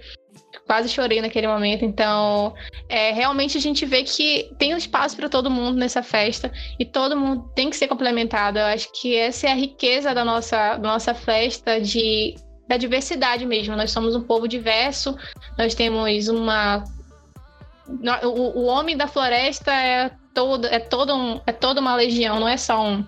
quase 0.70 0.88
chorei 0.88 1.20
naquele 1.20 1.48
momento. 1.48 1.84
Então, 1.84 2.54
é, 2.88 3.12
realmente 3.12 3.58
a 3.58 3.62
gente 3.62 3.88
vê 3.88 4.04
que 4.04 4.52
tem 4.60 4.72
um 4.72 4.78
espaço 4.78 5.18
para 5.18 5.28
todo 5.28 5.50
mundo 5.50 5.80
nessa 5.80 6.04
festa 6.04 6.52
e 6.78 6.86
todo 6.86 7.18
mundo 7.18 7.52
tem 7.56 7.72
que 7.72 7.76
ser 7.76 7.88
complementado. 7.88 8.60
Eu 8.60 8.66
acho 8.66 8.88
que 9.02 9.16
essa 9.16 9.48
é 9.48 9.52
a 9.52 9.56
riqueza 9.56 10.14
da 10.14 10.24
nossa, 10.24 10.78
da 10.78 10.88
nossa 10.88 11.16
festa 11.16 11.82
de 11.82 12.36
da 12.68 12.78
diversidade 12.78 13.48
mesmo. 13.48 13.76
Nós 13.76 13.90
somos 13.90 14.16
um 14.16 14.22
povo 14.22 14.48
diverso. 14.48 15.18
Nós 15.58 15.74
temos 15.74 16.28
uma 16.28 16.84
o, 18.24 18.60
o 18.60 18.66
homem 18.66 18.96
da 18.96 19.08
floresta 19.08 19.74
é 19.74 20.12
todo 20.36 20.68
é 20.68 20.78
todo 20.78 21.16
um, 21.16 21.42
é 21.48 21.52
toda 21.52 21.82
uma 21.82 21.96
legião, 21.96 22.40
não 22.40 22.48
é 22.48 22.58
só 22.58 22.80
um 22.80 23.04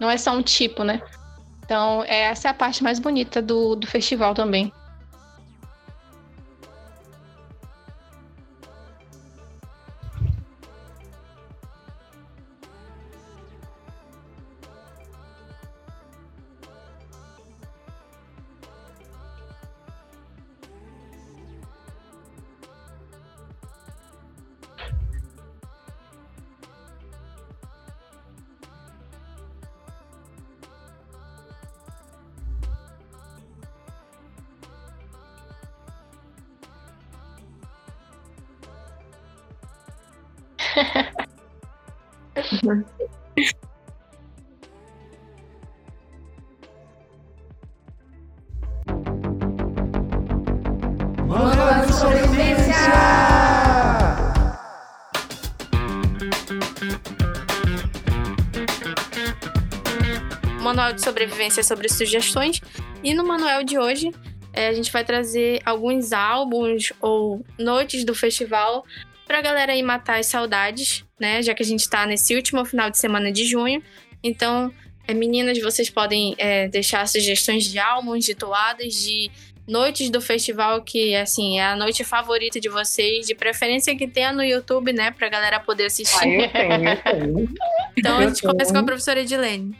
não 0.00 0.10
é 0.10 0.16
só 0.16 0.32
um 0.32 0.40
tipo, 0.40 0.82
né? 0.82 1.02
Então, 1.62 2.02
essa 2.06 2.48
é 2.48 2.50
a 2.50 2.54
parte 2.54 2.82
mais 2.82 2.98
bonita 2.98 3.42
do, 3.42 3.76
do 3.76 3.86
festival 3.86 4.32
também. 4.32 4.72
Manual 51.26 51.86
de 51.86 51.92
sobrevivência! 51.94 52.74
Manual 60.60 60.92
de 60.92 61.04
sobrevivência 61.04 61.62
sobre 61.62 61.88
sugestões. 61.88 62.60
E 63.04 63.14
no 63.14 63.24
manual 63.24 63.62
de 63.62 63.78
hoje, 63.78 64.10
é, 64.52 64.66
a 64.68 64.72
gente 64.72 64.90
vai 64.90 65.04
trazer 65.04 65.60
alguns 65.64 66.12
álbuns 66.12 66.92
ou 67.00 67.44
noites 67.56 68.04
do 68.04 68.14
festival 68.14 68.84
pra 69.26 69.42
galera 69.42 69.72
aí 69.72 69.82
matar 69.82 70.20
as 70.20 70.26
saudades, 70.26 71.04
né? 71.18 71.42
Já 71.42 71.54
que 71.54 71.62
a 71.62 71.66
gente 71.66 71.88
tá 71.88 72.06
nesse 72.06 72.34
último 72.34 72.64
final 72.64 72.88
de 72.88 72.98
semana 72.98 73.30
de 73.32 73.44
junho. 73.44 73.82
Então, 74.22 74.72
é, 75.06 75.12
meninas, 75.12 75.58
vocês 75.60 75.90
podem 75.90 76.34
é, 76.38 76.68
deixar 76.68 77.06
sugestões 77.06 77.64
de 77.64 77.78
álbuns, 77.78 78.24
de 78.24 78.34
toadas, 78.34 78.94
de 78.94 79.30
noites 79.66 80.10
do 80.10 80.20
festival 80.20 80.82
que, 80.82 81.14
assim, 81.16 81.58
é 81.58 81.66
a 81.66 81.76
noite 81.76 82.04
favorita 82.04 82.60
de 82.60 82.68
vocês, 82.68 83.26
de 83.26 83.34
preferência 83.34 83.96
que 83.96 84.06
tenha 84.06 84.32
no 84.32 84.42
YouTube, 84.42 84.92
né, 84.92 85.10
pra 85.10 85.28
galera 85.28 85.58
poder 85.58 85.86
assistir. 85.86 86.16
Ah, 86.20 86.28
eu 86.28 86.52
tenho, 86.52 86.88
eu 86.88 87.02
tenho. 87.02 87.48
então, 87.96 88.18
a 88.18 88.28
gente 88.28 88.42
começa 88.42 88.72
com 88.72 88.78
a 88.78 88.84
professora 88.84 89.20
Edilene. 89.20 89.76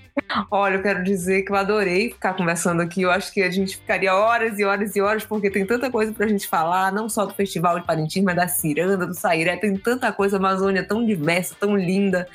Olha, 0.51 0.77
eu 0.77 0.83
quero 0.83 1.05
dizer 1.05 1.43
que 1.43 1.53
eu 1.53 1.57
adorei 1.57 2.11
ficar 2.11 2.35
conversando 2.35 2.81
aqui. 2.81 3.03
Eu 3.03 3.11
acho 3.11 3.33
que 3.33 3.43
a 3.43 3.51
gente 3.51 3.77
ficaria 3.77 4.15
horas 4.15 4.59
e 4.59 4.65
horas 4.65 4.97
e 4.97 5.01
horas, 5.01 5.25
porque 5.25 5.51
tem 5.51 5.65
tanta 5.67 5.91
coisa 5.91 6.13
pra 6.13 6.27
gente 6.27 6.49
falar, 6.49 6.91
não 6.91 7.09
só 7.09 7.27
do 7.27 7.35
Festival 7.35 7.79
de 7.79 7.87
Parintins, 7.87 8.25
mas 8.25 8.35
da 8.35 8.49
Ciranda, 8.49 9.07
do 9.07 9.15
Sairé. 9.15 9.57
Tem 9.57 9.77
tanta 9.77 10.11
coisa, 10.13 10.37
a 10.37 10.39
Amazônia 10.39 10.83
tão 10.83 11.05
diversa, 11.05 11.55
tão 11.59 11.77
linda, 11.77 12.27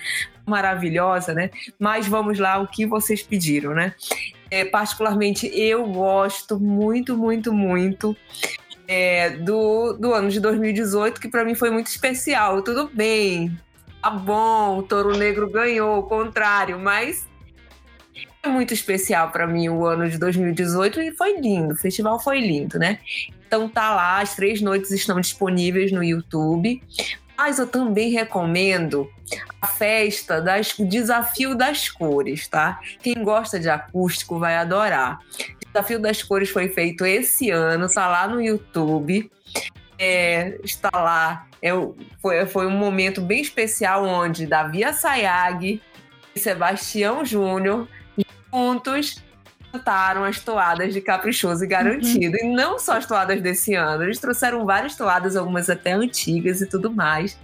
maravilhosa, 0.45 1.33
né? 1.33 1.49
Mas 1.79 2.07
vamos 2.07 2.37
lá, 2.37 2.59
o 2.59 2.67
que 2.67 2.85
vocês 2.85 3.23
pediram, 3.23 3.73
né? 3.73 3.93
É, 4.51 4.65
particularmente, 4.65 5.47
eu 5.47 5.87
gosto 5.87 6.59
muito, 6.59 7.17
muito, 7.17 7.53
muito 7.53 8.15
é, 8.85 9.29
do, 9.29 9.93
do 9.93 10.13
ano 10.13 10.29
de 10.29 10.41
2018, 10.41 11.21
que 11.21 11.29
para 11.29 11.45
mim 11.45 11.55
foi 11.55 11.69
muito 11.69 11.87
especial. 11.87 12.61
Tudo 12.61 12.91
bem, 12.93 13.57
tá 14.01 14.09
bom, 14.09 14.79
o 14.79 14.83
Touro 14.83 15.17
Negro 15.17 15.49
ganhou, 15.49 15.99
o 15.99 16.03
contrário, 16.03 16.77
mas 16.77 17.25
foi 18.43 18.51
muito 18.51 18.73
especial 18.73 19.31
para 19.31 19.47
mim 19.47 19.69
o 19.69 19.85
ano 19.85 20.09
de 20.09 20.17
2018 20.17 20.99
e 20.99 21.11
foi 21.11 21.39
lindo, 21.39 21.73
o 21.73 21.77
festival 21.77 22.19
foi 22.19 22.41
lindo, 22.41 22.77
né? 22.77 22.99
Então 23.47 23.69
tá 23.69 23.95
lá, 23.95 24.19
as 24.19 24.35
três 24.35 24.61
noites 24.61 24.91
estão 24.91 25.21
disponíveis 25.21 25.91
no 25.91 26.03
YouTube. 26.03 26.81
Mas 27.43 27.57
eu 27.57 27.65
também 27.65 28.11
recomendo 28.11 29.11
a 29.59 29.65
festa 29.65 30.39
das 30.39 30.77
o 30.77 30.85
Desafio 30.85 31.55
das 31.55 31.89
Cores, 31.89 32.47
tá? 32.47 32.79
Quem 33.01 33.15
gosta 33.23 33.59
de 33.59 33.67
acústico 33.67 34.37
vai 34.37 34.55
adorar. 34.57 35.17
O 35.39 35.65
Desafio 35.65 35.99
das 35.99 36.21
Cores 36.21 36.51
foi 36.51 36.69
feito 36.69 37.03
esse 37.03 37.49
ano, 37.49 37.91
tá 37.91 38.07
lá 38.07 38.27
no 38.27 38.39
YouTube. 38.39 39.31
É, 39.97 40.59
está 40.63 40.91
lá. 40.93 41.47
É, 41.63 41.71
foi, 42.21 42.45
foi 42.45 42.67
um 42.67 42.77
momento 42.77 43.21
bem 43.21 43.41
especial 43.41 44.05
onde 44.05 44.45
Davi 44.45 44.83
Sayag 44.93 45.81
e 46.35 46.39
Sebastião 46.39 47.25
Júnior 47.25 47.87
juntos 48.53 49.15
cantaram 49.71 50.23
as 50.23 50.39
toadas 50.39 50.93
de 50.93 51.01
Caprichoso 51.01 51.63
e 51.63 51.67
Garantido. 51.67 52.37
Uhum. 52.41 52.51
E 52.51 52.55
não 52.55 52.77
só 52.77 52.97
as 52.97 53.05
toadas 53.05 53.41
desse 53.41 53.73
ano, 53.73 54.03
eles 54.03 54.19
trouxeram 54.19 54.65
várias 54.65 54.95
toadas, 54.95 55.35
algumas 55.35 55.69
até 55.69 55.93
antigas 55.93 56.61
e 56.61 56.65
tudo 56.65 56.91
mais. 56.91 57.37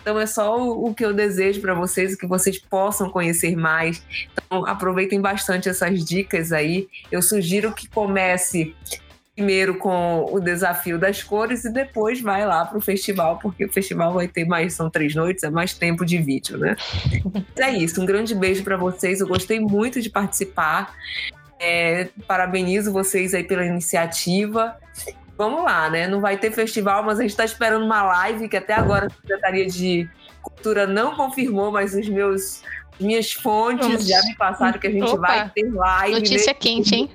Então 0.00 0.18
é 0.18 0.26
só 0.26 0.56
o, 0.58 0.94
que 0.94 1.04
eu 1.04 1.12
desejo 1.12 1.60
para 1.60 1.74
vocês, 1.74 2.14
que 2.14 2.26
vocês 2.26 2.58
possam 2.58 3.10
conhecer 3.10 3.56
mais. 3.56 4.02
Então 4.32 4.66
aproveitem 4.66 5.20
bastante 5.20 5.68
essas 5.68 6.04
dicas 6.04 6.52
aí. 6.52 6.88
Eu 7.12 7.20
sugiro 7.20 7.72
que 7.72 7.86
comece 7.88 8.74
primeiro 9.34 9.76
com 9.78 10.26
o 10.30 10.38
desafio 10.38 10.98
das 10.98 11.22
cores 11.22 11.64
e 11.64 11.72
depois 11.72 12.20
vai 12.20 12.44
lá 12.44 12.64
para 12.66 12.76
o 12.76 12.80
festival, 12.80 13.38
porque 13.38 13.64
o 13.64 13.72
festival 13.72 14.12
vai 14.12 14.28
ter 14.28 14.44
mais, 14.44 14.74
são 14.74 14.90
três 14.90 15.14
noites, 15.14 15.44
é 15.44 15.50
mais 15.50 15.72
tempo 15.72 16.04
de 16.04 16.18
vídeo, 16.18 16.58
né? 16.58 16.76
é 17.56 17.70
isso, 17.70 18.02
um 18.02 18.04
grande 18.04 18.34
beijo 18.34 18.62
para 18.62 18.76
vocês, 18.76 19.20
eu 19.20 19.26
gostei 19.26 19.58
muito 19.58 20.02
de 20.02 20.10
participar, 20.10 20.94
é, 21.60 22.08
parabenizo 22.26 22.92
vocês 22.92 23.34
aí 23.34 23.44
pela 23.44 23.64
iniciativa. 23.64 24.76
Vamos 25.36 25.62
lá, 25.62 25.88
né? 25.88 26.08
Não 26.08 26.20
vai 26.20 26.36
ter 26.36 26.50
festival, 26.50 27.02
mas 27.02 27.18
a 27.18 27.22
gente 27.22 27.30
está 27.30 27.44
esperando 27.44 27.84
uma 27.84 28.02
live 28.02 28.48
que 28.48 28.56
até 28.56 28.74
agora 28.74 29.06
a 29.06 29.10
Secretaria 29.10 29.66
de 29.66 30.08
Cultura 30.42 30.86
não 30.86 31.14
confirmou, 31.14 31.70
mas 31.70 31.94
os 31.94 32.08
meus 32.08 32.62
minhas 32.98 33.32
fontes 33.32 33.86
Vamos. 33.86 34.06
já 34.06 34.20
me 34.22 34.36
passaram 34.36 34.78
que 34.78 34.86
a 34.86 34.90
gente 34.90 35.10
Opa. 35.10 35.26
vai 35.26 35.50
ter 35.50 35.72
live. 35.72 36.16
Notícia 36.16 36.52
quente, 36.52 36.94
hein? 36.94 37.10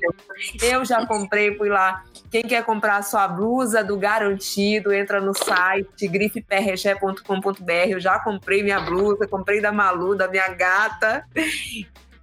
Eu 0.61 0.83
já 0.83 1.05
comprei, 1.05 1.55
fui 1.55 1.69
lá. 1.69 2.03
Quem 2.31 2.41
quer 2.41 2.65
comprar 2.65 2.97
a 2.97 3.01
sua 3.03 3.27
blusa 3.27 3.83
do 3.83 3.95
Garantido, 3.95 4.91
entra 4.91 5.21
no 5.21 5.33
site 5.33 6.07
grifeprreché.com.br. 6.07 7.71
Eu 7.87 7.99
já 7.99 8.19
comprei 8.19 8.63
minha 8.63 8.79
blusa, 8.79 9.27
comprei 9.27 9.61
da 9.61 9.71
Malu, 9.71 10.15
da 10.15 10.27
minha 10.27 10.47
gata. 10.49 11.23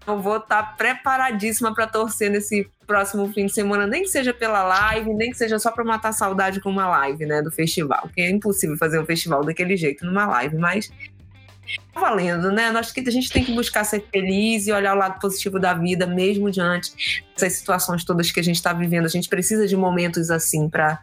Então 0.02 0.20
vou 0.20 0.38
estar 0.38 0.62
tá 0.62 0.72
preparadíssima 0.72 1.74
para 1.74 1.86
torcer 1.86 2.30
nesse 2.30 2.68
próximo 2.86 3.32
fim 3.32 3.46
de 3.46 3.52
semana, 3.52 3.86
nem 3.86 4.02
que 4.02 4.08
seja 4.08 4.34
pela 4.34 4.62
live, 4.62 5.14
nem 5.14 5.30
que 5.30 5.36
seja 5.36 5.58
só 5.58 5.70
para 5.70 5.84
matar 5.84 6.12
saudade 6.12 6.60
com 6.60 6.70
uma 6.70 6.88
live, 6.88 7.24
né, 7.24 7.40
do 7.40 7.50
festival. 7.50 8.02
Porque 8.02 8.20
é 8.20 8.30
impossível 8.30 8.76
fazer 8.76 8.98
um 8.98 9.06
festival 9.06 9.44
daquele 9.44 9.76
jeito 9.76 10.04
numa 10.04 10.26
live, 10.26 10.56
mas 10.56 10.90
Tá 11.92 12.00
valendo, 12.00 12.50
né? 12.50 12.66
Acho 12.68 12.92
que 12.92 13.00
a 13.00 13.12
gente 13.12 13.30
tem 13.30 13.44
que 13.44 13.52
buscar 13.52 13.84
ser 13.84 14.04
feliz 14.12 14.66
e 14.66 14.72
olhar 14.72 14.94
o 14.94 14.98
lado 14.98 15.20
positivo 15.20 15.58
da 15.58 15.72
vida, 15.72 16.06
mesmo 16.06 16.50
diante 16.50 16.92
dessas 17.34 17.58
situações 17.58 18.04
todas 18.04 18.30
que 18.30 18.40
a 18.40 18.42
gente 18.42 18.56
está 18.56 18.72
vivendo. 18.72 19.04
A 19.06 19.08
gente 19.08 19.28
precisa 19.28 19.66
de 19.66 19.76
momentos 19.76 20.30
assim 20.30 20.68
para 20.68 20.98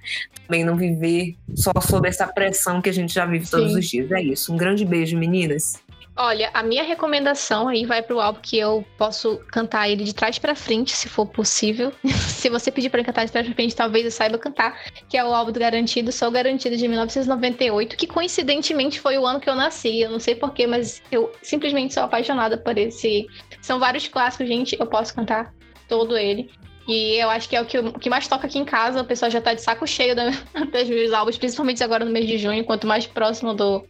também 0.46 0.64
não 0.64 0.76
viver 0.76 1.38
só 1.56 1.72
sob 1.82 2.08
essa 2.08 2.28
pressão 2.28 2.82
que 2.82 2.90
a 2.90 2.94
gente 2.94 3.14
já 3.14 3.26
vive 3.26 3.48
todos 3.50 3.72
Sim. 3.72 3.80
os 3.80 3.86
dias. 3.88 4.12
É 4.12 4.22
isso. 4.22 4.54
Um 4.54 4.58
grande 4.58 4.84
beijo, 4.84 5.18
meninas. 5.18 5.80
Olha, 6.22 6.50
a 6.54 6.62
minha 6.62 6.84
recomendação 6.84 7.70
aí 7.70 7.86
vai 7.86 8.02
pro 8.02 8.20
álbum 8.20 8.42
que 8.42 8.58
eu 8.58 8.86
posso 8.98 9.38
cantar 9.54 9.88
ele 9.88 10.04
de 10.04 10.14
trás 10.14 10.38
para 10.38 10.54
frente, 10.54 10.92
se 10.92 11.08
for 11.08 11.26
possível. 11.26 11.94
se 12.04 12.50
você 12.50 12.70
pedir 12.70 12.90
para 12.90 13.02
cantar 13.06 13.24
de 13.24 13.32
trás 13.32 13.48
para 13.48 13.56
frente, 13.56 13.74
talvez 13.74 14.04
eu 14.04 14.12
saiba 14.12 14.38
cantar, 14.38 14.78
que 15.08 15.18
é 15.18 15.24
o 15.24 15.34
álbum 15.34 15.54
do 15.54 15.60
Garantido, 15.62 16.12
Sou 16.12 16.30
Garantido 16.30 16.76
de 16.76 16.86
1998, 16.90 17.96
que 17.96 18.06
coincidentemente 18.06 19.00
foi 19.00 19.18
o 19.18 19.26
ano 19.26 19.40
que 19.40 19.50
eu 19.50 19.56
nasci. 19.56 20.02
Eu 20.02 20.12
não 20.12 20.20
sei 20.20 20.36
porquê, 20.36 20.68
mas 20.68 21.02
eu 21.10 21.32
simplesmente 21.42 21.94
sou 21.94 22.04
apaixonada 22.04 22.58
por 22.58 22.78
esse. 22.78 23.26
São 23.62 23.80
vários 23.80 24.06
clássicos, 24.10 24.50
gente, 24.50 24.76
eu 24.78 24.88
posso 24.88 25.16
cantar 25.16 25.54
todo 25.88 26.18
ele. 26.18 26.52
E 26.86 27.16
eu 27.16 27.30
acho 27.30 27.48
que 27.48 27.56
é 27.56 27.62
o 27.62 27.66
que, 27.66 27.82
que 27.94 28.10
mais 28.10 28.28
toca 28.28 28.46
aqui 28.46 28.60
em 28.60 28.66
casa. 28.66 29.02
O 29.02 29.06
pessoal 29.06 29.32
já 29.32 29.40
tá 29.40 29.54
de 29.54 29.62
saco 29.62 29.88
cheio 29.88 30.14
da, 30.14 30.32
dos 30.70 30.90
meus 30.90 31.14
álbuns, 31.14 31.38
principalmente 31.38 31.82
agora 31.82 32.04
no 32.04 32.12
mês 32.12 32.28
de 32.28 32.38
junho. 32.38 32.66
Quanto 32.66 32.86
mais 32.86 33.08
próximo 33.08 33.54
do, 33.54 33.86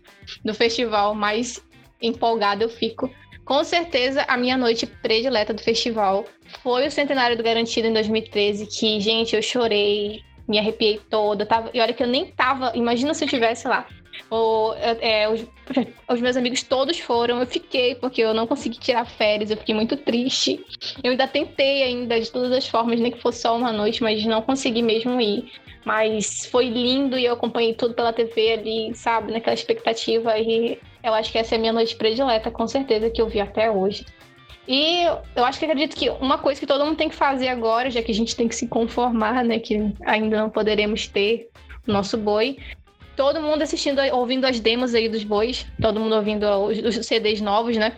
do 0.46 0.54
festival, 0.54 1.16
mais 1.16 1.60
empolgada 2.02 2.64
eu 2.64 2.70
fico. 2.70 3.10
Com 3.46 3.64
certeza, 3.64 4.24
a 4.28 4.38
minha 4.38 4.56
noite 4.56 4.86
predileta 4.86 5.54
do 5.54 5.62
festival 5.62 6.26
foi 6.62 6.88
o 6.88 6.92
Centenário 6.92 7.36
do 7.36 7.44
Garantido 7.44 7.88
em 7.88 7.94
2013, 7.94 8.68
que, 8.68 9.00
gente, 9.00 9.36
eu 9.36 9.42
chorei, 9.42 10.22
me 10.48 10.60
arrepiei 10.60 11.00
toda. 11.10 11.46
Tava... 11.46 11.72
E 11.74 11.80
olha 11.82 11.94
que 11.94 12.04
eu 12.04 12.08
nem 12.08 12.28
tava. 12.28 12.72
Imagina 12.76 13.14
se 13.14 13.24
eu 13.24 13.26
estivesse 13.26 13.68
lá. 13.68 13.88
É, 15.02 15.30
os, 15.30 15.46
os, 16.10 16.22
meus 16.22 16.38
amigos 16.38 16.64
todos 16.64 17.00
foram, 17.00 17.40
eu 17.40 17.48
fiquei, 17.48 17.96
porque 17.96 18.22
eu 18.22 18.34
não 18.34 18.46
consegui 18.46 18.80
tirar 18.80 19.06
férias, 19.06 19.52
eu 19.52 19.58
fiquei 19.58 19.74
muito 19.74 19.98
triste. 19.98 20.64
Eu 21.04 21.12
ainda 21.12 21.28
tentei 21.28 21.84
ainda, 21.84 22.20
de 22.20 22.32
todas 22.32 22.52
as 22.52 22.68
formas, 22.68 23.00
nem 23.00 23.12
que 23.12 23.22
fosse 23.22 23.42
só 23.42 23.56
uma 23.56 23.72
noite, 23.72 24.04
mas 24.04 24.24
não 24.26 24.42
consegui 24.42 24.82
mesmo 24.82 25.20
ir. 25.20 25.52
Mas 25.86 26.46
foi 26.46 26.70
lindo 26.70 27.18
e 27.18 27.26
eu 27.26 27.34
acompanhei 27.34 27.74
tudo 27.74 27.94
pela 27.94 28.14
TV 28.14 28.54
ali, 28.54 28.96
sabe, 28.96 29.32
naquela 29.32 29.54
expectativa. 29.54 30.38
E 30.38 30.78
eu 31.04 31.14
acho 31.14 31.32
que 31.32 31.38
essa 31.38 31.56
é 31.56 31.58
a 31.58 31.60
minha 31.60 31.74
noite 31.74 31.96
predileta, 31.96 32.52
com 32.52 32.68
certeza, 32.68 33.10
que 33.10 33.22
eu 33.22 33.30
vi 33.30 33.40
até 33.40 33.72
hoje. 33.72 34.06
E 34.68 35.04
eu 35.36 35.44
acho 35.44 35.58
que 35.58 35.66
acredito 35.66 35.96
que 35.96 36.12
uma 36.12 36.38
coisa 36.38 36.60
que 36.60 36.68
todo 36.68 36.86
mundo 36.86 36.96
tem 36.96 37.10
que 37.10 37.16
fazer 37.16 37.48
agora, 37.48 37.90
já 37.90 38.04
que 38.04 38.12
a 38.12 38.16
gente 38.16 38.36
tem 38.36 38.48
que 38.48 38.56
se 38.56 38.68
conformar, 38.68 39.44
né, 39.44 39.58
que 39.58 39.92
ainda 40.06 40.42
não 40.42 40.50
poderemos 40.52 41.08
ter 41.08 41.50
o 41.88 41.92
nosso 41.92 42.16
boi, 42.16 42.60
todo 43.20 43.42
mundo 43.42 43.62
assistindo, 43.62 44.00
ouvindo 44.14 44.46
as 44.46 44.62
demos 44.62 44.96
aí 44.96 45.10
dos 45.10 45.26
bois, 45.26 45.66
todo 45.82 46.00
mundo 46.00 46.16
ouvindo 46.16 46.46
os, 46.46 46.78
os 46.78 47.06
CDs 47.06 47.42
novos, 47.42 47.76
né? 47.76 47.98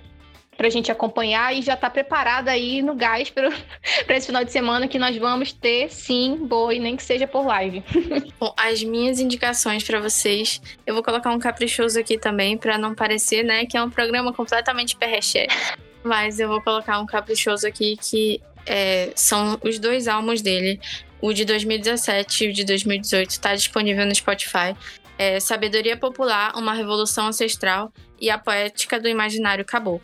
Pra 0.58 0.68
gente 0.68 0.92
acompanhar 0.92 1.56
e 1.56 1.62
já 1.62 1.78
tá 1.78 1.92
preparado 1.92 2.48
aí 2.48 2.82
no 2.82 2.96
gás 2.96 3.30
para 3.30 3.48
esse 4.10 4.26
final 4.26 4.44
de 4.44 4.52
semana 4.52 4.88
que 4.88 4.98
nós 4.98 5.16
vamos 5.18 5.54
ter, 5.54 5.92
sim, 5.92 6.38
boi, 6.48 6.80
nem 6.80 6.96
que 6.96 7.04
seja 7.04 7.28
por 7.28 7.46
live. 7.46 7.84
Bom, 8.40 8.52
as 8.58 8.84
minhas 8.84 9.20
indicações 9.20 9.84
para 9.84 10.00
vocês, 10.00 10.60
eu 10.88 10.96
vou 10.96 11.04
colocar 11.04 11.30
um 11.30 11.38
caprichoso 11.38 12.00
aqui 12.00 12.18
também, 12.18 12.58
para 12.58 12.80
não 12.80 12.96
parecer, 12.96 13.44
né, 13.44 13.68
que 13.68 13.78
é 13.78 13.84
um 13.84 13.92
programa 13.92 14.34
completamente 14.34 14.96
perreché. 14.96 15.46
Mas 16.04 16.40
eu 16.40 16.48
vou 16.48 16.64
colocar 16.64 17.00
um 17.00 17.06
caprichoso 17.06 17.68
aqui 17.68 17.96
que 17.96 18.42
é, 18.66 19.12
são 19.14 19.60
os 19.64 19.78
dois 19.78 20.08
álbuns 20.08 20.42
dele. 20.42 20.80
O 21.22 21.32
de 21.32 21.46
2017 21.46 22.46
e 22.46 22.50
o 22.50 22.54
de 22.54 22.64
2018 22.64 23.30
está 23.30 23.54
disponível 23.54 24.04
no 24.08 24.16
Spotify 24.16 24.76
é, 25.22 25.40
Sabedoria 25.40 25.96
Popular, 25.96 26.52
Uma 26.56 26.74
Revolução 26.74 27.28
Ancestral 27.28 27.94
e 28.20 28.32
A 28.32 28.40
Poética 28.40 29.00
do 29.00 29.08
Imaginário 29.08 29.64
Caboclo. 29.64 30.02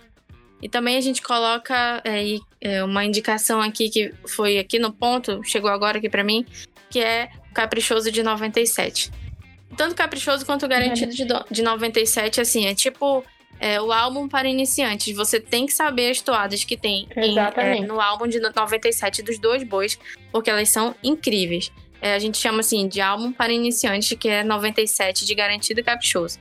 E 0.61 0.69
também 0.69 0.95
a 0.95 1.01
gente 1.01 1.23
coloca 1.23 2.03
é, 2.05 2.37
é, 2.61 2.83
uma 2.83 3.03
indicação 3.03 3.59
aqui 3.59 3.89
que 3.89 4.13
foi 4.27 4.59
aqui 4.59 4.77
no 4.77 4.93
ponto, 4.93 5.41
chegou 5.43 5.71
agora 5.71 5.97
aqui 5.97 6.07
para 6.07 6.23
mim, 6.23 6.45
que 6.87 6.99
é 6.99 7.29
Caprichoso 7.51 8.11
de 8.11 8.21
97. 8.21 9.09
Tanto 9.75 9.95
Caprichoso 9.95 10.45
quanto 10.45 10.67
Garantido 10.67 11.11
de, 11.11 11.25
de 11.49 11.63
97, 11.63 12.39
assim, 12.39 12.67
é 12.67 12.75
tipo 12.75 13.25
é, 13.59 13.81
o 13.81 13.91
álbum 13.91 14.27
para 14.27 14.47
iniciantes. 14.47 15.15
Você 15.15 15.39
tem 15.39 15.65
que 15.65 15.73
saber 15.73 16.11
as 16.11 16.21
toadas 16.21 16.63
que 16.63 16.77
tem 16.77 17.07
em, 17.15 17.35
é, 17.39 17.81
no 17.81 17.99
álbum 17.99 18.27
de 18.27 18.39
97 18.39 19.23
dos 19.23 19.39
dois 19.39 19.63
bois, 19.63 19.97
porque 20.31 20.51
elas 20.51 20.69
são 20.69 20.93
incríveis. 21.03 21.71
É, 22.01 22.13
a 22.13 22.19
gente 22.19 22.37
chama 22.37 22.59
assim 22.59 22.87
de 22.87 23.01
álbum 23.01 23.31
para 23.31 23.51
iniciante, 23.51 24.15
que 24.15 24.29
é 24.29 24.43
97 24.43 25.25
de 25.25 25.35
Garantido 25.35 25.83
Caprichoso. 25.83 26.39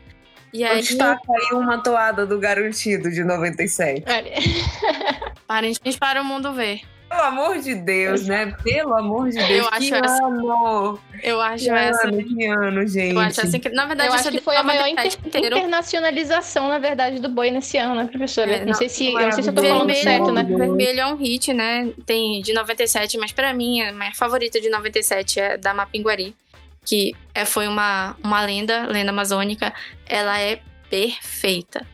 E 0.53 0.65
aí... 0.65 0.81
Destaca 0.81 1.33
aí 1.33 1.57
uma 1.57 1.83
toada 1.83 2.25
do 2.27 2.39
Garantido 2.39 3.11
de 3.11 3.25
97. 3.25 4.05
Parentes 5.47 5.97
para 5.97 6.23
o 6.23 6.25
mundo 6.25 6.53
ver. 6.53 6.81
Pelo 7.17 7.29
amor 7.29 7.59
de 7.59 7.75
Deus, 7.75 8.27
né? 8.27 8.55
Pelo 8.62 8.95
amor 8.95 9.31
de 9.31 9.39
Deus. 9.39 9.51
Eu 9.51 9.69
acho 9.69 9.89
que 9.89 9.95
essa... 9.95 10.27
ano! 10.27 11.01
Eu 11.23 11.41
acho 11.41 11.64
que 11.64 11.71
essa. 11.71 12.09
Ano, 12.09 12.25
que 12.25 12.45
ano, 12.47 12.87
gente. 12.87 13.14
Eu 13.14 13.21
acho 13.21 13.41
assim 13.41 13.59
que, 13.59 13.71
na 13.71 13.87
verdade, 13.87 14.11
eu 14.11 14.14
acho 14.14 14.31
que 14.31 14.41
foi 14.43 14.55
a 14.55 14.62
maior 14.62 14.87
inter 14.87 15.17
internacionalização, 15.35 16.69
na 16.69 16.79
verdade, 16.79 17.19
do 17.19 17.31
boi 17.31 17.51
nesse 17.51 17.79
ano, 17.79 17.95
né, 17.95 18.07
professora? 18.07 18.53
É, 18.53 18.59
não, 18.61 18.67
não, 18.67 18.75
sei 18.75 18.91
se, 18.91 19.07
eu 19.07 19.19
não 19.19 19.33
sei 19.33 19.43
se 19.43 19.49
eu 19.49 19.55
tô 19.55 19.62
falando 19.62 19.95
certo, 19.95 20.31
né? 20.31 20.45
Vermelho 20.45 21.01
é 21.01 21.07
um 21.07 21.17
hit, 21.17 21.55
né? 21.55 21.91
Tem 22.05 22.43
de 22.43 22.53
97, 22.53 23.17
mas 23.17 23.33
pra 23.33 23.55
mim, 23.55 23.81
a 23.81 23.93
minha 23.93 24.14
favorita 24.14 24.61
de 24.61 24.69
97 24.69 25.41
é 25.41 25.57
da 25.57 25.73
Mapinguari, 25.73 26.37
que 26.85 27.17
é, 27.35 27.47
foi 27.47 27.67
uma, 27.67 28.14
uma 28.23 28.45
lenda, 28.45 28.87
lenda 28.87 29.11
amazônica. 29.11 29.73
Ela 30.07 30.39
é 30.39 30.61
perfeita. 30.91 31.87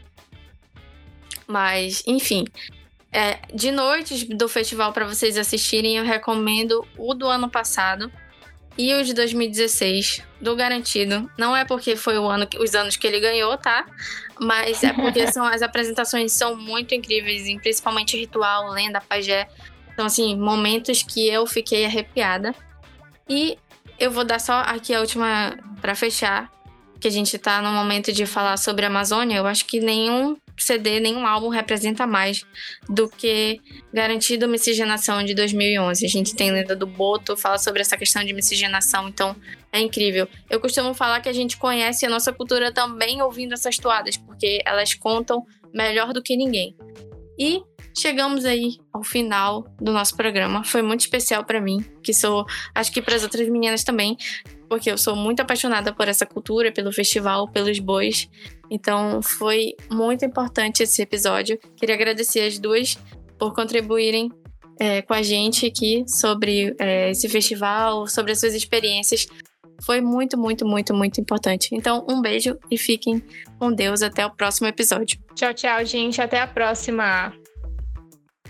Mas, 1.47 2.03
enfim, 2.07 2.45
é, 3.13 3.39
de 3.53 3.71
noites 3.71 4.25
do 4.25 4.49
festival 4.49 4.93
para 4.93 5.05
vocês 5.05 5.37
assistirem, 5.37 5.99
eu 5.99 6.05
recomendo 6.05 6.87
o 6.97 7.13
do 7.13 7.27
ano 7.27 7.49
passado, 7.49 8.11
E 8.79 8.95
o 8.95 9.05
de 9.05 9.13
2016 9.13 10.23
do 10.41 10.57
Garantido, 10.57 11.31
não 11.39 11.55
é 11.55 11.63
porque 11.63 11.95
foi 11.95 12.19
o 12.19 12.27
ano, 12.27 12.49
os 12.59 12.75
anos 12.75 12.97
que 12.97 13.07
ele 13.07 13.21
ganhou, 13.21 13.55
tá? 13.59 13.85
Mas 14.41 14.83
é 14.83 14.95
porque 14.95 15.27
são, 15.31 15.45
as 15.45 15.61
apresentações 15.61 16.33
são 16.33 16.57
muito 16.57 16.95
incríveis, 16.95 17.43
principalmente 17.61 18.17
Ritual, 18.17 18.71
Lenda, 18.71 18.99
Pajé. 18.99 19.47
Então, 19.93 20.07
assim, 20.07 20.35
momentos 20.35 21.03
que 21.03 21.29
eu 21.29 21.47
fiquei 21.47 21.85
arrepiada. 21.85 22.55
E 23.29 23.59
eu 24.01 24.11
vou 24.11 24.25
dar 24.25 24.41
só 24.41 24.61
aqui 24.61 24.95
a 24.95 25.01
última 25.01 25.55
para 25.83 25.95
fechar, 25.95 26.51
que 26.99 27.07
a 27.07 27.11
gente 27.11 27.37
tá 27.39 27.61
no 27.61 27.73
momento 27.73 28.11
de 28.11 28.25
falar 28.25 28.57
sobre 28.57 28.87
a 28.87 28.89
Amazônia. 28.89 29.37
Eu 29.37 29.47
acho 29.47 29.67
que 29.67 29.81
nenhum 29.81 30.35
CD, 30.63 31.01
nenhum 31.01 31.27
álbum 31.27 31.49
representa 31.49 32.07
mais 32.07 32.45
do 32.89 33.09
que 33.09 33.61
Garantida 33.93 34.47
Miscigenação 34.47 35.23
de 35.23 35.35
2011. 35.35 36.05
A 36.05 36.09
gente 36.09 36.35
tem 36.35 36.51
lenda 36.51 36.75
do 36.75 36.87
Boto, 36.87 37.37
fala 37.37 37.59
sobre 37.59 37.81
essa 37.81 37.97
questão 37.97 38.25
de 38.25 38.33
miscigenação, 38.33 39.09
então 39.09 39.37
é 39.73 39.81
incrível. 39.81 40.29
Eu 40.51 40.61
costumo 40.61 40.95
falar 40.95 41.21
que 41.21 41.29
a 41.29 41.33
gente 41.33 41.57
conhece 41.57 42.05
a 42.07 42.11
nossa 42.11 42.33
cultura 42.33 42.73
também 42.73 43.23
ouvindo 43.23 43.55
essas 43.55 43.79
toadas, 43.79 44.17
porque 44.17 44.61
elas 44.65 44.95
contam 44.95 45.45
melhor 45.73 46.13
do 46.13 46.23
que 46.23 46.37
ninguém. 46.37 46.77
E 47.39 47.63
chegamos 47.97 48.45
aí 48.45 48.77
ao 48.93 49.03
final 49.03 49.65
do 49.81 49.93
nosso 49.93 50.17
programa. 50.17 50.65
Foi 50.65 50.83
muito 50.83 51.01
especial 51.01 51.45
para 51.45 51.61
mim, 51.61 51.85
que 52.03 52.13
sou, 52.13 52.45
acho 52.75 52.93
que 52.93 53.03
para 53.03 53.17
as 53.17 53.23
outras 53.23 53.49
meninas 53.49 53.85
também, 53.85 54.17
porque 54.73 54.91
eu 54.91 54.97
sou 54.97 55.15
muito 55.15 55.41
apaixonada 55.41 55.93
por 55.93 56.09
essa 56.09 56.25
cultura, 56.25 56.73
pelo 56.73 56.91
festival, 56.91 57.47
pelos 57.47 57.79
bois. 57.79 58.27
Então 58.71 59.21
foi 59.21 59.75
muito 59.91 60.25
importante 60.25 60.83
esse 60.83 61.03
episódio. 61.03 61.59
Queria 61.77 61.95
agradecer 61.95 62.41
as 62.41 62.59
duas 62.59 62.97
por 63.39 63.53
contribuírem 63.53 64.33
é, 64.81 65.03
com 65.03 65.13
a 65.13 65.21
gente 65.21 65.67
aqui 65.67 66.05
sobre 66.09 66.75
é, 66.79 67.11
esse 67.11 67.29
festival, 67.29 68.07
sobre 68.07 68.33
as 68.33 68.41
suas 68.41 68.55
experiências. 68.55 69.27
Foi 69.83 70.01
muito, 70.01 70.39
muito, 70.39 70.65
muito, 70.67 70.95
muito 70.95 71.21
importante. 71.21 71.69
Então, 71.73 72.07
um 72.09 72.23
beijo 72.23 72.59
e 72.71 72.79
fiquem 72.79 73.23
com 73.59 73.71
Deus 73.71 74.01
até 74.01 74.25
o 74.25 74.31
próximo 74.31 74.69
episódio. 74.69 75.21
Tchau, 75.35 75.53
tchau, 75.53 75.85
gente. 75.85 76.23
Até 76.23 76.41
a 76.41 76.47
próxima. 76.47 77.31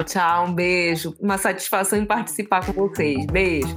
Tchau, 0.06 0.46
um 0.46 0.52
beijo. 0.54 1.16
Uma 1.18 1.36
satisfação 1.36 1.98
em 1.98 2.04
participar 2.04 2.64
com 2.64 2.72
vocês. 2.72 3.26
Beijo. 3.26 3.76